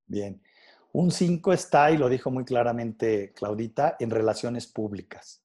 Bien. 0.06 0.42
Un 0.92 1.12
5 1.12 1.54
está, 1.54 1.92
y 1.92 1.98
lo 1.98 2.10
dijo 2.10 2.32
muy 2.32 2.46
claramente 2.46 3.34
Claudita, 3.34 3.96
en 4.00 4.10
relaciones 4.10 4.68
públicas. 4.68 5.44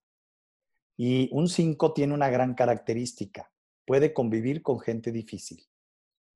Y 0.96 1.28
un 1.32 1.48
5 1.48 1.92
tiene 1.92 2.14
una 2.14 2.30
gran 2.30 2.54
característica. 2.54 3.50
Puede 3.84 4.14
convivir 4.14 4.62
con 4.62 4.78
gente 4.80 5.10
difícil 5.12 5.66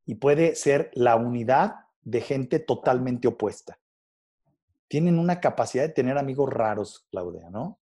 y 0.05 0.17
puede 0.17 0.55
ser 0.55 0.91
la 0.95 1.17
unidad 1.17 1.77
de 2.11 2.21
gente 2.21 2.59
totalmente 2.59 3.29
opuesta. 3.29 3.79
Tienen 4.89 5.19
una 5.19 5.41
capacidad 5.41 5.85
de 5.85 5.93
tener 5.93 6.17
amigos 6.17 6.51
raros, 6.51 7.07
Claudia, 7.11 7.51
¿no? 7.51 7.79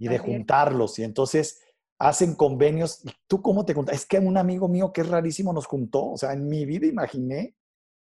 y 0.00 0.08
de 0.08 0.18
juntarlos. 0.18 0.98
Y 0.98 1.04
entonces 1.04 1.60
hacen 1.98 2.34
convenios. 2.34 3.02
¿Tú 3.26 3.42
cómo 3.42 3.64
te 3.64 3.74
juntas? 3.74 3.94
Es 3.94 4.06
que 4.06 4.18
un 4.18 4.36
amigo 4.36 4.66
mío 4.66 4.92
que 4.92 5.02
es 5.02 5.08
rarísimo 5.08 5.52
nos 5.52 5.66
juntó. 5.66 6.12
O 6.12 6.16
sea, 6.16 6.32
en 6.32 6.48
mi 6.48 6.64
vida 6.64 6.86
imaginé 6.86 7.54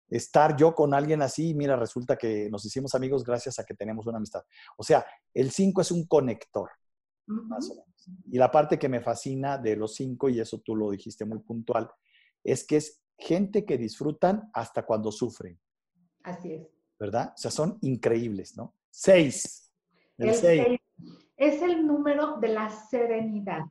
estar 0.09 0.57
yo 0.57 0.75
con 0.75 0.95
alguien 0.95 1.23
así 1.23 1.49
y 1.49 1.55
mira, 1.55 1.75
resulta 1.75 2.17
que 2.17 2.49
nos 2.51 2.65
hicimos 2.65 2.95
amigos 2.95 3.25
gracias 3.25 3.59
a 3.59 3.65
que 3.65 3.75
tenemos 3.75 4.07
una 4.07 4.19
amistad. 4.19 4.43
O 4.77 4.85
sea, 4.85 5.05
el 5.35 5.51
5 5.51 5.81
es 5.81 5.91
un 5.91 6.07
conector, 6.07 6.71
más 7.27 7.69
o 7.71 7.75
menos. 7.75 7.89
Y 8.31 8.39
la 8.39 8.51
parte 8.51 8.79
que 8.79 8.89
me 8.89 9.01
fascina 9.01 9.59
de 9.59 9.77
los 9.77 9.95
cinco, 9.95 10.29
y 10.29 10.41
eso 10.41 10.61
tú 10.61 10.75
lo 10.77 10.91
dijiste 10.91 11.25
muy 11.25 11.39
puntual, 11.39 11.89
es 12.45 12.65
que 12.67 12.77
es 12.77 13.02
gente 13.19 13.65
que 13.65 13.79
disfrutan 13.79 14.51
hasta 14.53 14.85
cuando 14.85 15.13
sufren. 15.13 15.59
Así 16.23 16.53
es. 16.53 16.69
¿Verdad? 16.99 17.33
O 17.35 17.39
sea, 17.39 17.51
son 17.51 17.79
increíbles, 17.83 18.57
¿no? 18.57 18.75
Seis. 18.91 19.73
El, 20.19 20.35
seis. 20.35 20.79
es 21.37 21.63
el 21.63 21.87
número 21.87 22.37
de 22.39 22.49
la 22.49 22.71
serenidad. 22.71 23.63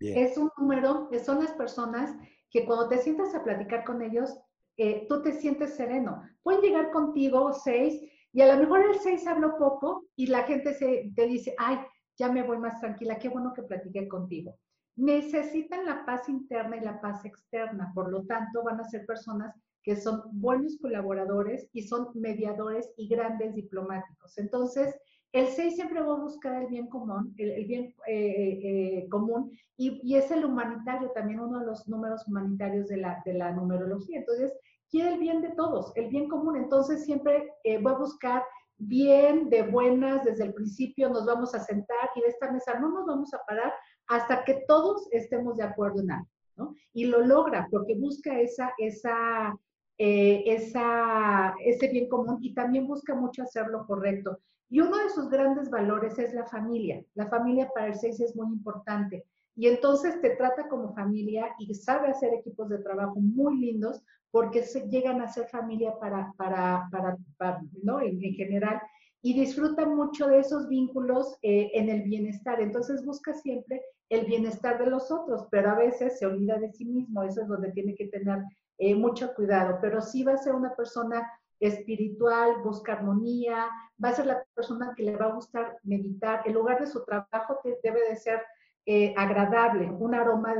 Es 0.00 0.38
un 0.38 0.50
número, 0.56 1.10
son 1.24 1.40
las 1.40 1.52
personas 1.52 2.16
que 2.50 2.64
cuando 2.64 2.88
te 2.88 2.98
sientas 2.98 3.34
a 3.34 3.42
platicar 3.42 3.84
con 3.84 4.00
ellos, 4.00 4.30
eh, 4.76 5.06
tú 5.08 5.22
te 5.22 5.32
sientes 5.32 5.74
sereno. 5.74 6.22
Pueden 6.42 6.60
llegar 6.60 6.92
contigo 6.92 7.52
seis 7.52 8.00
y 8.32 8.40
a 8.40 8.54
lo 8.54 8.60
mejor 8.60 8.88
el 8.88 8.98
seis 9.00 9.26
habló 9.26 9.58
poco 9.58 10.06
y 10.14 10.28
la 10.28 10.44
gente 10.44 10.72
se, 10.74 11.12
te 11.16 11.26
dice, 11.26 11.54
ay, 11.58 11.78
ya 12.16 12.30
me 12.30 12.42
voy 12.42 12.58
más 12.58 12.80
tranquila, 12.80 13.18
qué 13.18 13.28
bueno 13.28 13.52
que 13.54 13.62
platiqué 13.62 14.06
contigo. 14.08 14.56
Necesitan 14.98 15.86
la 15.86 16.04
paz 16.04 16.28
interna 16.28 16.76
y 16.76 16.80
la 16.80 17.00
paz 17.00 17.24
externa, 17.24 17.92
por 17.94 18.10
lo 18.10 18.26
tanto 18.26 18.64
van 18.64 18.80
a 18.80 18.84
ser 18.84 19.06
personas 19.06 19.54
que 19.84 19.94
son 19.94 20.22
buenos 20.32 20.76
colaboradores 20.82 21.70
y 21.72 21.82
son 21.82 22.08
mediadores 22.14 22.90
y 22.96 23.06
grandes 23.06 23.54
diplomáticos. 23.54 24.36
Entonces, 24.38 24.92
el 25.32 25.46
6 25.46 25.76
siempre 25.76 26.00
va 26.00 26.14
a 26.14 26.20
buscar 26.20 26.60
el 26.60 26.66
bien 26.66 26.88
común, 26.88 27.32
el, 27.38 27.64
bien 27.66 27.94
eh, 28.08 28.58
eh, 28.62 29.08
común, 29.08 29.52
y, 29.76 30.16
es 30.16 30.32
el 30.32 30.44
humanitario, 30.44 31.12
también 31.12 31.38
uno 31.38 31.60
de 31.60 31.66
los 31.66 31.86
números 31.86 32.26
humanitarios 32.26 32.88
de 32.88 32.96
la, 32.96 33.22
de 33.24 33.34
numerología. 33.52 34.18
Entonces, 34.18 34.52
quiere 34.90 35.12
el 35.14 35.20
bien 35.20 35.42
de 35.42 35.50
todos, 35.50 35.92
el 35.94 36.08
bien 36.08 36.28
común. 36.28 36.56
Entonces, 36.56 37.04
siempre 37.04 37.52
eh, 37.62 37.80
va 37.80 37.92
a 37.92 37.98
buscar 37.98 38.42
bien, 38.78 39.48
de 39.48 39.62
buenas, 39.62 40.24
desde 40.24 40.44
el 40.44 40.54
principio 40.54 41.08
nos 41.08 41.26
vamos 41.26 41.54
a 41.54 41.60
sentar 41.60 42.10
y 42.14 42.20
de 42.20 42.28
esta 42.28 42.50
mesa 42.50 42.78
no 42.78 42.90
nos 42.90 43.06
vamos 43.06 43.34
a 43.34 43.40
parar 43.46 43.72
hasta 44.08 44.44
que 44.44 44.64
todos 44.66 45.08
estemos 45.12 45.56
de 45.56 45.64
acuerdo 45.64 46.00
en 46.00 46.10
algo, 46.10 46.28
¿no? 46.56 46.74
Y 46.92 47.04
lo 47.04 47.20
logra 47.20 47.68
porque 47.70 47.94
busca 47.94 48.40
esa, 48.40 48.72
esa, 48.78 49.54
esa, 49.96 51.54
ese 51.64 51.88
bien 51.88 52.08
común 52.08 52.38
y 52.40 52.54
también 52.54 52.86
busca 52.86 53.14
mucho 53.14 53.42
hacer 53.42 53.68
lo 53.68 53.86
correcto. 53.86 54.38
Y 54.70 54.80
uno 54.80 54.98
de 54.98 55.08
sus 55.10 55.28
grandes 55.28 55.70
valores 55.70 56.18
es 56.18 56.34
la 56.34 56.46
familia. 56.46 57.02
La 57.14 57.28
familia 57.28 57.70
para 57.74 57.88
el 57.88 57.94
6 57.94 58.20
es 58.20 58.36
muy 58.36 58.48
importante. 58.48 59.24
Y 59.56 59.66
entonces 59.66 60.20
te 60.20 60.30
trata 60.30 60.68
como 60.68 60.94
familia 60.94 61.48
y 61.58 61.74
sabe 61.74 62.08
hacer 62.08 62.32
equipos 62.34 62.68
de 62.68 62.78
trabajo 62.78 63.16
muy 63.16 63.58
lindos 63.58 64.02
porque 64.30 64.62
se 64.62 64.88
llegan 64.88 65.20
a 65.20 65.28
ser 65.28 65.48
familia 65.48 65.98
para, 65.98 66.32
para, 66.36 66.88
para, 66.90 67.60
¿no? 67.82 68.00
En, 68.00 68.20
general. 68.20 68.80
Y 69.22 69.34
disfruta 69.34 69.86
mucho 69.86 70.28
de 70.28 70.40
esos 70.40 70.68
vínculos 70.68 71.38
eh, 71.42 71.70
en 71.74 71.88
el 71.88 72.02
bienestar. 72.02 72.60
Entonces 72.60 73.04
busca 73.04 73.34
siempre 73.34 73.82
el 74.08 74.26
bienestar 74.26 74.78
de 74.78 74.90
los 74.90 75.10
otros, 75.10 75.46
pero 75.50 75.70
a 75.70 75.74
veces 75.74 76.18
se 76.18 76.26
olvida 76.26 76.58
de 76.58 76.72
sí 76.72 76.84
mismo. 76.84 77.22
Eso 77.22 77.42
es 77.42 77.48
donde 77.48 77.72
tiene 77.72 77.94
que 77.94 78.08
tener 78.08 78.42
eh, 78.78 78.94
mucho 78.94 79.34
cuidado. 79.34 79.78
Pero 79.80 80.00
sí 80.00 80.22
va 80.22 80.34
a 80.34 80.38
ser 80.38 80.54
una 80.54 80.74
persona 80.74 81.30
espiritual, 81.60 82.62
busca 82.62 82.92
armonía, 82.92 83.68
va 84.02 84.10
a 84.10 84.14
ser 84.14 84.26
la 84.26 84.42
persona 84.54 84.92
que 84.96 85.02
le 85.02 85.16
va 85.16 85.26
a 85.26 85.34
gustar 85.34 85.76
meditar. 85.82 86.42
El 86.46 86.54
lugar 86.54 86.80
de 86.80 86.86
su 86.86 87.04
trabajo 87.04 87.58
debe 87.82 88.08
de 88.08 88.16
ser 88.16 88.40
eh, 88.86 89.12
agradable, 89.16 89.90
un 89.90 90.14
aroma 90.14 90.54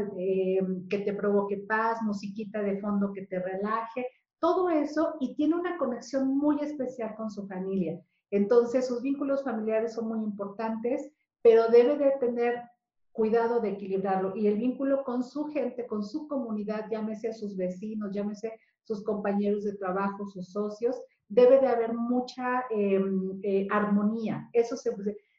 que 0.90 0.99
te 0.99 1.14
provoque 1.14 1.64
paz, 1.68 2.03
musiquita 2.03 2.61
de 2.61 2.78
fondo 2.78 3.12
que 3.12 3.26
te 3.26 3.38
relaje, 3.38 4.07
todo 4.40 4.68
eso 4.70 5.14
y 5.20 5.34
tiene 5.34 5.57
una 5.57 5.76
conexión 5.78 6.36
muy 6.36 6.61
especial 6.61 7.14
con 7.16 7.30
su 7.30 7.46
familia. 7.46 8.01
Entonces, 8.30 8.86
sus 8.86 9.03
vínculos 9.03 9.42
familiares 9.42 9.94
son 9.94 10.09
muy 10.09 10.22
importantes, 10.22 11.11
pero 11.42 11.68
debe 11.68 11.96
de 11.96 12.12
tener 12.20 12.62
cuidado 13.18 13.58
de 13.60 13.70
equilibrarlo. 13.70 14.36
Y 14.36 14.46
el 14.46 14.58
vínculo 14.58 15.02
con 15.02 15.24
su 15.24 15.46
gente, 15.46 15.88
con 15.88 16.04
su 16.04 16.28
comunidad, 16.28 16.86
llámese 16.88 17.28
a 17.28 17.32
sus 17.32 17.56
vecinos, 17.56 18.12
llámese 18.12 18.60
sus 18.84 19.02
compañeros 19.02 19.64
de 19.64 19.74
trabajo, 19.74 20.24
sus 20.28 20.52
socios, 20.52 21.02
debe 21.28 21.58
de 21.58 21.66
haber 21.66 21.94
mucha 21.94 22.64
em, 22.70 23.40
eh, 23.42 23.66
armonía. 23.72 24.48
Eso 24.52 24.76
se, 24.76 24.92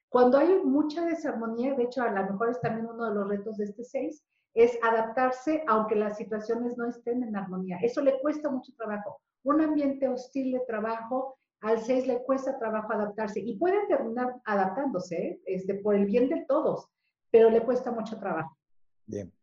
cuando 0.09 0.37
hay 0.37 0.61
mucha 0.61 1.05
desarmonía, 1.05 1.73
de 1.75 1.83
hecho, 1.83 2.01
a 2.01 2.11
lo 2.11 2.33
mejor 2.33 2.49
es 2.49 2.59
también 2.59 2.85
uno 2.85 3.07
de 3.07 3.15
los 3.15 3.29
retos 3.29 3.55
de 3.55 3.63
este 3.63 3.85
6, 3.85 4.25
es 4.55 4.77
adaptarse 4.83 5.63
aunque 5.65 5.95
las 5.95 6.17
situaciones 6.17 6.77
no 6.77 6.85
estén 6.85 7.23
en 7.23 7.37
armonía. 7.37 7.77
Eso 7.81 8.01
le 8.01 8.19
cuesta 8.19 8.51
mucho 8.51 8.73
trabajo. 8.75 9.21
Un 9.43 9.61
ambiente 9.61 10.09
hostil 10.09 10.51
de 10.51 10.59
trabajo, 10.67 11.37
al 11.61 11.79
6 11.79 12.07
le 12.07 12.23
cuesta 12.23 12.59
trabajo 12.59 12.91
adaptarse 12.91 13.39
y 13.39 13.57
puede 13.57 13.87
terminar 13.87 14.35
adaptándose 14.43 15.15
¿eh? 15.15 15.41
este, 15.45 15.75
por 15.75 15.95
el 15.95 16.05
bien 16.07 16.27
de 16.27 16.43
todos, 16.45 16.89
pero 17.31 17.49
le 17.49 17.61
cuesta 17.61 17.91
mucho 17.91 18.17
trabajo. 18.17 18.57
Bien. 19.05 19.33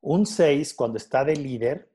Un 0.00 0.26
6, 0.26 0.74
cuando 0.74 0.98
está 0.98 1.24
de 1.24 1.36
líder, 1.36 1.90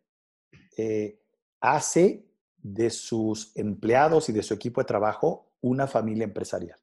eh, 0.78 1.20
hace 1.60 2.26
de 2.58 2.90
sus 2.90 3.56
empleados 3.56 4.30
y 4.30 4.34
de 4.34 4.44
su 4.44 4.54
equipo 4.54 4.82
de 4.82 4.86
trabajo 4.86 5.52
una 5.62 5.88
familia 5.88 6.24
empresarial. 6.24 6.80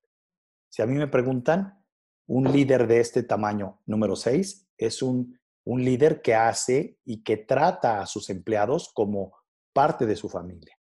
Si 0.68 0.82
a 0.82 0.86
mí 0.86 0.94
me 0.94 1.08
preguntan, 1.08 1.82
un 2.26 2.50
líder 2.50 2.86
de 2.86 3.00
este 3.00 3.22
tamaño, 3.22 3.80
número 3.86 4.16
6, 4.16 4.68
es 4.78 5.02
un, 5.02 5.38
un 5.64 5.84
líder 5.84 6.22
que 6.22 6.34
hace 6.34 6.98
y 7.04 7.22
que 7.22 7.36
trata 7.36 8.00
a 8.00 8.06
sus 8.06 8.30
empleados 8.30 8.90
como 8.92 9.32
parte 9.72 10.06
de 10.06 10.16
su 10.16 10.28
familia. 10.28 10.76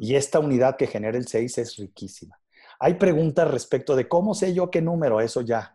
Y 0.00 0.14
esta 0.14 0.38
unidad 0.38 0.76
que 0.76 0.86
genera 0.86 1.18
el 1.18 1.26
6 1.26 1.58
es 1.58 1.76
riquísima. 1.76 2.40
Hay 2.78 2.94
preguntas 2.94 3.50
respecto 3.50 3.96
de 3.96 4.08
cómo 4.08 4.34
sé 4.34 4.54
yo 4.54 4.70
qué 4.70 4.80
número, 4.80 5.20
eso 5.20 5.40
ya. 5.40 5.73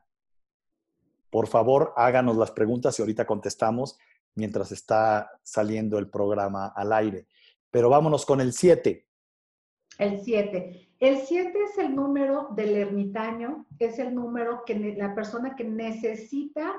Por 1.30 1.47
favor, 1.47 1.93
háganos 1.95 2.38
las 2.38 2.51
preguntas 2.51 2.97
y 2.97 3.01
ahorita 3.01 3.25
contestamos 3.25 3.97
mientras 4.36 4.71
está 4.71 5.30
saliendo 5.43 5.97
el 5.97 6.09
programa 6.09 6.67
al 6.67 6.93
aire. 6.93 7.27
Pero 7.71 7.89
vámonos 7.89 8.25
con 8.25 8.41
el 8.41 8.53
7. 8.53 9.05
El 9.99 10.21
7. 10.21 10.89
El 10.99 11.17
7 11.19 11.53
es 11.63 11.77
el 11.77 11.95
número 11.95 12.49
del 12.55 12.75
ermitaño, 12.75 13.65
es 13.80 13.99
el 13.99 14.13
número 14.15 14.63
que 14.65 14.95
la 14.97 15.13
persona 15.13 15.55
que 15.55 15.63
necesita 15.63 16.73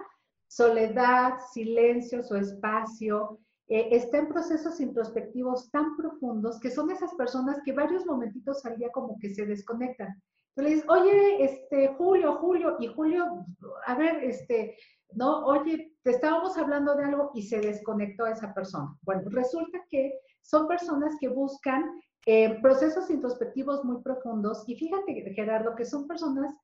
soledad, 0.46 1.34
silencio, 1.52 2.22
su 2.24 2.34
espacio, 2.36 3.38
eh, 3.68 3.88
está 3.92 4.18
en 4.18 4.28
procesos 4.28 4.80
introspectivos 4.80 5.70
tan 5.70 5.96
profundos 5.96 6.58
que 6.58 6.72
son 6.72 6.90
esas 6.90 7.14
personas 7.14 7.60
que 7.64 7.72
varios 7.72 8.04
momentitos 8.04 8.66
al 8.66 8.76
día 8.76 8.90
como 8.90 9.16
que 9.18 9.32
se 9.32 9.46
desconectan. 9.46 10.20
Tú 10.54 10.62
le 10.62 10.70
dices, 10.70 10.88
oye, 10.88 11.44
este, 11.44 11.88
Julio, 11.96 12.36
Julio, 12.36 12.76
y 12.80 12.88
Julio, 12.88 13.46
a 13.86 13.94
ver, 13.94 14.24
este, 14.24 14.76
no, 15.12 15.44
oye, 15.46 15.96
te 16.02 16.10
estábamos 16.10 16.56
hablando 16.56 16.94
de 16.94 17.04
algo 17.04 17.30
y 17.34 17.42
se 17.42 17.60
desconectó 17.60 18.26
esa 18.26 18.52
persona. 18.52 18.96
Bueno, 19.02 19.22
resulta 19.30 19.84
que 19.88 20.12
son 20.42 20.66
personas 20.66 21.14
que 21.20 21.28
buscan 21.28 22.00
eh, 22.26 22.60
procesos 22.60 23.10
introspectivos 23.10 23.84
muy 23.84 24.02
profundos 24.02 24.64
y 24.66 24.76
fíjate, 24.76 25.32
Gerardo, 25.34 25.74
que 25.74 25.84
son 25.84 26.06
personas 26.06 26.54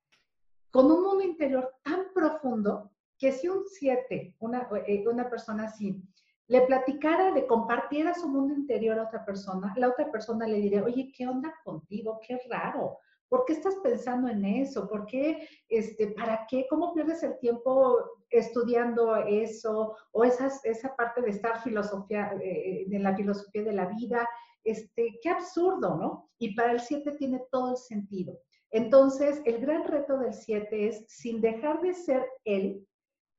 con 0.71 0.91
un 0.91 1.03
mundo 1.03 1.25
interior 1.25 1.73
tan 1.83 2.13
profundo 2.15 2.91
que 3.19 3.33
si 3.33 3.49
un 3.49 3.65
7, 3.67 4.37
una, 4.41 4.69
eh, 4.87 5.09
una 5.09 5.31
persona 5.31 5.65
así, 5.65 6.03
le 6.49 6.61
platicara, 6.63 7.31
le 7.31 7.47
compartiera 7.47 8.15
su 8.15 8.29
mundo 8.29 8.55
interior 8.55 8.99
a 8.99 9.05
otra 9.05 9.25
persona, 9.25 9.73
la 9.77 9.89
otra 9.89 10.11
persona 10.13 10.47
le 10.47 10.59
diría, 10.59 10.85
oye, 10.85 11.11
¿qué 11.17 11.27
onda 11.27 11.53
contigo? 11.65 12.21
Qué 12.27 12.39
raro. 12.49 12.99
¿Por 13.29 13.45
qué 13.45 13.55
estás 13.55 13.75
pensando 13.83 14.29
en 14.29 14.45
eso? 14.45 14.89
¿Por 14.89 15.07
qué, 15.07 15.49
este, 15.69 16.09
para 16.09 16.47
qué? 16.49 16.67
¿Cómo 16.71 16.95
pierdes 16.95 17.23
el 17.23 17.39
tiempo 17.39 17.99
estudiando 18.31 19.17
eso? 19.17 19.97
O 20.13 20.25
esas, 20.25 20.65
esa 20.65 20.95
parte 20.95 21.23
de 21.23 21.31
estar 21.31 21.63
filosofía, 21.63 22.33
eh, 22.41 22.87
la 22.89 23.17
filosofía 23.17 23.65
de 23.65 23.73
la 23.73 23.87
vida. 23.87 24.29
Este, 24.63 25.19
qué 25.23 25.31
absurdo, 25.31 25.97
¿no? 25.97 26.31
Y 26.39 26.55
para 26.55 26.73
el 26.73 26.81
7 26.81 27.13
tiene 27.13 27.43
todo 27.51 27.71
el 27.71 27.77
sentido. 27.77 28.39
Entonces, 28.71 29.41
el 29.45 29.59
gran 29.61 29.85
reto 29.85 30.19
del 30.19 30.35
7 30.35 30.89
es, 30.89 31.05
sin 31.09 31.41
dejar 31.41 31.81
de 31.81 31.95
ser 31.95 32.27
él, 32.45 32.87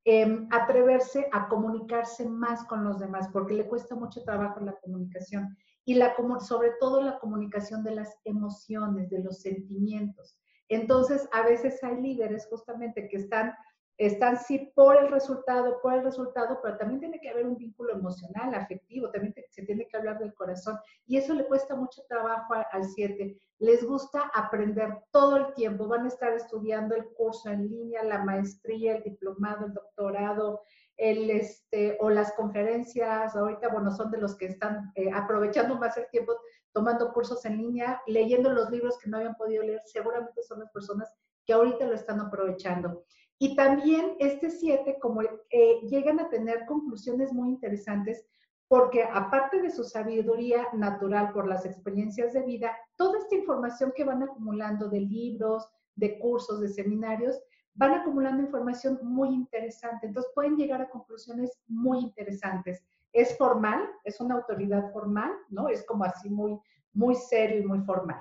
em, 0.04 0.48
atreverse 0.50 1.28
a 1.32 1.48
comunicarse 1.48 2.26
más 2.26 2.64
con 2.64 2.82
los 2.84 2.98
demás, 2.98 3.28
porque 3.32 3.54
le 3.54 3.66
cuesta 3.66 3.94
mucho 3.94 4.22
trabajo 4.22 4.60
la 4.60 4.76
comunicación 4.80 5.54
y 5.88 5.94
la, 5.94 6.14
sobre 6.40 6.72
todo 6.78 7.00
la 7.00 7.18
comunicación 7.18 7.82
de 7.82 7.92
las 7.92 8.14
emociones, 8.24 9.08
de 9.08 9.20
los 9.20 9.40
sentimientos. 9.40 10.38
Entonces, 10.68 11.26
a 11.32 11.40
veces 11.40 11.82
hay 11.82 11.96
líderes 11.96 12.46
justamente 12.46 13.08
que 13.08 13.16
están 13.16 13.54
están 13.98 14.38
sí 14.38 14.70
por 14.76 14.96
el 14.96 15.10
resultado, 15.10 15.80
por 15.82 15.92
el 15.92 16.04
resultado, 16.04 16.60
pero 16.62 16.78
también 16.78 17.00
tiene 17.00 17.20
que 17.20 17.30
haber 17.30 17.46
un 17.46 17.56
vínculo 17.56 17.92
emocional, 17.94 18.54
afectivo, 18.54 19.10
también 19.10 19.34
se 19.50 19.62
tiene 19.64 19.88
que 19.88 19.96
hablar 19.96 20.20
del 20.20 20.34
corazón. 20.34 20.78
Y 21.04 21.16
eso 21.16 21.34
le 21.34 21.46
cuesta 21.46 21.74
mucho 21.74 22.02
trabajo 22.08 22.54
al 22.54 22.84
7. 22.84 23.36
Les 23.58 23.84
gusta 23.84 24.30
aprender 24.34 25.02
todo 25.10 25.36
el 25.36 25.54
tiempo, 25.54 25.88
van 25.88 26.04
a 26.04 26.08
estar 26.08 26.32
estudiando 26.32 26.94
el 26.94 27.06
curso 27.14 27.50
en 27.50 27.68
línea, 27.68 28.04
la 28.04 28.22
maestría, 28.22 28.96
el 28.96 29.02
diplomado, 29.02 29.66
el 29.66 29.74
doctorado, 29.74 30.62
el, 30.98 31.30
este, 31.30 31.96
o 32.00 32.10
las 32.10 32.32
conferencias, 32.32 33.34
ahorita, 33.34 33.68
bueno, 33.68 33.90
son 33.92 34.10
de 34.10 34.18
los 34.18 34.36
que 34.36 34.46
están 34.46 34.92
eh, 34.96 35.10
aprovechando 35.12 35.76
más 35.76 35.96
el 35.96 36.08
tiempo, 36.10 36.34
tomando 36.72 37.12
cursos 37.12 37.44
en 37.44 37.56
línea, 37.56 38.02
leyendo 38.06 38.50
los 38.50 38.68
libros 38.70 38.98
que 38.98 39.08
no 39.08 39.16
habían 39.16 39.36
podido 39.36 39.62
leer, 39.62 39.80
seguramente 39.86 40.42
son 40.42 40.58
las 40.60 40.70
personas 40.72 41.10
que 41.46 41.52
ahorita 41.52 41.86
lo 41.86 41.94
están 41.94 42.20
aprovechando. 42.20 43.04
Y 43.38 43.54
también 43.54 44.16
este 44.18 44.50
7, 44.50 44.98
como 45.00 45.22
eh, 45.22 45.80
llegan 45.88 46.18
a 46.18 46.28
tener 46.28 46.66
conclusiones 46.66 47.32
muy 47.32 47.48
interesantes, 47.48 48.26
porque 48.66 49.04
aparte 49.04 49.62
de 49.62 49.70
su 49.70 49.84
sabiduría 49.84 50.68
natural 50.74 51.32
por 51.32 51.48
las 51.48 51.64
experiencias 51.64 52.32
de 52.32 52.42
vida, 52.42 52.76
toda 52.96 53.18
esta 53.18 53.36
información 53.36 53.92
que 53.96 54.04
van 54.04 54.24
acumulando 54.24 54.88
de 54.88 55.00
libros, 55.00 55.66
de 55.94 56.18
cursos, 56.18 56.60
de 56.60 56.68
seminarios, 56.68 57.40
van 57.78 57.94
acumulando 57.94 58.42
información 58.42 58.98
muy 59.02 59.28
interesante. 59.28 60.08
Entonces 60.08 60.32
pueden 60.34 60.56
llegar 60.56 60.82
a 60.82 60.90
conclusiones 60.90 61.56
muy 61.68 62.00
interesantes. 62.00 62.82
Es 63.12 63.38
formal, 63.38 63.88
es 64.04 64.20
una 64.20 64.34
autoridad 64.34 64.92
formal, 64.92 65.30
¿no? 65.48 65.68
Es 65.68 65.84
como 65.84 66.02
así 66.02 66.28
muy, 66.28 66.58
muy 66.92 67.14
serio 67.14 67.62
y 67.62 67.64
muy 67.64 67.78
formal. 67.82 68.20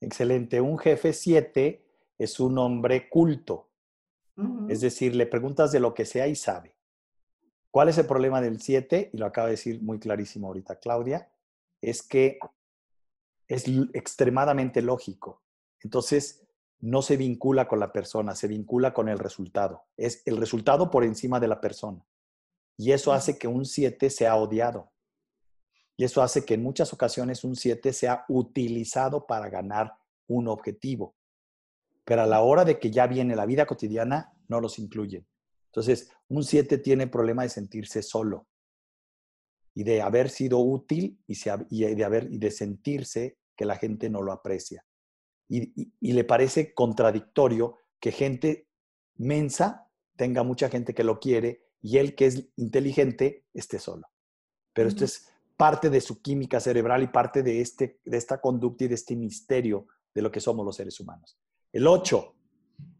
Excelente. 0.00 0.60
Un 0.60 0.76
jefe 0.78 1.12
7 1.12 1.86
es 2.18 2.40
un 2.40 2.58
hombre 2.58 3.08
culto. 3.08 3.70
Es 4.68 4.80
decir, 4.80 5.14
le 5.14 5.26
preguntas 5.26 5.70
de 5.70 5.78
lo 5.78 5.94
que 5.94 6.04
sea 6.04 6.26
y 6.26 6.34
sabe. 6.34 6.74
¿Cuál 7.70 7.88
es 7.88 7.98
el 7.98 8.06
problema 8.06 8.40
del 8.40 8.60
7? 8.60 9.10
Y 9.12 9.16
lo 9.16 9.26
acaba 9.26 9.46
de 9.46 9.52
decir 9.52 9.80
muy 9.80 10.00
clarísimo 10.00 10.48
ahorita 10.48 10.80
Claudia, 10.80 11.30
es 11.80 12.02
que 12.02 12.40
es 13.46 13.68
extremadamente 13.92 14.82
lógico. 14.82 15.40
Entonces, 15.80 16.43
no 16.80 17.02
se 17.02 17.16
vincula 17.16 17.66
con 17.66 17.80
la 17.80 17.92
persona, 17.92 18.34
se 18.34 18.48
vincula 18.48 18.92
con 18.92 19.08
el 19.08 19.18
resultado. 19.18 19.84
Es 19.96 20.22
el 20.26 20.36
resultado 20.36 20.90
por 20.90 21.04
encima 21.04 21.40
de 21.40 21.48
la 21.48 21.60
persona. 21.60 22.04
Y 22.76 22.92
eso 22.92 23.12
hace 23.12 23.38
que 23.38 23.48
un 23.48 23.64
7 23.64 24.10
sea 24.10 24.36
odiado. 24.36 24.92
Y 25.96 26.04
eso 26.04 26.22
hace 26.22 26.44
que 26.44 26.54
en 26.54 26.62
muchas 26.62 26.92
ocasiones 26.92 27.44
un 27.44 27.56
7 27.56 27.92
sea 27.92 28.24
utilizado 28.28 29.26
para 29.26 29.48
ganar 29.48 29.94
un 30.26 30.48
objetivo. 30.48 31.14
Pero 32.04 32.22
a 32.22 32.26
la 32.26 32.42
hora 32.42 32.64
de 32.64 32.78
que 32.78 32.90
ya 32.90 33.06
viene 33.06 33.36
la 33.36 33.46
vida 33.46 33.64
cotidiana, 33.64 34.32
no 34.48 34.60
los 34.60 34.78
incluyen. 34.78 35.26
Entonces, 35.66 36.10
un 36.28 36.44
7 36.44 36.78
tiene 36.78 37.06
problema 37.06 37.42
de 37.42 37.48
sentirse 37.48 38.02
solo 38.02 38.46
y 39.74 39.82
de 39.84 40.02
haber 40.02 40.30
sido 40.30 40.58
útil 40.58 41.18
y, 41.26 41.34
de, 41.34 42.04
haber, 42.04 42.28
y 42.30 42.38
de 42.38 42.50
sentirse 42.50 43.38
que 43.56 43.64
la 43.64 43.76
gente 43.76 44.08
no 44.08 44.22
lo 44.22 44.32
aprecia. 44.32 44.84
Y, 45.48 45.92
y, 46.00 46.12
le 46.12 46.24
parece 46.24 46.72
contradictorio 46.72 47.76
que 48.00 48.12
gente 48.12 48.66
mensa 49.16 49.88
tenga 50.16 50.42
mucha 50.42 50.68
gente 50.68 50.94
que 50.94 51.04
lo 51.04 51.20
quiere 51.20 51.66
y 51.82 51.98
él 51.98 52.14
que 52.14 52.26
es 52.26 52.48
inteligente 52.56 53.44
esté 53.52 53.78
solo. 53.78 54.08
Pero 54.72 54.88
esto 54.88 55.04
es 55.04 55.28
parte 55.56 55.90
de 55.90 56.00
su 56.00 56.20
química 56.20 56.60
cerebral 56.60 57.02
y 57.02 57.08
parte 57.08 57.42
de, 57.42 57.60
este, 57.60 58.00
de 58.04 58.16
esta 58.16 58.40
conducta 58.40 58.84
y 58.84 58.88
de 58.88 58.94
este 58.94 59.14
misterio 59.16 59.86
de 60.14 60.22
lo 60.22 60.30
que 60.30 60.40
somos 60.40 60.64
los 60.64 60.76
seres 60.76 60.98
humanos. 61.00 61.38
El 61.72 61.86
8. 61.86 62.34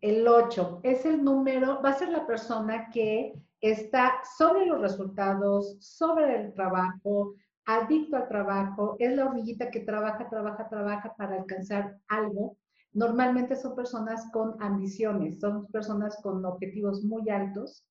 El 0.01 0.26
8 0.26 0.80
es 0.82 1.05
el 1.05 1.24
número, 1.24 1.80
va 1.82 1.90
a 1.90 1.99
ser 1.99 2.11
la 2.11 2.26
persona 2.26 2.90
que 2.90 3.34
está 3.61 4.20
sobre 4.36 4.66
los 4.66 4.80
resultados, 4.80 5.76
sobre 5.80 6.40
el 6.40 6.53
trabajo, 6.53 7.34
adicto 7.66 8.16
al 8.16 8.28
trabajo, 8.28 8.96
es 8.98 9.14
la 9.14 9.26
hormiguita 9.26 9.70
que 9.70 9.80
trabaja, 9.80 10.28
trabaja, 10.28 10.68
trabaja 10.68 11.14
para 11.16 11.36
alcanzar 11.36 11.98
algo. 12.08 12.56
Normalmente 12.92 13.56
son 13.56 13.74
personas 13.74 14.30
con 14.32 14.56
ambiciones, 14.62 15.40
son 15.40 15.66
personas 15.66 16.20
con 16.22 16.44
objetivos 16.44 17.02
muy 17.02 17.28
altos 17.28 17.84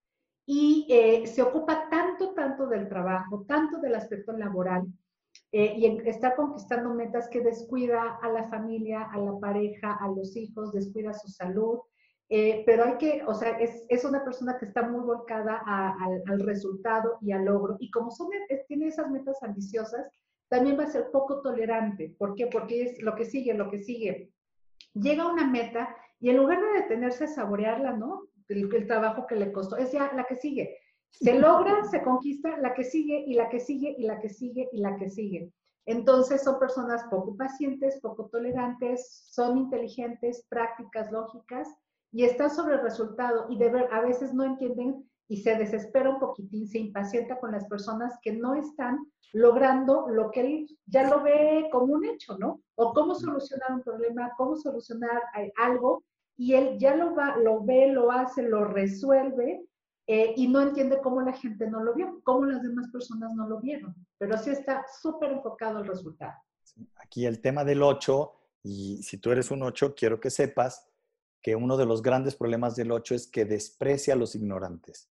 y 0.46 0.88
eh, 0.90 1.26
se 1.28 1.42
ocupa 1.42 1.90
tanto, 1.90 2.34
tanto 2.34 2.68
del 2.68 2.88
trabajo, 2.88 3.46
tanto 3.48 3.80
del 3.80 3.96
aspecto 3.96 4.34
laboral 4.34 4.86
eh, 5.52 5.76
y 5.78 5.86
está 6.08 6.36
conquistando 6.36 6.94
metas 6.94 7.30
que 7.30 7.42
descuida 7.42 8.18
a 8.22 8.30
la 8.30 8.50
familia, 8.50 9.04
a 9.04 9.18
la 9.20 9.38
pareja, 9.40 9.94
a 9.94 10.08
los 10.08 10.36
hijos, 10.36 10.74
descuida 10.74 11.14
su 11.14 11.28
salud. 11.28 11.80
Eh, 12.36 12.64
pero 12.66 12.86
hay 12.86 12.98
que, 12.98 13.22
o 13.28 13.36
sea, 13.36 13.60
es, 13.60 13.86
es, 13.90 14.04
una 14.06 14.24
persona 14.24 14.58
que 14.58 14.66
está 14.66 14.82
muy 14.82 15.02
volcada 15.02 15.62
al 15.68 16.40
resultado 16.40 17.20
y 17.22 17.32
al 17.32 17.46
logro. 17.46 17.78
Y 17.80 17.92
como 17.92 18.10
son, 18.10 18.30
tiene 18.68 18.88
esas 18.88 19.12
metas 19.12 19.38
ambiciosas, 19.44 20.10
también 20.48 20.80
va 20.80 20.86
a 20.86 20.88
ser 20.88 21.12
poco 21.12 21.44
tolerante. 21.44 22.16
¿Por 22.18 22.34
qué? 22.34 22.48
Porque 22.48 22.86
es 22.86 23.04
lo 23.04 23.14
que 23.14 23.26
sigue, 23.26 23.54
lo 23.54 23.70
que 23.70 23.84
sigue. 23.84 24.32
Llega 24.96 25.22
a 25.22 25.32
una 25.32 25.48
meta 25.48 25.96
y 26.20 26.32
en 26.32 26.38
lugar 26.38 26.60
de 26.60 26.82
detenerse 26.82 27.26
a 27.26 27.28
saborearla, 27.28 27.98
¿no? 27.98 28.24
el, 28.50 28.88
trabajo 28.88 29.28
que 29.28 29.36
le 29.36 29.52
costó, 29.52 29.78
es 29.78 29.92
ya 29.92 30.12
la 30.16 30.24
que 30.24 30.36
sigue. 30.36 30.76
Se 31.12 31.38
logra, 31.38 31.84
se 31.84 32.02
conquista 32.02 32.58
la 32.58 32.74
que 32.74 32.84
sigue 32.84 33.26
y 33.28 33.36
la 33.36 33.48
que 33.48 33.60
sigue 33.60 33.94
y 33.96 34.08
la 34.08 34.20
que 34.20 34.30
sigue 34.30 34.70
y 34.72 34.80
la 34.80 34.98
que 34.98 35.08
sigue. 35.08 35.52
Entonces 35.86 36.42
son 36.42 36.58
personas 36.58 37.04
poco 37.12 37.38
pacientes, 37.38 38.00
poco 38.02 38.26
tolerantes, 38.26 39.28
son 39.30 39.60
inteligentes, 39.60 40.48
prácticas, 40.50 41.12
lógicas 41.12 41.70
y 42.14 42.24
están 42.24 42.52
sobre 42.52 42.76
el 42.76 42.82
resultado 42.82 43.48
y 43.50 43.58
de 43.58 43.70
ver, 43.70 43.90
a 43.92 44.00
veces 44.00 44.34
no 44.34 44.44
entienden 44.44 45.10
y 45.28 45.38
se 45.38 45.56
desespera 45.56 46.12
un 46.12 46.20
poquitín, 46.20 46.68
se 46.68 46.78
impacienta 46.78 47.40
con 47.40 47.52
las 47.52 47.66
personas 47.68 48.14
que 48.22 48.34
no 48.34 48.54
están 48.54 49.00
logrando 49.34 50.08
lo 50.10 50.30
que 50.30 50.42
él 50.42 50.78
ya 50.86 51.10
lo 51.10 51.24
ve 51.24 51.68
como 51.72 51.96
un 51.96 52.06
hecho, 52.06 52.38
¿no? 52.38 52.62
O 52.76 52.94
cómo 52.94 53.16
solucionar 53.16 53.74
un 53.74 53.82
problema, 53.82 54.32
cómo 54.38 54.56
solucionar 54.56 55.24
algo 55.58 56.04
y 56.38 56.54
él 56.54 56.78
ya 56.78 56.96
lo, 56.96 57.16
va, 57.16 57.36
lo 57.38 57.64
ve, 57.64 57.88
lo 57.88 58.12
hace, 58.12 58.44
lo 58.44 58.64
resuelve 58.66 59.66
eh, 60.06 60.34
y 60.38 60.48
no 60.48 60.62
entiende 60.62 61.00
cómo 61.02 61.22
la 61.22 61.34
gente 61.34 61.68
no 61.68 61.84
lo 61.84 61.96
vio, 61.96 62.22
cómo 62.24 62.46
las 62.46 62.62
demás 62.62 62.92
personas 62.92 63.34
no 63.34 63.48
lo 63.48 63.60
vieron, 63.60 63.96
pero 64.20 64.38
sí 64.38 64.52
está 64.52 64.86
súper 65.02 65.32
enfocado 65.32 65.80
al 65.80 65.88
resultado. 65.88 66.34
Aquí 66.98 67.26
el 67.26 67.42
tema 67.42 67.64
del 67.64 67.82
8, 67.82 68.34
y 68.64 69.02
si 69.02 69.18
tú 69.18 69.32
eres 69.32 69.50
un 69.50 69.64
8, 69.64 69.96
quiero 69.96 70.20
que 70.20 70.30
sepas 70.30 70.93
que 71.44 71.56
uno 71.58 71.76
de 71.76 71.86
los 71.86 72.02
grandes 72.02 72.36
problemas 72.36 72.76
del 72.76 72.92
8 72.92 73.16
es 73.16 73.28
que 73.28 73.44
desprecia 73.44 74.14
a 74.14 74.18
los 74.18 74.34
ignorantes 74.34 75.10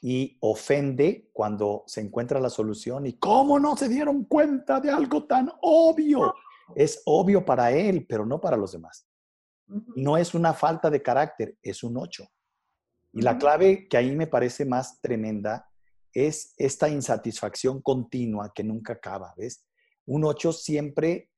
y 0.00 0.38
ofende 0.40 1.28
cuando 1.32 1.84
se 1.86 2.00
encuentra 2.00 2.40
la 2.40 2.48
solución 2.48 3.06
y 3.06 3.18
cómo 3.18 3.58
no 3.58 3.76
se 3.76 3.88
dieron 3.88 4.24
cuenta 4.24 4.80
de 4.80 4.90
algo 4.90 5.24
tan 5.24 5.52
obvio. 5.60 6.34
Es 6.74 7.02
obvio 7.04 7.44
para 7.44 7.70
él, 7.70 8.06
pero 8.08 8.24
no 8.24 8.40
para 8.40 8.56
los 8.56 8.72
demás. 8.72 9.06
No 9.66 10.16
es 10.16 10.34
una 10.34 10.54
falta 10.54 10.90
de 10.90 11.02
carácter, 11.02 11.56
es 11.62 11.82
un 11.82 11.98
8. 11.98 12.26
Y 13.12 13.22
la 13.22 13.38
clave 13.38 13.88
que 13.88 13.96
ahí 13.96 14.14
me 14.14 14.26
parece 14.26 14.64
más 14.64 15.00
tremenda 15.00 15.68
es 16.12 16.54
esta 16.56 16.88
insatisfacción 16.88 17.82
continua 17.82 18.52
que 18.54 18.64
nunca 18.64 18.94
acaba, 18.94 19.34
¿ves? 19.36 19.66
Un 20.06 20.24
8 20.24 20.52
siempre 20.52 21.30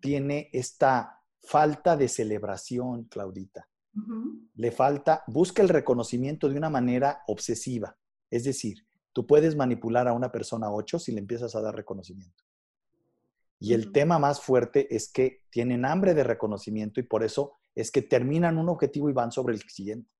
tiene 0.00 0.50
esta 0.52 1.15
falta 1.46 1.96
de 1.96 2.08
celebración, 2.08 3.04
Claudita. 3.04 3.68
Le 4.54 4.70
falta, 4.72 5.24
busca 5.26 5.62
el 5.62 5.70
reconocimiento 5.70 6.48
de 6.48 6.56
una 6.56 6.68
manera 6.68 7.22
obsesiva. 7.28 7.96
Es 8.30 8.44
decir, 8.44 8.86
tú 9.12 9.26
puedes 9.26 9.56
manipular 9.56 10.06
a 10.06 10.12
una 10.12 10.30
persona 10.30 10.70
8 10.70 10.98
si 10.98 11.12
le 11.12 11.20
empiezas 11.20 11.54
a 11.54 11.62
dar 11.62 11.74
reconocimiento. 11.74 12.44
Y 13.58 13.72
el 13.72 13.92
tema 13.92 14.18
más 14.18 14.40
fuerte 14.42 14.94
es 14.94 15.10
que 15.10 15.44
tienen 15.48 15.86
hambre 15.86 16.12
de 16.12 16.24
reconocimiento 16.24 17.00
y 17.00 17.04
por 17.04 17.24
eso 17.24 17.54
es 17.74 17.90
que 17.90 18.02
terminan 18.02 18.58
un 18.58 18.68
objetivo 18.68 19.08
y 19.08 19.14
van 19.14 19.32
sobre 19.32 19.54
el 19.54 19.62
siguiente. 19.62 20.10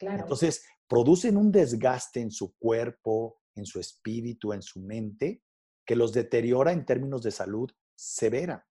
Entonces, 0.00 0.64
producen 0.86 1.36
un 1.36 1.50
desgaste 1.50 2.20
en 2.20 2.30
su 2.30 2.54
cuerpo, 2.56 3.40
en 3.56 3.66
su 3.66 3.80
espíritu, 3.80 4.52
en 4.52 4.62
su 4.62 4.80
mente, 4.80 5.42
que 5.84 5.96
los 5.96 6.12
deteriora 6.12 6.70
en 6.70 6.84
términos 6.84 7.22
de 7.22 7.32
salud 7.32 7.68
severa. 7.96 8.67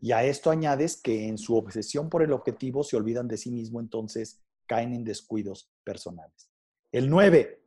Y 0.00 0.12
a 0.12 0.24
esto 0.24 0.50
añades 0.50 1.00
que 1.00 1.26
en 1.26 1.38
su 1.38 1.56
obsesión 1.56 2.08
por 2.08 2.22
el 2.22 2.32
objetivo 2.32 2.84
se 2.84 2.96
olvidan 2.96 3.28
de 3.28 3.36
sí 3.36 3.50
mismo, 3.50 3.80
entonces 3.80 4.40
caen 4.66 4.94
en 4.94 5.04
descuidos 5.04 5.70
personales. 5.82 6.50
El 6.92 7.10
9. 7.10 7.60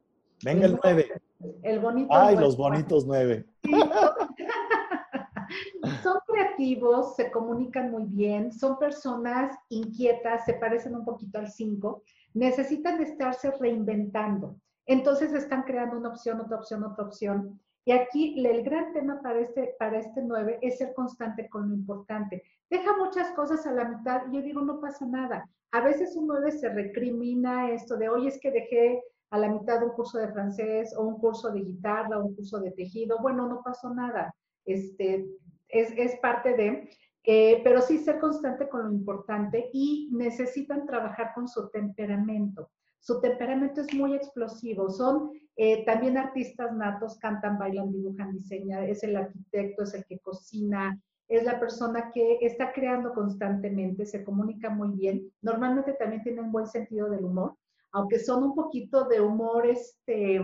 Venga 0.43 0.65
el 0.65 0.79
9. 0.81 1.21
El 1.63 1.79
bonito. 1.79 2.13
Ay, 2.13 2.37
los 2.37 2.57
bonitos 2.57 3.05
9. 3.05 3.45
Son 6.03 6.19
creativos, 6.25 7.15
se 7.15 7.31
comunican 7.31 7.91
muy 7.91 8.05
bien, 8.05 8.53
son 8.53 8.79
personas 8.79 9.57
inquietas, 9.69 10.45
se 10.45 10.53
parecen 10.53 10.95
un 10.95 11.03
poquito 11.03 11.39
al 11.39 11.49
5, 11.49 12.03
necesitan 12.35 13.01
estarse 13.01 13.51
reinventando. 13.51 14.55
Entonces 14.85 15.33
están 15.33 15.63
creando 15.63 15.97
una 15.97 16.09
opción, 16.09 16.39
otra 16.39 16.57
opción, 16.57 16.83
otra 16.83 17.05
opción. 17.05 17.59
Y 17.85 17.91
aquí 17.91 18.45
el 18.45 18.63
gran 18.63 18.93
tema 18.93 19.21
para 19.21 19.39
este, 19.39 19.75
para 19.79 19.99
este 19.99 20.21
9 20.21 20.59
es 20.61 20.77
ser 20.77 20.93
constante 20.93 21.49
con 21.49 21.69
lo 21.69 21.75
importante. 21.75 22.43
Deja 22.69 22.95
muchas 22.97 23.31
cosas 23.31 23.65
a 23.65 23.71
la 23.71 23.85
mitad 23.85 24.21
y 24.31 24.35
yo 24.35 24.41
digo, 24.41 24.61
no 24.61 24.79
pasa 24.79 25.05
nada. 25.05 25.49
A 25.71 25.81
veces 25.81 26.15
un 26.15 26.27
9 26.27 26.51
se 26.51 26.69
recrimina 26.69 27.71
esto 27.71 27.97
de, 27.97 28.09
oye, 28.09 28.27
es 28.27 28.39
que 28.39 28.51
dejé 28.51 29.01
a 29.31 29.37
la 29.37 29.49
mitad 29.49 29.81
un 29.83 29.91
curso 29.91 30.19
de 30.19 30.31
francés 30.31 30.93
o 30.95 31.03
un 31.03 31.17
curso 31.19 31.51
de 31.51 31.61
guitarra 31.61 32.19
o 32.19 32.25
un 32.25 32.35
curso 32.35 32.59
de 32.59 32.71
tejido. 32.71 33.17
Bueno, 33.19 33.47
no 33.47 33.61
pasó 33.63 33.93
nada. 33.93 34.33
Este, 34.65 35.25
es, 35.69 36.19
parte 36.19 36.53
de, 36.53 36.89
eh, 37.23 37.61
pero 37.63 37.81
sí 37.81 37.97
ser 37.97 38.19
constante 38.19 38.67
con 38.69 38.83
lo 38.83 38.91
importante 38.91 39.69
y 39.73 40.09
necesitan 40.11 40.85
trabajar 40.85 41.31
con 41.33 41.47
su 41.47 41.69
temperamento. 41.69 42.69
Su 43.01 43.19
temperamento 43.19 43.81
es 43.81 43.93
muy 43.95 44.13
explosivo, 44.15 44.91
son 44.91 45.31
eh, 45.55 45.83
también 45.85 46.17
artistas 46.17 46.71
natos, 46.73 47.17
cantan, 47.17 47.57
bailan, 47.57 47.91
dibujan, 47.91 48.31
diseñan, 48.31 48.83
es 48.83 49.03
el 49.03 49.15
arquitecto, 49.15 49.83
es 49.83 49.95
el 49.95 50.05
que 50.05 50.19
cocina, 50.19 51.01
es 51.27 51.43
la 51.43 51.59
persona 51.59 52.11
que 52.13 52.37
está 52.41 52.71
creando 52.71 53.11
constantemente, 53.13 54.05
se 54.05 54.23
comunica 54.23 54.69
muy 54.69 54.91
bien. 54.91 55.31
Normalmente 55.41 55.93
también 55.93 56.21
tienen 56.21 56.51
buen 56.51 56.67
sentido 56.67 57.09
del 57.09 57.25
humor, 57.25 57.55
aunque 57.91 58.19
son 58.19 58.43
un 58.43 58.53
poquito 58.53 59.05
de 59.05 59.19
humor 59.19 59.65
este, 59.65 60.39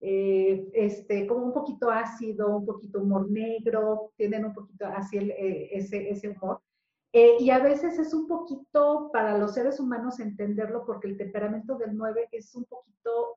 eh, 0.00 0.68
este, 0.74 1.26
como 1.26 1.46
un 1.46 1.52
poquito 1.54 1.90
ácido, 1.90 2.58
un 2.58 2.66
poquito 2.66 3.00
humor 3.00 3.30
negro, 3.30 4.12
tienen 4.16 4.44
un 4.44 4.52
poquito 4.52 4.84
así 4.86 5.16
eh, 5.16 5.70
ese, 5.72 6.10
ese 6.10 6.28
humor. 6.28 6.60
Eh, 7.16 7.36
y 7.38 7.50
a 7.50 7.60
veces 7.60 7.96
es 8.00 8.12
un 8.12 8.26
poquito 8.26 9.08
para 9.12 9.38
los 9.38 9.54
seres 9.54 9.78
humanos 9.78 10.18
entenderlo 10.18 10.84
porque 10.84 11.06
el 11.06 11.16
temperamento 11.16 11.78
del 11.78 11.96
9 11.96 12.28
es 12.32 12.52
un 12.56 12.64
poquito 12.64 13.36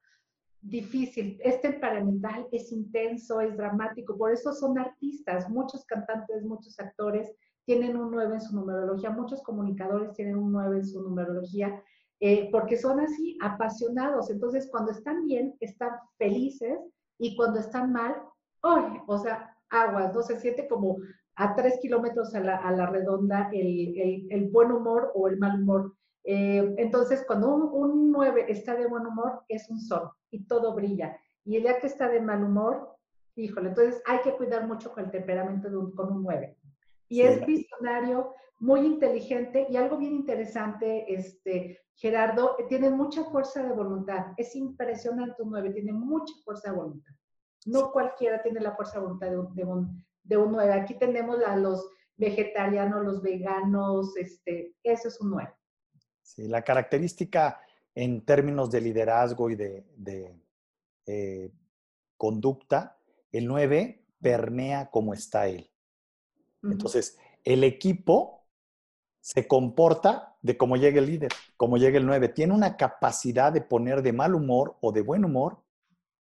difícil, 0.59 1.39
es 1.43 1.61
temperamental, 1.61 2.47
es 2.51 2.71
intenso, 2.71 3.39
es 3.39 3.55
dramático, 3.55 4.17
por 4.17 4.31
eso 4.31 4.51
son 4.51 4.79
artistas, 4.79 5.47
muchos 5.51 5.85
cantantes, 5.85 6.43
muchos 6.43 6.79
actores 6.79 7.31
tienen 7.65 7.97
un 7.97 8.09
9 8.09 8.33
en 8.33 8.41
su 8.41 8.55
numerología, 8.55 9.11
muchos 9.11 9.43
comunicadores 9.43 10.11
tienen 10.13 10.37
un 10.37 10.51
9 10.53 10.77
en 10.77 10.85
su 10.87 10.99
numerología, 10.99 11.79
eh, 12.19 12.49
porque 12.51 12.77
son 12.77 12.99
así, 12.99 13.37
apasionados. 13.43 14.31
Entonces, 14.31 14.67
cuando 14.71 14.89
están 14.89 15.27
bien, 15.27 15.55
están 15.59 15.91
felices 16.17 16.79
y 17.19 17.35
cuando 17.35 17.59
están 17.59 17.91
mal, 17.91 18.15
¡ay! 18.63 19.01
o 19.05 19.19
sea, 19.19 19.55
aguas, 19.69 20.15
no 20.15 20.23
se 20.23 20.39
siente 20.39 20.67
como 20.67 20.97
a 21.37 21.55
tres 21.55 21.79
kilómetros 21.79 22.33
a 22.33 22.39
la, 22.39 22.85
redonda 22.87 23.49
el, 23.53 24.49
buen 24.51 24.71
humor 24.71 25.11
o 25.13 25.27
el 25.27 25.37
mal 25.37 25.61
humor. 25.61 25.93
Eh, 26.23 26.73
entonces, 26.77 27.23
cuando 27.25 27.55
un, 27.55 28.11
9 28.11 28.45
está 28.49 28.75
de 28.75 28.87
buen 28.87 29.05
humor, 29.05 29.43
es 29.47 29.69
un 29.69 29.79
sol 29.79 30.09
y 30.31 30.45
todo 30.45 30.73
brilla. 30.73 31.15
Y 31.45 31.55
el 31.55 31.61
día 31.61 31.79
que 31.79 31.87
está 31.87 32.09
de 32.09 32.19
mal 32.19 32.43
humor, 32.43 32.95
híjole, 33.35 33.69
entonces 33.69 34.01
hay 34.07 34.19
que 34.21 34.35
cuidar 34.35 34.67
mucho 34.67 34.91
con 34.91 35.05
el 35.05 35.11
temperamento 35.11 35.69
de 35.69 35.77
un, 35.77 35.91
con 35.93 36.11
un 36.11 36.23
9. 36.23 36.57
Y 37.07 37.21
es 37.21 37.45
visionario, 37.45 38.33
muy 38.59 38.79
inteligente 38.81 39.67
y 39.69 39.77
algo 39.77 39.97
bien 39.97 40.15
interesante, 40.15 41.13
este, 41.13 41.79
Gerardo, 41.93 42.55
tiene 42.67 42.89
mucha 42.89 43.23
fuerza 43.25 43.61
de 43.61 43.73
voluntad. 43.73 44.33
Es 44.37 44.55
impresionante 44.55 45.43
un 45.43 45.51
9, 45.51 45.69
tiene 45.69 45.93
mucha 45.93 46.33
fuerza 46.43 46.71
de 46.71 46.77
voluntad. 46.77 47.13
No 47.67 47.91
cualquiera 47.91 48.41
tiene 48.41 48.59
la 48.59 48.75
fuerza 48.75 48.95
de 48.95 49.05
voluntad 49.05 49.29
de 49.29 49.37
un, 49.37 49.55
de 49.55 49.63
un, 49.65 50.05
de 50.27 50.37
un 50.37 50.51
9. 50.51 50.73
Aquí 50.73 50.93
tenemos 50.95 51.43
a 51.43 51.55
los 51.55 51.89
vegetarianos, 52.15 53.03
los 53.03 53.21
veganos, 53.21 54.15
este, 54.17 54.75
eso 54.83 55.07
es 55.07 55.19
un 55.21 55.31
9. 55.31 55.53
Sí, 56.21 56.47
la 56.47 56.61
característica 56.61 57.61
en 57.95 58.25
términos 58.25 58.69
de 58.69 58.81
liderazgo 58.81 59.49
y 59.49 59.55
de, 59.55 59.85
de 59.95 60.35
eh, 61.05 61.51
conducta, 62.17 62.99
el 63.31 63.47
9 63.47 64.03
permea 64.21 64.89
como 64.89 65.13
está 65.13 65.47
él. 65.47 65.69
Entonces, 66.63 67.17
el 67.43 67.63
equipo 67.63 68.45
se 69.21 69.47
comporta 69.47 70.35
de 70.41 70.57
cómo 70.57 70.75
llega 70.75 70.99
el 70.99 71.05
líder, 71.05 71.31
cómo 71.55 71.77
llega 71.77 71.97
el 71.97 72.05
9. 72.05 72.29
Tiene 72.29 72.53
una 72.53 72.75
capacidad 72.77 73.53
de 73.53 73.61
poner 73.61 74.01
de 74.01 74.13
mal 74.13 74.35
humor 74.35 74.77
o 74.81 74.91
de 74.91 75.01
buen 75.01 75.23
humor 75.23 75.61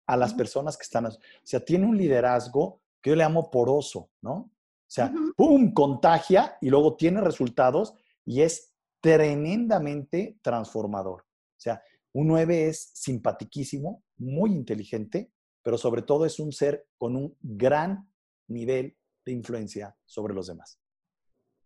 a 0.06 0.18
las 0.18 0.34
personas 0.34 0.78
que 0.78 0.84
están. 0.84 1.08
O 1.08 1.12
sea, 1.44 1.60
tiene 1.60 1.86
un 1.86 1.98
liderazgo 1.98 2.82
que 3.06 3.12
yo 3.12 3.16
le 3.16 3.24
amo 3.24 3.52
poroso, 3.52 4.10
¿no? 4.24 4.34
O 4.34 4.52
sea, 4.88 5.14
¡pum! 5.38 5.72
contagia 5.74 6.58
y 6.60 6.72
luego 6.72 6.96
tiene 6.96 7.22
resultados 7.22 7.94
y 8.26 8.42
es 8.42 8.74
tremendamente 9.00 10.40
transformador. 10.42 11.22
O 11.22 11.60
sea, 11.60 11.84
un 12.14 12.30
9 12.30 12.70
es 12.70 12.90
simpatiquísimo, 12.96 14.04
muy 14.18 14.54
inteligente, 14.54 15.32
pero 15.62 15.78
sobre 15.78 16.02
todo 16.02 16.26
es 16.26 16.40
un 16.40 16.52
ser 16.52 16.88
con 16.98 17.16
un 17.16 17.38
gran 17.42 18.12
nivel 18.48 18.98
de 19.24 19.34
influencia 19.34 19.96
sobre 20.04 20.34
los 20.34 20.48
demás. 20.48 20.80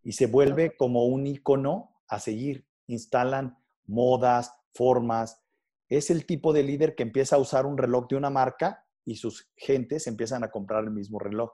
Y 0.03 0.11
se 0.11 0.25
vuelve 0.25 0.75
como 0.75 1.05
un 1.05 1.25
icono 1.25 2.01
a 2.09 2.19
seguir. 2.19 2.67
Instalan 2.87 3.57
modas, 3.85 4.53
formas. 4.73 5.41
Es 5.87 6.09
el 6.09 6.25
tipo 6.25 6.51
de 6.51 6.63
líder 6.63 6.95
que 6.95 7.03
empieza 7.03 7.37
a 7.37 7.39
usar 7.39 7.65
un 7.65 7.77
reloj 7.77 8.09
de 8.09 8.17
una 8.17 8.29
marca 8.29 8.85
y 9.09 9.15
sus 9.15 9.49
gentes 9.55 10.07
empiezan 10.07 10.43
a 10.43 10.51
comprar 10.51 10.83
el 10.83 10.91
mismo 10.91 11.19
reloj. 11.19 11.51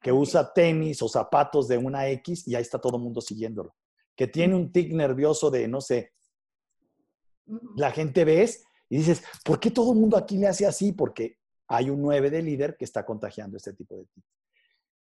Que 0.00 0.12
usa 0.12 0.52
tenis 0.52 1.02
o 1.02 1.08
zapatos 1.08 1.68
de 1.68 1.78
una 1.78 2.08
X 2.08 2.46
y 2.48 2.54
ahí 2.54 2.62
está 2.62 2.80
todo 2.80 2.96
el 2.96 3.02
mundo 3.02 3.20
siguiéndolo. 3.20 3.74
Que 4.14 4.26
tiene 4.26 4.54
un 4.54 4.72
tic 4.72 4.92
nervioso 4.92 5.50
de, 5.50 5.68
no 5.68 5.80
sé, 5.80 6.12
la 7.76 7.90
gente 7.90 8.24
ves 8.24 8.64
y 8.88 8.98
dices, 8.98 9.22
¿por 9.44 9.60
qué 9.60 9.70
todo 9.70 9.92
el 9.92 9.98
mundo 9.98 10.16
aquí 10.16 10.38
le 10.38 10.46
hace 10.46 10.66
así? 10.66 10.92
Porque 10.92 11.38
hay 11.68 11.90
un 11.90 12.00
9 12.00 12.30
de 12.30 12.42
líder 12.42 12.76
que 12.76 12.84
está 12.84 13.04
contagiando 13.04 13.56
este 13.56 13.72
tipo 13.72 13.96
de 13.96 14.04
tics. 14.06 14.26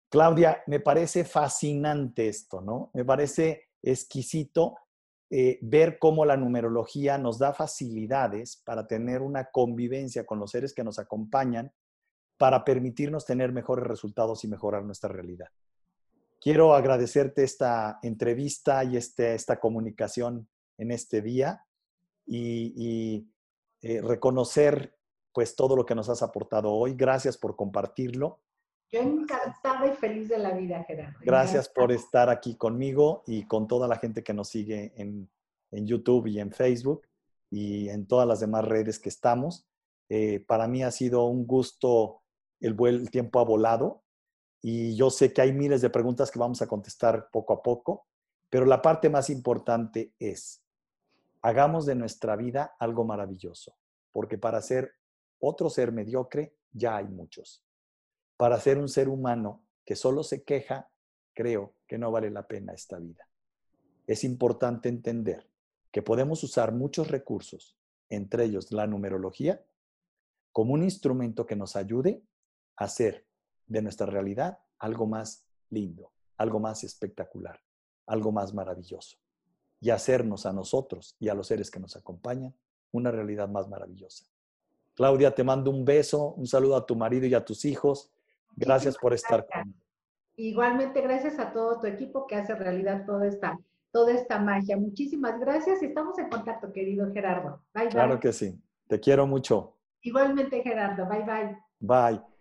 Claudia, 0.09 0.63
me 0.67 0.79
parece 0.79 1.25
fascinante 1.25 2.27
esto, 2.27 2.61
¿no? 2.61 2.91
Me 2.93 3.03
parece 3.03 3.69
exquisito 3.81 4.77
eh, 5.29 5.57
ver 5.63 5.97
cómo 5.97 6.25
la 6.25 6.37
numerología 6.37 7.17
nos 7.17 7.39
da 7.39 7.53
facilidades 7.53 8.61
para 8.63 8.85
tener 8.85 9.23
una 9.23 9.45
convivencia 9.45 10.25
con 10.25 10.39
los 10.39 10.51
seres 10.51 10.73
que 10.73 10.83
nos 10.83 10.99
acompañan, 10.99 11.73
para 12.43 12.65
permitirnos 12.65 13.25
tener 13.25 13.53
mejores 13.53 13.87
resultados 13.87 14.43
y 14.43 14.49
mejorar 14.49 14.83
nuestra 14.83 15.09
realidad. 15.09 15.47
Quiero 16.41 16.75
agradecerte 16.75 17.41
esta 17.41 17.99
entrevista 18.03 18.83
y 18.83 18.97
este, 18.97 19.33
esta 19.33 19.61
comunicación 19.61 20.49
en 20.77 20.91
este 20.91 21.21
día 21.21 21.65
y, 22.25 23.25
eh, 23.81 24.01
reconocer 24.01 24.93
pues 25.31 25.55
todo 25.55 25.77
lo 25.77 25.85
que 25.85 25.95
nos 25.95 26.09
has 26.09 26.21
aportado 26.21 26.69
hoy. 26.69 26.95
Gracias 26.95 27.37
por 27.37 27.55
compartirlo. 27.55 28.41
Yo 28.91 28.99
encantada 28.99 29.87
y 29.87 29.95
feliz 29.95 30.27
de 30.27 30.39
la 30.39 30.51
vida, 30.51 30.83
Gerardo. 30.83 31.19
Gracias 31.21 31.69
por 31.69 31.93
estar 31.93 32.29
aquí 32.29 32.57
conmigo 32.57 33.23
y 33.25 33.47
con 33.47 33.69
toda 33.69 33.87
la 33.87 33.95
gente 33.99 34.21
que 34.21 34.33
nos 34.33 34.49
sigue 34.49 34.91
en, 34.97 35.29
YouTube 35.71 36.27
y 36.27 36.41
en 36.41 36.51
Facebook 36.51 37.07
y 37.49 37.87
en 37.87 38.05
todas 38.05 38.27
las 38.27 38.41
demás 38.41 38.65
redes 38.65 38.99
que 38.99 39.07
estamos. 39.07 39.65
Eh, 40.09 40.43
para 40.45 40.67
mí 40.67 40.83
ha 40.83 40.91
sido 40.91 41.23
un 41.23 41.47
gusto, 41.47 42.22
el, 42.67 43.09
tiempo 43.11 43.39
ha 43.39 43.43
volado 43.43 44.03
y 44.61 44.95
yo 44.95 45.09
sé 45.09 45.33
que 45.33 45.41
hay 45.41 45.53
miles 45.53 45.81
de 45.81 45.89
preguntas 45.89 46.31
que 46.31 46.39
vamos 46.39 46.61
a 46.61 46.67
contestar 46.67 47.29
poco 47.31 47.53
a 47.53 47.61
poco, 47.61 48.07
pero 48.49 48.65
la 48.65 48.81
parte 48.81 49.09
más 49.09 49.29
importante 49.29 50.13
es, 50.19 50.63
hagamos 51.41 51.85
de 51.85 51.95
nuestra 51.95 52.35
vida 52.35 52.75
algo 52.79 53.03
maravilloso, 53.03 53.75
porque 54.11 54.37
para 54.37 54.61
ser 54.61 54.93
otro 55.39 55.69
ser 55.69 55.91
mediocre 55.91 56.55
ya 56.71 56.97
hay 56.97 57.07
muchos 57.07 57.63
para 58.37 58.59
ser 58.59 58.77
un 58.77 58.89
ser 58.89 59.09
humano 59.09 59.63
que 59.85 59.95
solo 59.95 60.23
se 60.23 60.43
queja, 60.43 60.89
creo 61.33 61.75
que 61.87 61.97
no 61.97 62.11
vale 62.11 62.29
la 62.29 62.47
pena 62.47 62.73
esta 62.73 62.99
vida. 62.99 63.27
Es 64.07 64.23
importante 64.23 64.89
entender 64.89 65.49
que 65.91 66.01
podemos 66.01 66.43
usar 66.43 66.73
muchos 66.73 67.09
recursos, 67.09 67.77
entre 68.09 68.45
ellos 68.45 68.71
la 68.71 68.87
numerología, 68.87 69.63
como 70.51 70.73
un 70.73 70.83
instrumento 70.83 71.45
que 71.45 71.55
nos 71.55 71.75
ayude 71.75 72.21
hacer 72.75 73.25
de 73.67 73.81
nuestra 73.81 74.05
realidad 74.05 74.59
algo 74.79 75.07
más 75.07 75.45
lindo, 75.69 76.11
algo 76.37 76.59
más 76.59 76.83
espectacular, 76.83 77.59
algo 78.05 78.31
más 78.31 78.53
maravilloso 78.53 79.17
y 79.79 79.89
hacernos 79.89 80.45
a 80.45 80.53
nosotros 80.53 81.15
y 81.19 81.29
a 81.29 81.33
los 81.33 81.47
seres 81.47 81.69
que 81.69 81.79
nos 81.79 81.95
acompañan 81.95 82.53
una 82.91 83.11
realidad 83.11 83.49
más 83.49 83.67
maravillosa. 83.67 84.25
Claudia, 84.95 85.33
te 85.33 85.43
mando 85.43 85.71
un 85.71 85.83
beso, 85.83 86.33
un 86.33 86.45
saludo 86.45 86.75
a 86.75 86.85
tu 86.85 86.95
marido 86.95 87.25
y 87.25 87.33
a 87.33 87.43
tus 87.43 87.65
hijos 87.65 88.13
Gracias 88.55 88.97
por 88.97 89.13
estar 89.13 89.45
conmigo. 89.45 89.77
Igualmente, 90.35 91.01
gracias 91.01 91.37
a 91.39 91.51
todo 91.53 91.79
tu 91.79 91.87
equipo 91.87 92.25
que 92.25 92.35
hace 92.35 92.55
realidad 92.55 93.05
toda 93.05 93.27
esta, 93.27 93.59
toda 93.91 94.13
esta 94.13 94.39
magia. 94.39 94.77
Muchísimas 94.77 95.39
gracias 95.39 95.81
y 95.83 95.87
estamos 95.87 96.17
en 96.17 96.29
contacto, 96.29 96.71
querido 96.71 97.11
Gerardo. 97.13 97.61
Bye, 97.73 97.85
bye. 97.85 97.91
Claro 97.91 98.19
que 98.19 98.33
sí. 98.33 98.59
Te 98.87 98.99
quiero 98.99 99.27
mucho. 99.27 99.75
Igualmente, 100.01 100.61
Gerardo. 100.61 101.07
Bye, 101.07 101.23
bye. 101.23 101.57
Bye. 101.79 102.32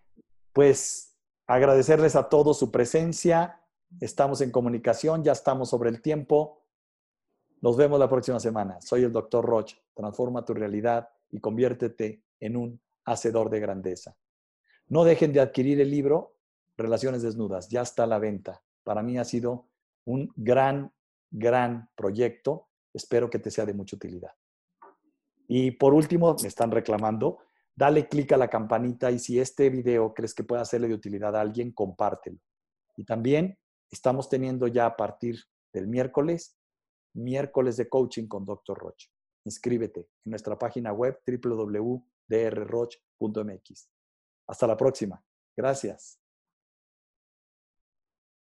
Pues 0.52 1.16
agradecerles 1.46 2.16
a 2.16 2.28
todos 2.28 2.58
su 2.58 2.70
presencia. 2.70 3.60
Estamos 4.00 4.40
en 4.40 4.50
comunicación, 4.50 5.24
ya 5.24 5.32
estamos 5.32 5.70
sobre 5.70 5.90
el 5.90 6.02
tiempo. 6.02 6.62
Nos 7.60 7.76
vemos 7.76 7.98
la 7.98 8.08
próxima 8.08 8.40
semana. 8.40 8.80
Soy 8.80 9.04
el 9.04 9.12
doctor 9.12 9.44
Roch. 9.44 9.72
Transforma 9.94 10.44
tu 10.44 10.54
realidad 10.54 11.08
y 11.30 11.40
conviértete 11.40 12.24
en 12.40 12.56
un 12.56 12.80
hacedor 13.04 13.50
de 13.50 13.60
grandeza. 13.60 14.16
No 14.88 15.04
dejen 15.04 15.32
de 15.32 15.40
adquirir 15.40 15.80
el 15.80 15.90
libro 15.90 16.36
Relaciones 16.76 17.22
Desnudas, 17.22 17.68
ya 17.68 17.82
está 17.82 18.04
a 18.04 18.06
la 18.06 18.18
venta. 18.18 18.62
Para 18.82 19.02
mí 19.02 19.18
ha 19.18 19.24
sido 19.24 19.68
un 20.04 20.32
gran, 20.36 20.92
gran 21.30 21.88
proyecto. 21.94 22.68
Espero 22.92 23.30
que 23.30 23.38
te 23.38 23.50
sea 23.50 23.64
de 23.64 23.74
mucha 23.74 23.96
utilidad. 23.96 24.32
Y 25.46 25.72
por 25.72 25.94
último, 25.94 26.36
me 26.42 26.48
están 26.48 26.70
reclamando, 26.70 27.38
dale 27.74 28.08
clic 28.08 28.32
a 28.32 28.36
la 28.36 28.48
campanita 28.48 29.10
y 29.10 29.18
si 29.18 29.40
este 29.40 29.70
video 29.70 30.12
crees 30.14 30.34
que 30.34 30.44
puede 30.44 30.62
hacerle 30.62 30.88
de 30.88 30.94
utilidad 30.94 31.34
a 31.36 31.40
alguien, 31.40 31.72
compártelo. 31.72 32.38
Y 32.96 33.04
también 33.04 33.58
estamos 33.90 34.28
teniendo 34.28 34.66
ya 34.66 34.86
a 34.86 34.96
partir 34.96 35.38
del 35.72 35.88
miércoles, 35.88 36.58
miércoles 37.14 37.76
de 37.76 37.88
coaching 37.88 38.26
con 38.26 38.44
Dr. 38.44 38.78
Roche. 38.78 39.08
Inscríbete 39.44 40.00
en 40.24 40.30
nuestra 40.30 40.58
página 40.58 40.92
web 40.92 41.18
www.drroch.mx. 41.26 41.98
Hasta 44.46 44.66
la 44.66 44.76
próxima. 44.76 45.24
Gracias. 45.56 46.21